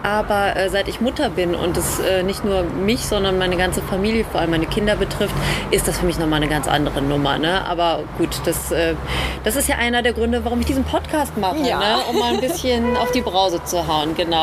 Aber 0.04 0.56
äh, 0.56 0.70
seit 0.70 0.88
ich 0.88 1.02
Mutter 1.02 1.30
bin 1.30 1.56
und 1.56 1.78
es 1.78 2.00
äh, 2.00 2.24
nicht 2.24 2.44
nur 2.46 2.64
mich, 2.64 3.06
sondern 3.06 3.38
meine 3.38 3.56
ganze 3.58 3.82
Familie, 3.82 4.26
vor 4.30 4.42
allem 4.42 4.52
meine 4.52 4.66
Kinder 4.66 4.96
betrifft, 4.96 5.34
ist 5.72 5.88
das 5.88 6.00
für 6.00 6.06
mich 6.06 6.20
nochmal 6.20 6.38
eine 6.38 6.48
ganz 6.50 6.68
andere 6.68 7.02
Nummer. 7.02 7.38
Ne? 7.38 7.66
Aber 7.68 8.04
gut, 8.18 8.30
das, 8.46 8.72
äh, 8.72 8.96
das 9.44 9.56
ist 9.56 9.70
ja 9.70 9.78
einer 9.78 10.02
der 10.02 10.14
Gründe, 10.14 10.44
warum 10.44 10.60
ich 10.60 10.66
diesen 10.66 10.84
Podcast 10.84 11.38
mache, 11.38 11.58
Ja. 11.58 11.80
ne? 11.80 11.96
um 12.10 12.20
mal 12.20 12.34
ein 12.34 12.42
bisschen 12.42 12.98
auf 12.98 13.12
die 13.12 13.22
Brause 13.22 13.64
zu 13.64 13.88
hauen. 13.88 14.16
Genau. 14.16 14.41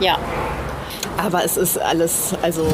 Ja. 0.00 0.18
Aber 1.16 1.44
es 1.44 1.56
ist 1.56 1.80
alles, 1.80 2.34
also 2.42 2.66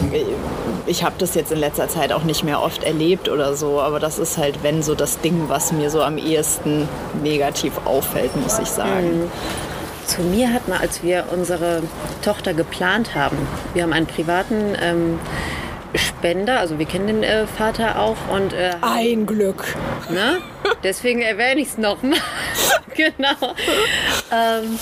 ich 0.87 1.03
habe 1.03 1.15
das 1.19 1.35
jetzt 1.35 1.51
in 1.51 1.59
letzter 1.59 1.89
Zeit 1.89 2.13
auch 2.13 2.25
nicht 2.25 2.45
mehr 2.45 2.61
oft 2.63 2.85
erlebt 2.85 3.29
oder 3.29 3.55
so, 3.55 3.81
aber 3.81 4.01
das 4.01 4.19
ist 4.19 4.37
halt, 4.37 4.63
wenn 4.63 4.83
so 4.83 4.95
das 4.95 5.21
Ding, 5.21 5.49
was 5.49 5.73
mir 5.73 5.91
so 5.91 6.03
am 6.03 6.19
ehesten 6.19 6.87
negativ 7.23 7.73
auffällt, 7.87 8.37
muss 8.37 8.59
ich 8.59 8.69
sagen. 8.69 9.31
Zu 10.07 10.21
mir 10.21 10.53
hat 10.53 10.69
man, 10.69 10.79
als 10.79 11.03
wir 11.03 11.25
unsere 11.33 11.83
Tochter 12.23 12.53
geplant 12.53 13.15
haben, 13.15 13.39
wir 13.73 13.83
haben 13.83 13.95
einen 13.95 14.07
privaten 14.07 14.77
ähm, 14.83 15.19
Spender, 15.95 16.59
also 16.59 16.79
wir 16.79 16.87
kennen 16.87 17.07
den 17.07 17.23
äh, 17.23 17.47
Vater 17.47 18.01
auch 18.01 18.17
und 18.31 18.53
äh, 18.53 18.73
Ein 18.83 19.27
Glück. 19.27 19.77
Ne? 20.11 20.39
Deswegen 20.83 21.23
erwähne 21.23 21.61
ich 21.61 21.69
es 21.69 21.79
nochmal. 21.79 22.19
genau. 22.95 23.55
Ähm, 24.33 24.79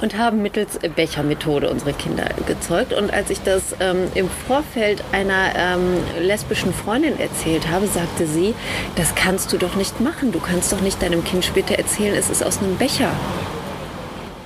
und 0.00 0.16
haben 0.16 0.42
mittels 0.42 0.78
Bechermethode 0.96 1.70
unsere 1.70 1.92
Kinder 1.92 2.24
gezeugt. 2.46 2.92
Und 2.92 3.12
als 3.12 3.30
ich 3.30 3.42
das 3.42 3.74
ähm, 3.80 4.08
im 4.14 4.28
Vorfeld 4.46 5.02
einer 5.12 5.52
ähm, 5.56 5.98
lesbischen 6.20 6.72
Freundin 6.72 7.18
erzählt 7.18 7.68
habe, 7.68 7.86
sagte 7.86 8.26
sie, 8.26 8.54
das 8.96 9.14
kannst 9.14 9.52
du 9.52 9.58
doch 9.58 9.76
nicht 9.76 10.00
machen. 10.00 10.32
Du 10.32 10.40
kannst 10.40 10.72
doch 10.72 10.80
nicht 10.80 11.02
deinem 11.02 11.24
Kind 11.24 11.44
später 11.44 11.76
erzählen, 11.76 12.14
es 12.14 12.30
ist 12.30 12.44
aus 12.44 12.58
einem 12.58 12.76
Becher. 12.76 13.12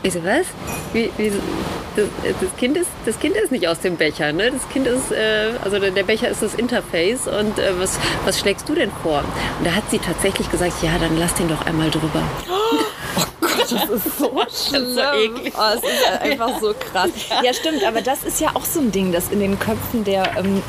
Ich 0.03 0.13
so, 0.13 0.23
was? 0.23 0.47
Wie, 0.93 1.11
wie, 1.17 1.33
das, 1.97 2.09
das, 2.39 2.57
kind 2.59 2.77
ist, 2.77 2.91
das 3.07 3.19
Kind 3.19 3.37
ist 3.37 3.51
nicht 3.51 3.67
aus 3.67 3.81
dem 3.81 3.97
Becher, 3.97 4.33
ne? 4.33 4.51
Das 4.51 4.69
Kind 4.69 4.87
ist, 4.87 5.11
äh, 5.11 5.53
also 5.65 5.79
der, 5.79 6.03
Becher 6.03 6.29
ist 6.29 6.43
das 6.43 6.55
Interface 6.55 7.27
und 7.27 7.59
äh, 7.59 7.79
was, 7.79 7.99
was 8.27 8.39
schlägst 8.39 8.69
du 8.69 8.75
denn 8.75 8.91
vor? 9.03 9.21
Und 9.59 9.67
da 9.67 9.71
hat 9.75 9.91
sie 9.91 9.99
tatsächlich 9.99 10.51
gesagt, 10.51 10.83
ja, 10.83 10.91
dann 11.01 11.19
lass 11.19 11.35
den 11.35 11.49
doch 11.49 11.65
einmal 11.65 11.91
drüber. 11.91 12.23
Das 13.71 13.91
ist 14.05 14.19
so 14.19 14.31
schlimm. 14.69 14.95
so 14.95 15.01
eklig. 15.01 15.53
Oh, 15.57 15.63
es 15.77 15.83
ist 15.83 16.21
einfach 16.21 16.61
so 16.61 16.75
krass. 16.75 17.11
Ja, 17.43 17.53
stimmt, 17.55 17.85
aber 17.85 18.01
das 18.03 18.25
ist 18.25 18.41
ja 18.41 18.51
auch 18.55 18.65
so 18.65 18.81
ein 18.81 18.93
Ding, 18.93 19.13
dass 19.13 19.29
in 19.31 19.41
den 19.41 19.59
Köpfen 19.59 20.05
der, 20.05 20.37
ähm, 20.39 20.63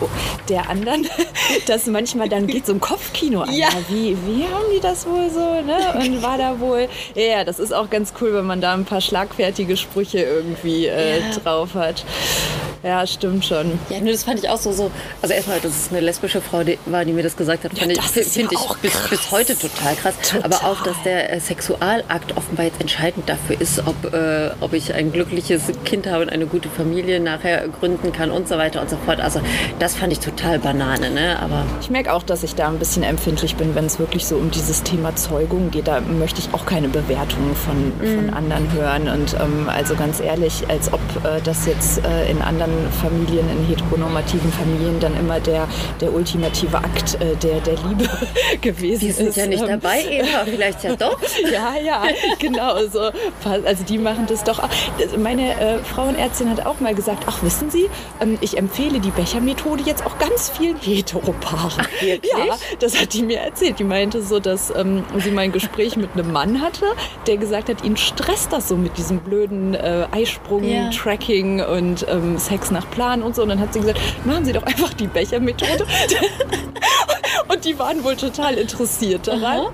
der 0.49 0.69
anderen, 0.69 1.07
dass 1.67 1.85
manchmal 1.87 2.29
dann 2.29 2.47
geht 2.47 2.65
so 2.65 2.73
ein 2.73 2.79
Kopfkino 2.79 3.41
an. 3.41 3.53
Ja. 3.53 3.67
Wie, 3.89 4.17
wie 4.25 4.43
haben 4.43 4.65
die 4.75 4.79
das 4.79 5.05
wohl 5.05 5.29
so, 5.29 5.39
ne? 5.61 5.77
Und 5.99 6.21
war 6.23 6.37
da 6.37 6.59
wohl. 6.59 6.87
Ja, 7.15 7.43
das 7.43 7.59
ist 7.59 7.73
auch 7.73 7.89
ganz 7.89 8.13
cool, 8.21 8.33
wenn 8.33 8.45
man 8.45 8.61
da 8.61 8.73
ein 8.73 8.85
paar 8.85 9.01
schlagfertige 9.01 9.77
Sprüche 9.77 10.19
irgendwie 10.19 10.87
äh, 10.87 11.19
Ja. 11.19 11.35
drauf 11.43 11.73
hat. 11.73 12.03
Ja, 12.83 13.05
stimmt 13.07 13.43
schon. 13.45 13.79
Ja, 13.89 13.99
nur 13.99 14.11
das 14.11 14.23
fand 14.23 14.39
ich 14.39 14.47
auch 14.49 14.59
so, 14.59 14.71
so 14.71 14.91
also 15.21 15.33
erstmal, 15.33 15.59
dass 15.59 15.71
es 15.71 15.89
eine 15.89 16.01
lesbische 16.01 16.39
Frau 16.39 16.63
die, 16.63 16.77
war, 16.85 17.03
die 17.03 17.13
mir 17.13 17.23
das 17.23 17.35
gesagt 17.35 17.63
hat, 17.63 17.77
fand 17.77 17.97
das 17.97 18.11
ich, 18.11 18.17
ist 18.17 18.35
ja 18.35 18.41
finde 18.41 18.53
ich 18.53 18.59
auch 18.59 18.77
bis, 18.77 18.93
bis 19.09 19.31
heute 19.31 19.57
total 19.57 19.95
krass. 19.95 20.13
Aber 20.43 20.57
auch, 20.63 20.83
dass 20.83 20.95
der 21.03 21.33
äh, 21.33 21.39
Sexualakt 21.39 22.37
offenbar 22.37 22.65
jetzt 22.65 22.79
entscheidend 22.85 23.27
dafür 23.27 23.59
ist, 23.59 23.81
ob, 23.87 24.13
äh, 24.13 24.51
ob 24.61 24.73
ich 24.73 24.93
ein 24.93 25.11
glückliches 25.11 25.63
Kind 25.85 26.05
habe 26.05 26.21
und 26.23 26.29
eine 26.29 26.45
gute 26.45 26.69
Familie 26.69 27.19
nachher 27.19 27.67
gründen 27.67 28.11
kann 28.11 28.29
und 28.29 28.47
so 28.47 28.57
weiter 28.59 28.79
und 28.79 28.91
so 28.91 28.97
fort. 29.05 29.19
Also 29.19 29.39
das 29.79 29.95
fand 29.95 30.13
ich 30.13 30.19
total 30.19 30.59
Banane, 30.59 31.09
ne? 31.09 31.39
Aber 31.41 31.63
Ich 31.81 31.89
merke 31.89 32.13
auch, 32.13 32.21
dass 32.21 32.43
ich 32.43 32.53
da 32.53 32.67
ein 32.67 32.77
bisschen 32.77 33.01
empfindlich 33.01 33.55
bin, 33.55 33.73
wenn 33.73 33.85
es 33.85 33.97
wirklich 33.97 34.25
so 34.27 34.35
um 34.35 34.51
dieses 34.51 34.83
Thema 34.83 35.15
Zeugung 35.15 35.71
geht. 35.71 35.87
Da 35.87 35.99
möchte 35.99 36.39
ich 36.41 36.53
auch 36.53 36.67
keine 36.67 36.87
Bewertungen 36.89 37.55
von, 37.55 37.91
von 37.99 38.29
anderen 38.35 38.71
hören. 38.73 39.09
Und 39.09 39.33
ähm, 39.41 39.67
also 39.67 39.95
ganz 39.95 40.19
ehrlich, 40.19 40.63
als 40.69 40.93
ob 40.93 40.99
äh, 41.23 41.41
das 41.43 41.65
jetzt 41.65 42.05
äh, 42.05 42.29
in 42.29 42.39
anderen 42.43 42.73
Familien, 43.01 43.49
in 43.49 43.65
heteronormativen 43.67 44.51
Familien 44.53 44.99
dann 44.99 45.17
immer 45.19 45.39
der, 45.39 45.67
der 46.01 46.13
ultimative 46.13 46.77
Akt 46.77 47.15
äh, 47.15 47.35
der, 47.41 47.61
der 47.61 47.75
Liebe 47.87 48.07
gewesen 48.61 48.99
die 48.99 49.07
ist. 49.07 49.17
sind 49.17 49.35
ja 49.35 49.47
nicht 49.47 49.63
Ähm, 49.63 49.69
dabei, 49.81 50.01
Eva, 50.07 50.45
vielleicht 50.45 50.83
ja 50.83 50.95
doch. 50.95 51.17
ja, 51.51 51.73
ja, 51.83 52.03
genau. 52.39 52.74
So. 52.91 53.11
Also 53.43 53.83
die 53.83 53.97
machen 53.97 54.25
das 54.27 54.43
doch. 54.43 54.59
auch. 54.59 54.69
Meine 55.17 55.59
äh, 55.59 55.77
Frauenärztin 55.79 56.49
hat 56.49 56.65
auch 56.65 56.79
mal 56.79 56.93
gesagt, 56.95 57.23
ach 57.27 57.41
wissen 57.43 57.69
Sie, 57.69 57.89
ähm, 58.21 58.37
ich 58.41 58.57
empfehle 58.57 58.99
die 58.99 59.11
Bechermethode 59.11 59.83
jetzt 59.85 60.05
auch 60.05 60.17
ganz 60.17 60.49
vielen 60.49 60.77
Heteropaaren. 60.77 61.85
wirklich? 61.99 62.31
Ja, 62.31 62.57
das 62.79 62.99
hat 62.99 63.13
die 63.13 63.23
mir 63.23 63.39
erzählt. 63.39 63.79
Die 63.79 63.83
meinte 63.83 64.21
so, 64.21 64.39
dass 64.39 64.73
ähm, 64.75 65.03
sie 65.17 65.31
mal 65.31 65.41
ein 65.41 65.51
Gespräch 65.51 65.95
mit 65.97 66.09
einem 66.13 66.31
Mann 66.31 66.61
hatte, 66.61 66.85
der 67.27 67.37
gesagt 67.37 67.69
hat, 67.69 67.83
ihn 67.83 67.97
stresst 67.97 68.51
das 68.51 68.67
so 68.67 68.75
mit 68.75 68.97
diesem 68.97 69.19
blöden 69.19 69.73
äh, 69.73 70.07
Eisprung, 70.11 70.63
Ja. 70.63 70.89
Tracking 70.89 71.61
und 71.61 72.05
ähm, 72.09 72.37
Sex 72.37 72.71
nach 72.71 72.89
Plan 72.91 73.21
und 73.23 73.35
so. 73.35 73.43
Und 73.43 73.49
dann 73.49 73.59
hat 73.59 73.73
sie 73.73 73.79
gesagt, 73.79 73.99
machen 74.25 74.45
Sie 74.45 74.53
doch 74.53 74.63
einfach 74.63 74.93
die 74.93 75.07
Bechermethode. 75.07 75.85
Und 77.47 77.63
die 77.65 77.77
waren 77.77 78.03
wohl 78.03 78.15
total 78.15 78.55
interessiert 78.55 79.27
daran 79.27 79.67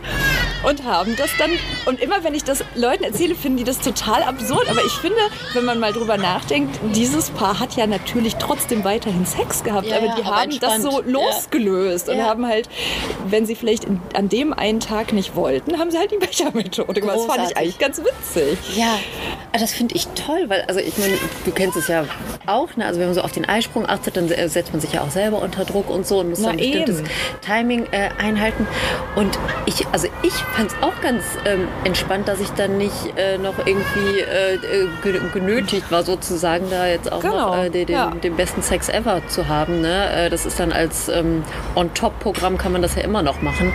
und 0.63 0.83
haben 0.83 1.15
das 1.15 1.29
dann. 1.39 1.51
Und 1.85 1.99
immer 2.01 2.23
wenn 2.23 2.33
ich 2.33 2.43
das 2.43 2.63
Leuten 2.75 3.03
erzähle, 3.03 3.33
finden 3.35 3.57
die 3.57 3.63
das 3.63 3.79
total 3.79 4.23
absurd. 4.23 4.69
Aber 4.69 4.83
ich 4.85 4.91
finde, 4.93 5.17
wenn 5.53 5.65
man 5.65 5.79
mal 5.79 5.93
drüber 5.93 6.17
nachdenkt, 6.17 6.79
dieses 6.93 7.29
Paar 7.29 7.59
hat 7.59 7.75
ja 7.75 7.87
natürlich 7.87 8.35
trotzdem 8.35 8.83
weiterhin 8.83 9.25
Sex 9.25 9.63
gehabt, 9.63 9.87
Ja, 9.87 9.97
aber 9.97 10.07
die 10.15 10.23
aber 10.23 10.35
haben 10.41 10.59
das 10.59 10.81
so 10.81 10.99
entspannt. 10.99 11.07
Ja. 11.07 11.13
losgelöst 11.13 12.09
und 12.09 12.17
Ja. 12.17 12.25
haben 12.25 12.45
halt, 12.45 12.69
wenn 13.27 13.45
sie 13.45 13.55
vielleicht 13.55 13.85
an 14.13 14.29
dem 14.29 14.53
einen 14.53 14.79
Tag 14.79 15.13
nicht 15.13 15.35
wollten, 15.35 15.79
haben 15.79 15.91
sie 15.91 15.97
halt 15.97 16.11
die 16.11 16.17
Bechermethode 16.17 16.99
gemacht. 17.01 17.17
Das 17.17 17.25
fand 17.25 17.49
ich 17.51 17.57
eigentlich 17.57 17.79
ganz 17.79 17.99
witzig. 17.99 18.57
Ja, 18.75 18.99
das 19.53 19.71
finde 19.73 19.95
ich 19.95 20.07
toll, 20.09 20.45
weil, 20.47 20.61
also 20.67 20.79
ich 20.79 20.97
meine, 20.97 21.13
du 21.45 21.51
kennst 21.51 21.77
es 21.77 21.87
ja 21.87 22.05
auch, 22.47 22.75
ne? 22.75 22.85
also 22.85 22.99
wenn 22.99 23.07
man 23.07 23.15
so 23.15 23.21
auf 23.21 23.31
den 23.31 23.45
Eisprung 23.45 23.87
achtet, 23.87 24.17
dann 24.17 24.27
setzt 24.27 24.71
man 24.73 24.81
sich 24.81 24.93
ja 24.93 25.01
auch 25.01 25.09
selber 25.11 25.41
unter 25.41 25.65
Druck 25.65 25.89
und 25.89 26.05
so 26.05 26.19
und 26.19 26.29
muss 26.29 26.39
Na 26.39 26.49
dann 26.49 26.59
ein 26.59 26.63
bestimmtes 26.65 26.99
eben. 26.99 27.09
Timing 27.61 27.87
äh, 27.91 28.09
einhalten. 28.17 28.67
Und 29.15 29.37
ich, 29.65 29.85
also 29.91 30.07
ich 30.23 30.33
fand 30.33 30.71
es 30.71 30.75
auch 30.81 30.99
ganz 31.01 31.23
ähm, 31.45 31.67
entspannt, 31.83 32.27
dass 32.27 32.39
ich 32.39 32.49
dann 32.51 32.77
nicht 32.77 33.17
äh, 33.17 33.37
noch 33.37 33.53
irgendwie 33.65 34.19
äh, 34.19 34.55
äh, 34.55 34.87
ge- 35.03 35.21
genötigt 35.33 35.91
war, 35.91 36.03
sozusagen 36.03 36.69
da 36.69 36.87
jetzt 36.87 37.11
auch 37.11 37.21
Genau, 37.21 37.55
noch 37.55 37.63
äh, 37.63 37.69
den, 37.69 37.87
ja. 37.87 38.07
den 38.11 38.35
besten 38.35 38.61
Sex 38.63 38.89
ever 38.89 39.21
zu 39.27 39.47
haben. 39.47 39.81
Ne? 39.81 40.27
Das 40.31 40.45
ist 40.45 40.59
dann 40.59 40.71
als 40.71 41.07
ähm, 41.09 41.43
On-Top-Programm 41.75 42.57
kann 42.57 42.71
man 42.71 42.81
das 42.81 42.95
ja 42.95 43.01
immer 43.03 43.21
noch 43.21 43.41
machen. 43.41 43.71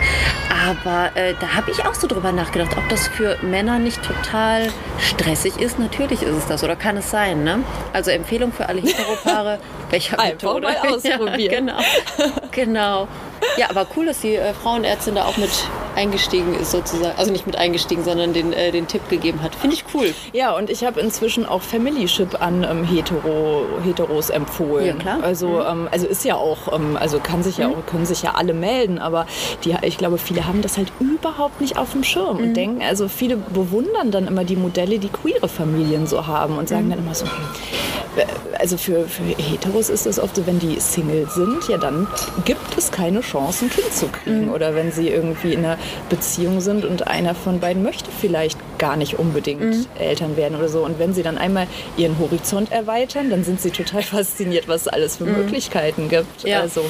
Aber 0.69 1.11
da 1.39 1.55
habe 1.55 1.71
ich 1.71 1.85
auch 1.85 1.93
so 1.93 2.07
drüber 2.07 2.31
nachgedacht, 2.31 2.71
ob 2.77 2.89
das 2.89 3.07
für 3.07 3.37
Männer 3.41 3.79
nicht 3.79 4.01
total 4.03 4.67
stressig 4.99 5.57
ist. 5.57 5.79
Natürlich 5.79 6.23
ist 6.23 6.35
es 6.35 6.47
das 6.47 6.63
oder 6.63 6.75
kann 6.75 6.97
es 6.97 7.09
sein. 7.11 7.43
Ne? 7.43 7.59
Also 7.93 8.11
Empfehlung 8.11 8.51
für 8.51 8.67
alle 8.67 8.81
Heteropaare, 8.81 9.59
welcher 9.91 10.19
Einfach 10.19 10.55
Methode. 10.55 10.67
mal 10.67 10.77
ausprobieren. 10.93 11.67
Ja, 11.69 11.77
genau. 12.19 12.31
genau. 12.51 13.07
Ja, 13.55 13.69
aber 13.69 13.87
cool, 13.95 14.07
dass 14.07 14.21
die 14.21 14.35
äh, 14.35 14.53
Frauenärztin 14.53 15.15
da 15.15 15.25
auch 15.25 15.37
mit 15.37 15.49
eingestiegen 15.97 16.53
ist 16.55 16.71
sozusagen. 16.71 17.17
Also 17.17 17.31
nicht 17.31 17.45
mit 17.45 17.57
eingestiegen, 17.57 18.03
sondern 18.03 18.31
den, 18.31 18.53
äh, 18.53 18.71
den 18.71 18.87
Tipp 18.87 19.09
gegeben 19.09 19.41
hat. 19.41 19.55
Finde 19.55 19.75
ich 19.75 19.83
cool. 19.93 20.13
Ja, 20.31 20.55
und 20.55 20.69
ich 20.69 20.85
habe 20.85 20.99
inzwischen 21.01 21.45
auch 21.45 21.61
Familyship 21.61 22.41
an 22.41 22.63
ähm, 22.63 22.83
Hetero, 22.85 23.65
Heteros 23.83 24.29
empfohlen. 24.29 24.85
Ja, 24.85 24.93
klar. 24.93 25.19
Also, 25.23 25.61
ähm, 25.63 25.89
also 25.91 26.07
ist 26.07 26.23
ja 26.23 26.35
auch, 26.35 26.71
ähm, 26.73 26.95
also 26.99 27.19
kann 27.19 27.43
sich 27.43 27.57
ja, 27.57 27.67
auch- 27.67 27.85
können 27.85 28.05
sich 28.05 28.21
ja 28.21 28.35
alle 28.35 28.53
melden, 28.53 28.99
aber 28.99 29.25
die, 29.65 29.75
ich 29.81 29.97
glaube, 29.97 30.17
viele 30.17 30.47
haben 30.47 30.61
das 30.61 30.77
halt 30.77 30.91
überhaupt 30.99 31.59
nicht 31.59 31.77
auf 31.77 31.91
dem 31.91 32.03
Schirm 32.03 32.37
und 32.37 32.53
denken, 32.53 32.81
also 32.87 33.07
viele 33.07 33.35
bewundern 33.35 34.11
dann 34.11 34.27
immer 34.27 34.43
die 34.43 34.55
Modelle, 34.55 34.99
die 34.99 35.09
queere 35.09 35.47
Familien 35.49 36.05
so 36.07 36.27
haben 36.27 36.57
und 36.57 36.69
sagen 36.69 36.89
dann 36.89 36.99
immer 36.99 37.15
so, 37.15 37.25
hm, 37.25 37.31
also 38.59 38.77
für, 38.77 39.07
für 39.07 39.23
Heteros 39.23 39.89
ist 39.89 40.07
es 40.07 40.19
oft 40.19 40.35
so, 40.35 40.47
wenn 40.47 40.59
die 40.59 40.79
Single 40.79 41.27
sind, 41.29 41.67
ja 41.69 41.77
dann 41.77 42.07
gibt 42.45 42.77
es 42.77 42.91
keine 42.91 43.21
Chance, 43.21 43.65
ein 43.65 43.69
Kind 43.69 43.93
zu 43.93 44.07
kriegen. 44.07 44.49
Oder 44.49 44.73
wenn 44.75 44.91
sie 44.91 45.09
irgendwie 45.09 45.53
in 45.53 45.63
einer 45.65 45.77
Beziehung 46.09 46.61
sind 46.61 46.85
und 46.85 47.07
einer 47.07 47.35
von 47.35 47.59
beiden 47.59 47.83
möchte 47.83 48.09
vielleicht 48.11 48.57
gar 48.77 48.95
nicht 48.95 49.17
unbedingt 49.19 49.87
Eltern 49.99 50.37
werden 50.37 50.57
oder 50.57 50.69
so. 50.69 50.83
Und 50.83 50.99
wenn 50.99 51.13
sie 51.13 51.23
dann 51.23 51.37
einmal 51.37 51.67
ihren 51.97 52.19
Horizont 52.19 52.71
erweitern, 52.71 53.29
dann 53.29 53.43
sind 53.43 53.61
sie 53.61 53.71
total 53.71 54.01
fasziniert, 54.03 54.67
was 54.67 54.81
es 54.81 54.87
alles 54.87 55.17
für 55.17 55.25
Möglichkeiten 55.25 56.09
gibt. 56.09 56.43
Ja. 56.43 56.61
Also, 56.61 56.85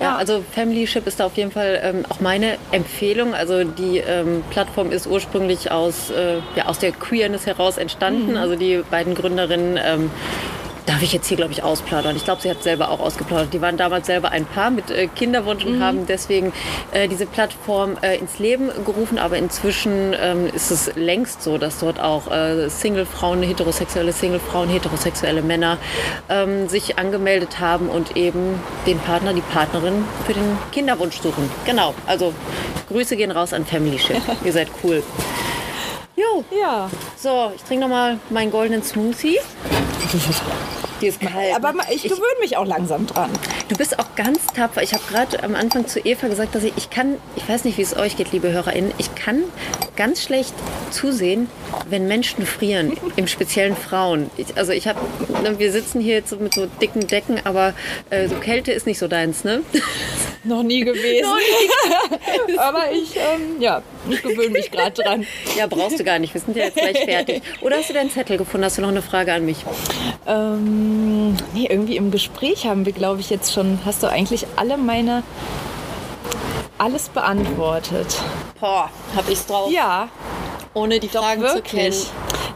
Ja, 0.00 0.16
also 0.16 0.42
Familyship 0.54 1.06
ist 1.06 1.20
da 1.20 1.26
auf 1.26 1.36
jeden 1.36 1.50
Fall 1.50 1.80
ähm, 1.82 2.04
auch 2.08 2.20
meine 2.20 2.56
Empfehlung. 2.72 3.34
Also 3.34 3.64
die 3.64 3.98
ähm, 3.98 4.42
Plattform 4.50 4.92
ist 4.92 5.06
ursprünglich 5.06 5.70
aus, 5.70 6.10
äh, 6.10 6.38
ja, 6.56 6.66
aus 6.66 6.78
der 6.78 6.92
Queerness 6.92 7.46
heraus 7.46 7.76
entstanden. 7.76 8.36
Also 8.36 8.56
die 8.56 8.82
beiden 8.90 9.14
Gründerinnen, 9.14 9.78
ähm, 9.82 10.10
darf 10.90 11.02
ich 11.02 11.12
jetzt 11.12 11.28
hier, 11.28 11.36
glaube 11.36 11.52
ich, 11.52 11.62
ausplaudern. 11.62 12.16
Ich 12.16 12.24
glaube, 12.24 12.42
sie 12.42 12.50
hat 12.50 12.64
selber 12.64 12.90
auch 12.90 12.98
ausgeplaudert. 12.98 13.52
Die 13.52 13.60
waren 13.60 13.76
damals 13.76 14.08
selber 14.08 14.32
ein 14.32 14.44
Paar 14.44 14.70
mit 14.70 14.90
äh, 14.90 15.06
Kinderwunsch 15.06 15.64
und 15.64 15.80
haben 15.80 16.06
deswegen 16.06 16.52
äh, 16.90 17.06
diese 17.06 17.26
Plattform 17.26 17.96
äh, 18.02 18.18
ins 18.18 18.40
Leben 18.40 18.70
gerufen. 18.84 19.18
Aber 19.18 19.36
inzwischen 19.36 20.16
ähm, 20.20 20.48
ist 20.52 20.72
es 20.72 20.90
längst 20.96 21.42
so, 21.42 21.58
dass 21.58 21.78
dort 21.78 22.00
auch 22.00 22.28
äh, 22.32 22.68
Single-Frauen, 22.68 23.42
heterosexuelle 23.42 24.12
Single-Frauen, 24.12 24.68
heterosexuelle 24.68 25.42
Männer 25.42 25.78
ähm, 26.28 26.68
sich 26.68 26.98
angemeldet 26.98 27.60
haben 27.60 27.88
und 27.88 28.16
eben 28.16 28.60
den 28.84 28.98
Partner, 28.98 29.32
die 29.32 29.42
Partnerin 29.42 30.04
für 30.26 30.32
den 30.32 30.58
Kinderwunsch 30.72 31.20
suchen. 31.20 31.48
Genau, 31.66 31.94
also 32.08 32.34
Grüße 32.88 33.16
gehen 33.16 33.30
raus 33.30 33.52
an 33.52 33.64
Family 33.64 33.98
Ship. 33.98 34.20
Ihr 34.44 34.52
seid 34.52 34.68
cool. 34.82 35.04
Jo, 36.16 36.44
Ja, 36.50 36.90
so, 37.16 37.52
ich 37.54 37.62
trinke 37.62 37.82
nochmal 37.86 38.18
meinen 38.28 38.50
goldenen 38.50 38.82
Smoothie. 38.82 39.38
Die 41.00 41.06
ist 41.06 41.20
kalt. 41.20 41.54
aber 41.54 41.72
ma- 41.72 41.84
ich 41.90 42.02
gewöhne 42.02 42.20
mich 42.40 42.56
auch 42.56 42.66
langsam 42.66 43.06
dran. 43.06 43.30
Du 43.68 43.76
bist 43.76 43.98
auch 43.98 44.14
ganz 44.16 44.38
tapfer. 44.54 44.82
Ich 44.82 44.92
habe 44.92 45.02
gerade 45.10 45.42
am 45.42 45.54
Anfang 45.54 45.86
zu 45.86 45.98
Eva 46.00 46.28
gesagt, 46.28 46.54
dass 46.54 46.62
ich, 46.64 46.72
ich 46.76 46.90
kann, 46.90 47.16
ich 47.36 47.48
weiß 47.48 47.64
nicht, 47.64 47.78
wie 47.78 47.82
es 47.82 47.96
euch 47.96 48.16
geht, 48.16 48.32
liebe 48.32 48.50
HörerInnen, 48.52 48.92
ich 48.98 49.14
kann 49.14 49.42
ganz 50.00 50.22
schlecht 50.22 50.54
zusehen, 50.90 51.46
wenn 51.90 52.08
Menschen 52.08 52.46
frieren, 52.46 52.96
im 53.16 53.26
speziellen 53.26 53.76
Frauen. 53.76 54.30
Ich, 54.38 54.56
also 54.56 54.72
ich 54.72 54.88
habe, 54.88 54.98
wir 55.58 55.72
sitzen 55.72 56.00
hier 56.00 56.14
jetzt 56.14 56.30
so 56.30 56.36
mit 56.36 56.54
so 56.54 56.64
dicken 56.80 57.06
Decken, 57.06 57.38
aber 57.44 57.74
äh, 58.08 58.26
so 58.26 58.36
Kälte 58.36 58.72
ist 58.72 58.86
nicht 58.86 58.98
so 58.98 59.08
deins, 59.08 59.44
ne? 59.44 59.60
Noch 60.44 60.62
nie 60.62 60.84
gewesen. 60.84 61.28
aber 62.56 62.90
ich, 62.90 63.14
ähm, 63.14 63.60
ja, 63.60 63.82
ich 64.08 64.22
gewöhne 64.22 64.48
mich 64.48 64.70
gerade 64.70 65.02
dran. 65.02 65.26
Ja, 65.58 65.66
brauchst 65.66 66.00
du 66.00 66.04
gar 66.04 66.18
nicht. 66.18 66.32
Wir 66.32 66.40
sind 66.40 66.56
ja 66.56 66.64
jetzt 66.64 66.78
gleich 66.78 66.98
fertig. 67.04 67.42
Oder 67.60 67.76
hast 67.76 67.90
du 67.90 67.92
deinen 67.92 68.10
Zettel 68.10 68.38
gefunden? 68.38 68.64
Hast 68.64 68.78
du 68.78 68.82
noch 68.82 68.88
eine 68.88 69.02
Frage 69.02 69.34
an 69.34 69.44
mich? 69.44 69.58
Ähm, 70.26 71.36
nee, 71.52 71.66
irgendwie 71.68 71.96
im 71.96 72.10
Gespräch 72.10 72.64
haben 72.64 72.86
wir, 72.86 72.94
glaube 72.94 73.20
ich, 73.20 73.28
jetzt 73.28 73.52
schon, 73.52 73.80
hast 73.84 74.02
du 74.02 74.06
eigentlich 74.06 74.46
alle 74.56 74.78
meine, 74.78 75.24
alles 76.80 77.10
beantwortet. 77.10 78.18
Boah, 78.58 78.88
hab 79.14 79.28
ich's 79.28 79.46
drauf. 79.46 79.70
Ja, 79.70 80.08
Ohne 80.72 80.98
die 80.98 81.08
Fragen 81.08 81.46
zu 81.46 81.60
kennen. 81.62 81.94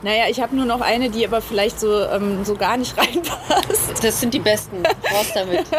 Naja, 0.05 0.25
ich 0.29 0.39
habe 0.43 0.55
nur 0.55 0.67
noch 0.67 0.83
eine, 0.83 1.09
die 1.09 1.27
aber 1.27 1.41
vielleicht 1.41 1.81
so, 1.81 2.03
ähm, 2.03 2.45
so 2.45 2.57
gar 2.57 2.77
nicht 2.77 2.95
reinpasst. 2.99 4.05
Das 4.05 4.21
sind 4.21 4.35
die 4.35 4.39
besten. 4.39 4.83
Raus 5.11 5.33
damit. 5.35 5.65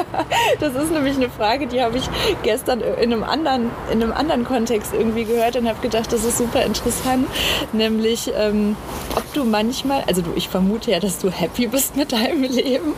Das 0.60 0.74
ist 0.74 0.92
nämlich 0.92 1.16
eine 1.16 1.30
Frage, 1.30 1.68
die 1.68 1.82
habe 1.82 1.98
ich 1.98 2.10
gestern 2.42 2.80
in 2.82 3.12
einem 3.12 3.24
anderen, 3.24 3.70
in 3.92 4.02
einem 4.02 4.14
anderen 4.14 4.46
Kontext 4.46 4.94
irgendwie 4.94 5.26
gehört 5.26 5.56
und 5.58 5.68
habe 5.68 5.80
gedacht, 5.82 6.12
das 6.12 6.24
ist 6.24 6.38
super 6.38 6.64
interessant. 6.64 7.28
Nämlich, 7.74 8.32
ähm, 8.36 8.76
ob 9.16 9.34
du 9.34 9.44
manchmal, 9.44 10.04
also 10.08 10.22
du, 10.22 10.32
ich 10.36 10.50
vermute 10.50 10.92
ja, 10.92 11.00
dass 11.00 11.20
du 11.20 11.30
happy 11.30 11.68
bist 11.68 11.96
mit 11.98 12.14
deinem 12.14 12.44
Leben 12.44 12.94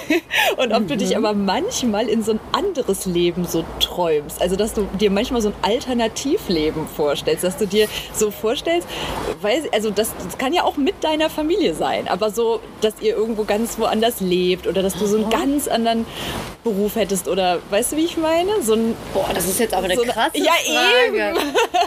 und 0.56 0.72
ob 0.72 0.86
du 0.86 0.96
dich 0.96 1.16
aber 1.16 1.34
manchmal 1.34 2.08
in 2.08 2.22
so 2.22 2.32
ein 2.32 2.40
anderes 2.52 3.04
Leben 3.04 3.44
so 3.44 3.64
träumst. 3.80 4.40
Also, 4.40 4.56
dass 4.56 4.74
du 4.74 4.86
dir 4.98 5.10
manchmal 5.10 5.42
so 5.42 5.48
ein 5.48 5.54
Alternativleben 5.62 6.86
vorstellst, 6.86 7.44
dass 7.44 7.56
du 7.56 7.66
dir 7.66 7.88
so 8.14 8.30
vorstellst, 8.30 8.86
weiß, 9.40 9.64
also 9.72 9.90
das, 9.90 10.12
das 10.22 10.38
kann 10.38 10.52
ja 10.52 10.61
auch 10.64 10.76
mit 10.76 11.02
deiner 11.02 11.28
Familie 11.30 11.74
sein, 11.74 12.08
aber 12.08 12.30
so, 12.30 12.60
dass 12.80 12.94
ihr 13.00 13.16
irgendwo 13.16 13.44
ganz 13.44 13.78
woanders 13.78 14.20
lebt 14.20 14.66
oder 14.66 14.82
dass 14.82 14.94
du 14.98 15.06
so 15.06 15.16
einen 15.16 15.30
ganz 15.30 15.68
anderen 15.68 16.06
Beruf 16.64 16.96
hättest 16.96 17.28
oder 17.28 17.58
weißt 17.70 17.92
du, 17.92 17.96
wie 17.96 18.04
ich 18.04 18.16
meine? 18.16 18.50
So 18.62 18.74
ein 18.74 18.94
Boah, 19.14 19.28
das 19.34 19.46
ist 19.46 19.58
jetzt 19.60 19.74
aber 19.74 19.84
eine 19.86 19.96
So 19.96 20.02
eine- 20.02 20.12
krasse 20.12 20.38
Ja, 20.38 20.52
Frage. 20.52 21.34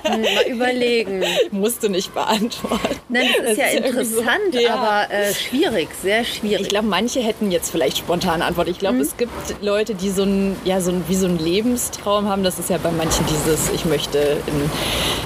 Hm, 0.03 0.21
mal 0.21 0.43
überlegen. 0.47 1.23
musst 1.51 1.81
du 1.83 1.89
nicht 1.89 2.13
beantworten. 2.13 2.99
Nein, 3.09 3.27
das 3.41 3.51
ist 3.51 3.57
ja 3.57 3.65
irgendwie 3.73 4.05
so- 4.05 4.19
interessant, 4.19 4.55
Ja. 4.55 4.75
aber 4.75 5.13
äh, 5.13 5.33
schwierig, 5.33 5.89
sehr 6.01 6.23
schwierig. 6.25 6.61
Ich 6.63 6.69
glaube, 6.69 6.87
manche 6.87 7.21
hätten 7.21 7.51
jetzt 7.51 7.71
vielleicht 7.71 7.97
spontane 7.99 8.43
Antwort. 8.43 8.67
Ich 8.67 8.75
Mhm. 8.77 8.79
glaube, 8.79 8.97
es 8.99 9.15
gibt 9.17 9.31
Leute, 9.61 9.95
die 9.95 10.09
so 10.09 10.23
ein, 10.23 10.55
ja, 10.65 10.81
so 10.81 10.91
ein, 10.91 11.03
wie 11.07 11.15
so 11.15 11.27
ein 11.27 11.39
Lebenstraum 11.39 12.27
haben. 12.27 12.43
Das 12.43 12.59
ist 12.59 12.69
ja 12.69 12.77
bei 12.77 12.91
manchen 12.91 13.25
dieses, 13.27 13.69
ich 13.73 13.85
möchte 13.85 14.37
in 14.47 14.69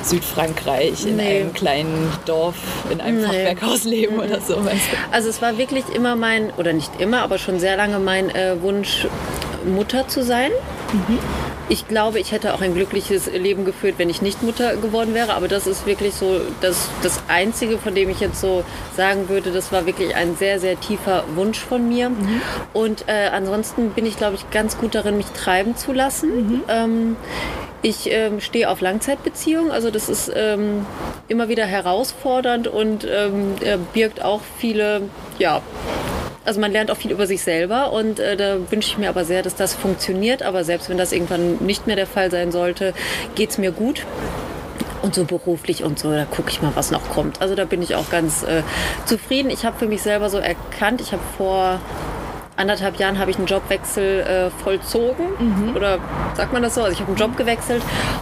Südfrankreich 0.04 1.06
in 1.06 1.18
Nee. 1.18 1.40
einem 1.42 1.54
kleinen 1.54 2.12
Dorf 2.26 2.56
in 2.90 3.02
einem 3.02 3.22
Nee. 3.22 3.28
Mhm. 3.44 3.58
Fachwerkhaus 3.58 3.84
leben 3.84 4.20
oder 4.20 4.42
so. 4.42 4.64
Weißt 4.64 4.92
du? 4.92 4.98
Also 5.12 5.30
es 5.30 5.42
war 5.42 5.58
wirklich 5.58 5.86
immer 5.94 6.16
mein, 6.16 6.52
oder 6.58 6.74
nicht 6.74 7.00
immer, 7.00 7.22
aber 7.22 7.38
schon 7.38 7.60
sehr 7.60 7.78
lange 7.78 8.00
mein 8.00 8.30
äh, 8.30 8.62
Wunsch, 8.62 9.08
Mutter 9.66 10.08
zu 10.08 10.24
sein. 10.24 10.52
Ich 11.68 11.88
glaube, 11.88 12.20
ich 12.20 12.32
hätte 12.32 12.54
auch 12.54 12.62
ein 12.62 12.74
glückliches 12.74 13.28
Leben 13.32 13.66
geführt, 13.66 13.96
wenn 13.98 14.10
ich 14.10 14.22
nicht 14.22 14.42
Mutter 14.42 14.76
geworden 14.78 15.14
wäre. 15.14 15.34
Aber 15.34 15.48
das 15.48 15.68
ist 15.68 15.86
wirklich 15.86 16.16
so 16.16 16.40
das, 16.62 16.90
das 17.04 17.22
Einzige, 17.28 17.78
von 17.78 17.94
dem 17.94 18.10
ich 18.10 18.20
jetzt 18.22 18.40
so 18.42 18.64
sagen 18.96 19.30
würde, 19.30 19.52
das 19.52 19.72
war 19.72 19.86
wirklich 19.86 20.16
ein 20.16 20.36
sehr, 20.36 20.60
sehr 20.60 20.80
tiefer 20.80 21.26
Wunsch 21.36 21.60
von 21.60 21.88
mir. 21.88 22.12
Und 22.74 23.04
äh, 23.08 23.28
ansonsten 23.32 23.90
bin 23.92 24.06
ich, 24.06 24.18
glaube 24.18 24.36
ich, 24.36 24.50
ganz 24.50 24.78
gut 24.78 24.96
darin, 24.96 25.18
mich 25.18 25.28
treiben 25.28 25.76
zu 25.76 25.92
lassen. 25.92 26.64
Ähm, 26.70 27.18
ich 27.82 28.12
ähm, 28.12 28.42
stehe 28.42 28.70
auf 28.70 28.82
Langzeitbeziehungen, 28.82 29.72
also 29.72 29.90
das 29.90 30.10
ist 30.10 30.32
ähm, 30.36 30.86
immer 31.28 31.48
wieder 31.48 31.66
herausfordernd 31.66 32.68
und 32.68 33.06
ähm, 33.06 33.56
äh, 33.62 33.78
birgt 33.94 34.24
auch 34.24 34.42
viele, 34.58 35.04
ja, 35.38 35.62
also 36.46 36.62
man 36.62 36.72
lernt 36.72 36.90
auch 36.90 36.98
viel 36.98 37.12
über 37.12 37.28
sich 37.28 37.42
selber 37.42 37.92
und 37.92 38.20
äh, 38.20 38.36
da 38.36 38.58
wünsche 38.72 38.90
ich 38.90 38.98
mir 38.98 39.10
aber 39.10 39.24
sehr, 39.24 39.44
dass 39.44 39.56
das 39.56 39.76
funktioniert. 39.76 40.42
Aber 40.42 40.64
selbst 40.64 40.90
wenn 40.90 40.98
das 40.98 41.12
irgendwann 41.12 41.58
nicht 41.58 41.86
mehr 41.86 41.96
der 41.96 42.08
Fall 42.08 42.32
sein 42.32 42.52
sollte, 42.52 42.94
geht 43.36 43.52
es 43.52 43.58
mir 43.60 43.72
gut. 43.72 44.06
Und 45.02 45.16
so 45.16 45.26
beruflich 45.26 45.84
und 45.84 46.00
so, 46.00 46.12
da 46.12 46.26
gucke 46.26 46.50
ich 46.50 46.62
mal, 46.62 46.72
was 46.76 46.92
noch 46.92 47.08
kommt. 47.10 47.42
Also 47.42 47.56
da 47.56 47.66
bin 47.66 47.82
ich 47.82 47.96
auch 47.96 48.10
ganz 48.10 48.44
äh, 48.44 48.64
zufrieden. 49.06 49.50
Ich 49.50 49.64
habe 49.64 49.78
für 49.78 49.86
mich 49.86 50.02
selber 50.02 50.30
so 50.30 50.40
erkannt, 50.40 51.02
ich 51.02 51.12
habe 51.12 51.22
vor 51.38 51.80
anderthalb 52.60 52.98
Jahren 52.98 53.18
habe 53.20 53.32
ich 53.32 53.38
einen 53.38 53.48
Jobwechsel 53.48 54.20
äh, 54.22 54.50
vollzogen. 54.64 55.74
Oder 55.76 55.98
sagt 56.36 56.54
man 56.54 56.62
das 56.62 56.76
so? 56.76 56.82
Also 56.82 56.94
ich 56.94 57.00
habe 57.00 57.10
einen 57.10 57.18
Job 57.18 57.38
gewechselt 57.38 57.82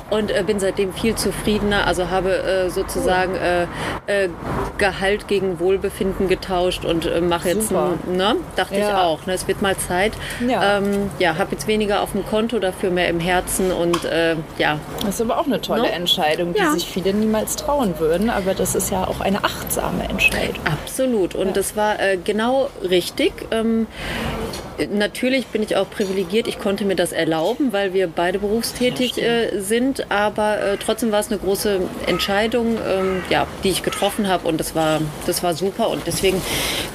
und 0.09 0.31
äh, 0.31 0.43
bin 0.45 0.59
seitdem 0.59 0.93
viel 0.93 1.15
zufriedener. 1.15 1.85
Also 1.87 2.09
habe 2.09 2.37
äh, 2.37 2.69
sozusagen 2.69 3.35
äh, 3.35 3.63
äh, 4.05 4.29
Gehalt 4.77 5.27
gegen 5.27 5.59
Wohlbefinden 5.59 6.27
getauscht 6.27 6.85
und 6.85 7.05
äh, 7.07 7.19
mache 7.19 7.49
jetzt, 7.49 7.69
Super. 7.69 7.93
ein, 8.07 8.15
ne? 8.15 8.35
dachte 8.55 8.75
ich 8.75 8.81
Ja. 8.81 9.01
auch. 9.03 9.25
Ne? 9.25 9.33
Es 9.33 9.47
wird 9.47 9.61
mal 9.61 9.75
Zeit. 9.75 10.13
Ja. 10.47 10.77
Ähm, 10.77 11.09
ja, 11.19 11.37
habe 11.37 11.51
jetzt 11.53 11.67
weniger 11.67 12.01
auf 12.01 12.11
dem 12.11 12.25
Konto, 12.25 12.59
dafür 12.59 12.91
mehr 12.91 13.07
im 13.09 13.19
Herzen 13.19 13.71
und 13.71 13.97
ja, 14.57 14.79
Das 15.05 15.15
ist 15.15 15.21
aber 15.21 15.39
auch 15.39 15.45
eine 15.45 15.59
tolle 15.61 15.81
No? 15.83 15.87
Entscheidung, 15.87 16.53
die 16.53 16.59
Ja. 16.59 16.71
sich 16.71 16.87
viele 16.87 17.13
niemals 17.13 17.55
trauen 17.55 17.99
würden. 17.99 18.29
Aber 18.29 18.53
das 18.53 18.75
ist 18.75 18.91
ja 18.91 19.05
auch 19.07 19.19
eine 19.19 19.43
achtsame 19.43 20.03
Entscheidung. 20.07 20.63
Absolut. 20.65 21.33
Und 21.35 21.57
das 21.57 21.75
war 21.75 21.95
genau 22.23 22.69
richtig. 22.83 23.33
Ähm, 23.51 23.87
Natürlich 24.91 25.47
bin 25.47 25.63
ich 25.63 25.75
auch 25.75 25.89
privilegiert. 25.89 26.47
Ich 26.47 26.59
konnte 26.59 26.85
mir 26.85 26.95
das 26.95 27.11
erlauben, 27.11 27.73
weil 27.73 27.93
wir 27.93 28.07
beide 28.07 28.37
berufstätig 28.37 29.17
äh, 29.17 29.59
sind. 29.59 30.11
Aber 30.11 30.61
äh, 30.61 30.77
trotzdem 30.77 31.11
war 31.11 31.19
es 31.19 31.31
eine 31.31 31.39
große 31.39 31.81
Entscheidung, 32.05 32.77
ähm, 32.87 33.23
ja, 33.29 33.47
die 33.63 33.69
ich 33.69 33.81
getroffen 33.81 34.27
habe. 34.27 34.47
Und 34.47 34.59
das 34.59 34.75
war, 34.75 35.01
das 35.25 35.41
war 35.41 35.55
super. 35.55 35.89
Und 35.89 36.05
deswegen 36.05 36.39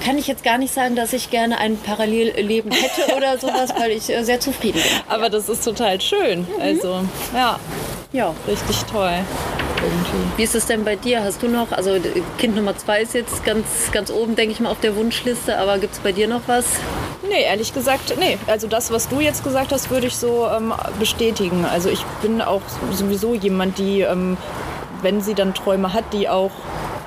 kann 0.05 0.17
ich 0.17 0.29
jetzt 0.29 0.45
gar 0.45 0.59
nicht 0.59 0.73
sagen, 0.73 0.95
dass 0.95 1.13
ich 1.13 1.31
gerne 1.31 1.59
ein 1.59 1.77
Parallelleben 1.77 2.71
hätte 2.71 3.17
oder 3.17 3.37
sowas, 3.41 3.71
weil 3.77 3.91
ich 3.91 4.09
äh, 4.11 4.23
sehr 4.23 4.39
zufrieden 4.39 4.81
bin. 4.81 4.93
Aber 5.09 5.29
das 5.29 5.49
ist 5.49 5.65
total 5.65 6.01
schön. 6.01 6.47
Also, 6.61 7.03
ja, 7.35 7.59
Ja. 8.13 8.33
richtig 8.47 8.77
toll. 8.85 9.25
Irgendwie. 9.83 10.37
Wie 10.37 10.43
ist 10.43 10.55
es 10.55 10.67
denn 10.67 10.85
bei 10.85 10.97
dir? 10.97 11.23
Hast 11.25 11.43
du 11.43 11.49
noch, 11.49 11.73
also 11.73 11.97
Kind 12.39 12.57
Nummer 12.57 12.77
zwei 12.77 13.03
ist 13.03 13.15
jetzt 13.15 13.45
ganz, 13.45 13.67
ganz 13.93 14.11
oben, 14.11 14.37
denke 14.37 14.53
ich 14.53 14.61
mal, 14.61 14.71
auf 14.71 14.81
der 14.81 14.97
Wunschliste. 14.97 15.59
Aber 15.59 15.79
gibt 15.79 15.95
es 15.95 16.01
bei 16.01 16.13
dir 16.13 16.29
noch 16.29 16.43
was? 16.47 16.65
Nee, 17.29 17.43
ehrlich 17.45 17.73
gesagt, 17.73 18.15
nee. 18.19 18.39
Also 18.47 18.67
das, 18.67 18.91
was 18.91 19.09
du 19.09 19.21
jetzt 19.21 19.45
gesagt 19.45 19.73
hast, 19.73 19.91
würde 19.91 20.07
ich 20.07 20.17
so 20.17 20.49
ähm, 20.49 20.73
bestätigen. 20.99 21.65
Also 21.65 21.89
ich 21.89 22.05
bin 22.23 22.41
auch 22.41 22.63
sowieso 22.93 23.35
jemand, 23.35 23.79
die, 23.79 24.01
ähm, 24.01 24.37
wenn 25.03 25.21
sie 25.21 25.35
dann 25.35 25.55
Träume 25.55 25.93
hat, 25.93 26.05
die 26.13 26.29
auch 26.29 26.51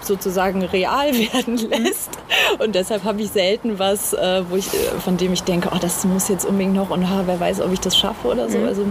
sozusagen 0.02 0.64
real 0.64 1.14
werden 1.34 1.58
lässt. 1.58 2.12
Und 2.60 2.76
deshalb 2.76 3.04
habe 3.04 3.22
ich 3.22 3.32
selten 3.32 3.80
was, 3.80 4.14
äh, 4.14 4.44
wo 4.50 4.56
ich, 4.56 4.68
äh, 4.74 5.00
von 5.04 5.18
dem 5.18 5.34
ich 5.34 5.44
denke, 5.44 5.70
oh, 5.74 5.78
das 5.80 6.06
muss 6.06 6.28
jetzt 6.28 6.46
unbedingt 6.46 6.76
noch 6.76 6.90
und 6.92 7.04
ah, 7.04 7.24
wer 7.26 7.40
weiß, 7.40 7.62
ob 7.62 7.74
ich 7.74 7.80
das 7.80 7.98
schaffe 7.98 8.28
oder 8.28 8.50
so. 8.50 8.60
Also 8.60 8.86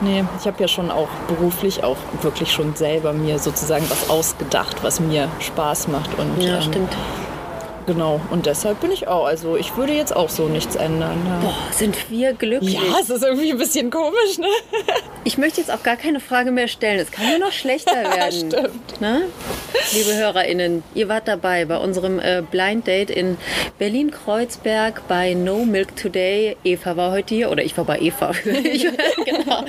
nee, 0.00 0.24
ich 0.38 0.46
habe 0.46 0.60
ja 0.60 0.68
schon 0.68 0.90
auch 0.90 1.08
beruflich 1.28 1.82
auch 1.84 1.96
wirklich 2.20 2.52
schon 2.52 2.74
selber 2.74 3.12
mir 3.12 3.38
sozusagen 3.38 3.88
was 3.88 4.10
ausgedacht, 4.10 4.82
was 4.82 5.00
mir 5.00 5.28
Spaß 5.40 5.88
macht. 5.88 6.10
Und, 6.18 6.42
Ja, 6.42 6.56
ähm, 6.56 6.62
stimmt. 6.62 6.96
Genau, 7.86 8.20
und 8.30 8.46
deshalb 8.46 8.80
bin 8.80 8.92
ich 8.92 9.08
auch. 9.08 9.26
Also 9.26 9.56
ich 9.56 9.76
würde 9.76 9.92
jetzt 9.92 10.14
auch 10.14 10.28
so 10.28 10.44
nichts 10.46 10.76
ändern. 10.76 11.18
Ja. 11.26 11.40
Boah, 11.40 11.54
sind 11.72 12.10
wir 12.10 12.32
glücklich. 12.32 12.74
Ja, 12.74 12.80
es 13.00 13.10
ist 13.10 13.24
irgendwie 13.24 13.50
ein 13.50 13.58
bisschen 13.58 13.90
komisch, 13.90 14.38
ne? 14.38 14.46
Ich 15.24 15.38
möchte 15.38 15.60
jetzt 15.60 15.70
auch 15.70 15.82
gar 15.82 15.96
keine 15.96 16.20
Frage 16.20 16.50
mehr 16.50 16.68
stellen. 16.68 16.98
Es 16.98 17.10
kann 17.10 17.28
nur 17.28 17.38
noch 17.38 17.52
schlechter 17.52 17.92
werden. 18.16 18.50
Stimmt. 18.50 19.00
Ne? 19.00 19.22
Liebe 19.92 20.14
HörerInnen, 20.16 20.82
ihr 20.94 21.08
wart 21.08 21.28
dabei 21.28 21.64
bei 21.64 21.76
unserem 21.76 22.18
äh, 22.18 22.42
Blind 22.48 22.86
Date 22.86 23.10
in 23.10 23.36
Berlin-Kreuzberg 23.78 25.02
bei 25.08 25.34
No 25.34 25.64
Milk 25.64 25.96
Today. 25.96 26.56
Eva 26.64 26.96
war 26.96 27.12
heute 27.12 27.34
hier, 27.34 27.50
oder 27.50 27.62
ich 27.62 27.76
war 27.76 27.84
bei 27.84 27.98
Eva. 28.00 28.32
ich, 28.44 28.86
genau. 29.24 29.64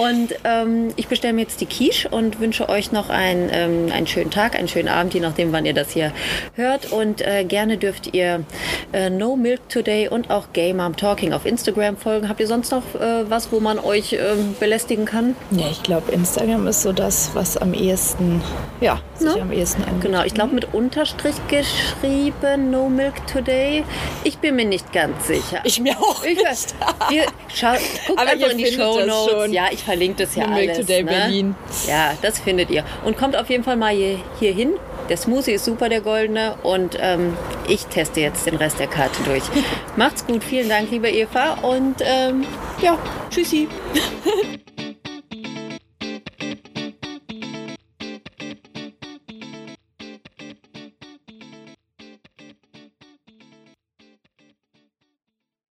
Und 0.00 0.34
ähm, 0.44 0.92
ich 0.96 1.08
bestelle 1.08 1.32
mir 1.32 1.42
jetzt 1.42 1.60
die 1.60 1.66
Quiche 1.66 2.08
und 2.08 2.40
wünsche 2.40 2.68
euch 2.68 2.92
noch 2.92 3.08
einen, 3.08 3.50
ähm, 3.52 3.92
einen 3.92 4.06
schönen 4.06 4.30
Tag, 4.30 4.56
einen 4.56 4.68
schönen 4.68 4.88
Abend, 4.88 5.14
je 5.14 5.20
nachdem, 5.20 5.52
wann 5.52 5.66
ihr 5.66 5.74
das 5.74 5.90
hier 5.90 6.12
hört. 6.54 6.92
Und 6.92 7.20
äh, 7.20 7.44
Gerne 7.44 7.76
dürft 7.76 8.14
ihr 8.14 8.44
äh, 8.92 9.10
No 9.10 9.36
Milk 9.36 9.68
Today 9.68 10.08
und 10.08 10.30
auch 10.30 10.52
Gay 10.52 10.72
Mom 10.72 10.96
Talking 10.96 11.32
auf 11.32 11.44
Instagram 11.44 11.96
folgen. 11.96 12.28
Habt 12.28 12.40
ihr 12.40 12.46
sonst 12.46 12.72
noch 12.72 12.82
äh, 12.94 13.28
was, 13.28 13.52
wo 13.52 13.60
man 13.60 13.78
euch 13.78 14.14
ähm, 14.14 14.54
belästigen 14.96 15.04
kann? 15.04 15.36
Ja, 15.50 15.66
ich 15.70 15.82
glaube, 15.82 16.12
Instagram 16.12 16.66
ist 16.66 16.82
so 16.82 16.92
das, 16.92 17.30
was 17.34 17.56
am 17.56 17.74
ehesten, 17.74 18.42
ja, 18.80 19.00
sich 19.16 19.34
Ne? 19.34 19.42
am 19.42 19.52
ehesten 19.52 19.82
anbietet. 19.84 20.02
Genau, 20.02 20.24
ich 20.24 20.34
glaube 20.34 20.54
mit 20.54 20.72
Unterstrich 20.74 21.36
geschrieben, 21.48 22.70
No 22.70 22.88
Milk 22.88 23.26
Today. 23.26 23.84
Ich 24.24 24.38
bin 24.38 24.56
mir 24.56 24.64
nicht 24.64 24.92
ganz 24.92 25.26
sicher. 25.26 25.60
Ich 25.64 25.80
mir 25.80 25.98
auch 25.98 26.24
Ich 26.24 26.36
nicht. 26.36 26.74
Wir, 27.08 27.24
schau, 27.52 27.72
guckt 28.06 28.20
Aber 28.20 28.30
einfach 28.30 28.50
in 28.50 28.58
die 28.58 28.72
Show 28.72 29.00
Notes. 29.04 29.52
Ja, 29.52 29.66
ich 29.70 29.82
verlinke 29.82 30.24
das 30.24 30.34
ja 30.34 30.46
No 30.46 30.54
Milk 30.54 30.70
alles. 30.70 30.86
Today 30.86 31.02
ne? 31.02 31.10
Berlin. 31.10 31.54
Ja, 31.86 32.12
das 32.22 32.38
findet 32.38 32.70
ihr. 32.70 32.84
Und 33.04 33.16
kommt 33.16 33.36
auf 33.36 33.50
jeden 33.50 33.64
Fall 33.64 33.76
mal 33.76 33.92
hier, 33.94 34.18
hier 34.38 34.52
hin. 34.52 34.74
Der 35.08 35.16
Smoothie 35.16 35.52
ist 35.52 35.64
super, 35.64 35.88
der 35.88 36.00
goldene. 36.00 36.54
Und 36.62 36.96
ähm, 37.00 37.36
ich 37.68 37.86
teste 37.86 38.20
jetzt 38.20 38.46
den 38.46 38.56
Rest 38.56 38.78
der 38.78 38.86
Karte 38.86 39.22
durch. 39.24 39.42
Macht's 39.96 40.26
gut. 40.26 40.44
Vielen 40.44 40.68
Dank, 40.68 40.90
liebe 40.90 41.10
Eva. 41.10 41.54
Und 41.62 41.96
ähm, 42.00 42.44
ja, 42.80 42.98
tschüssi. 43.30 43.68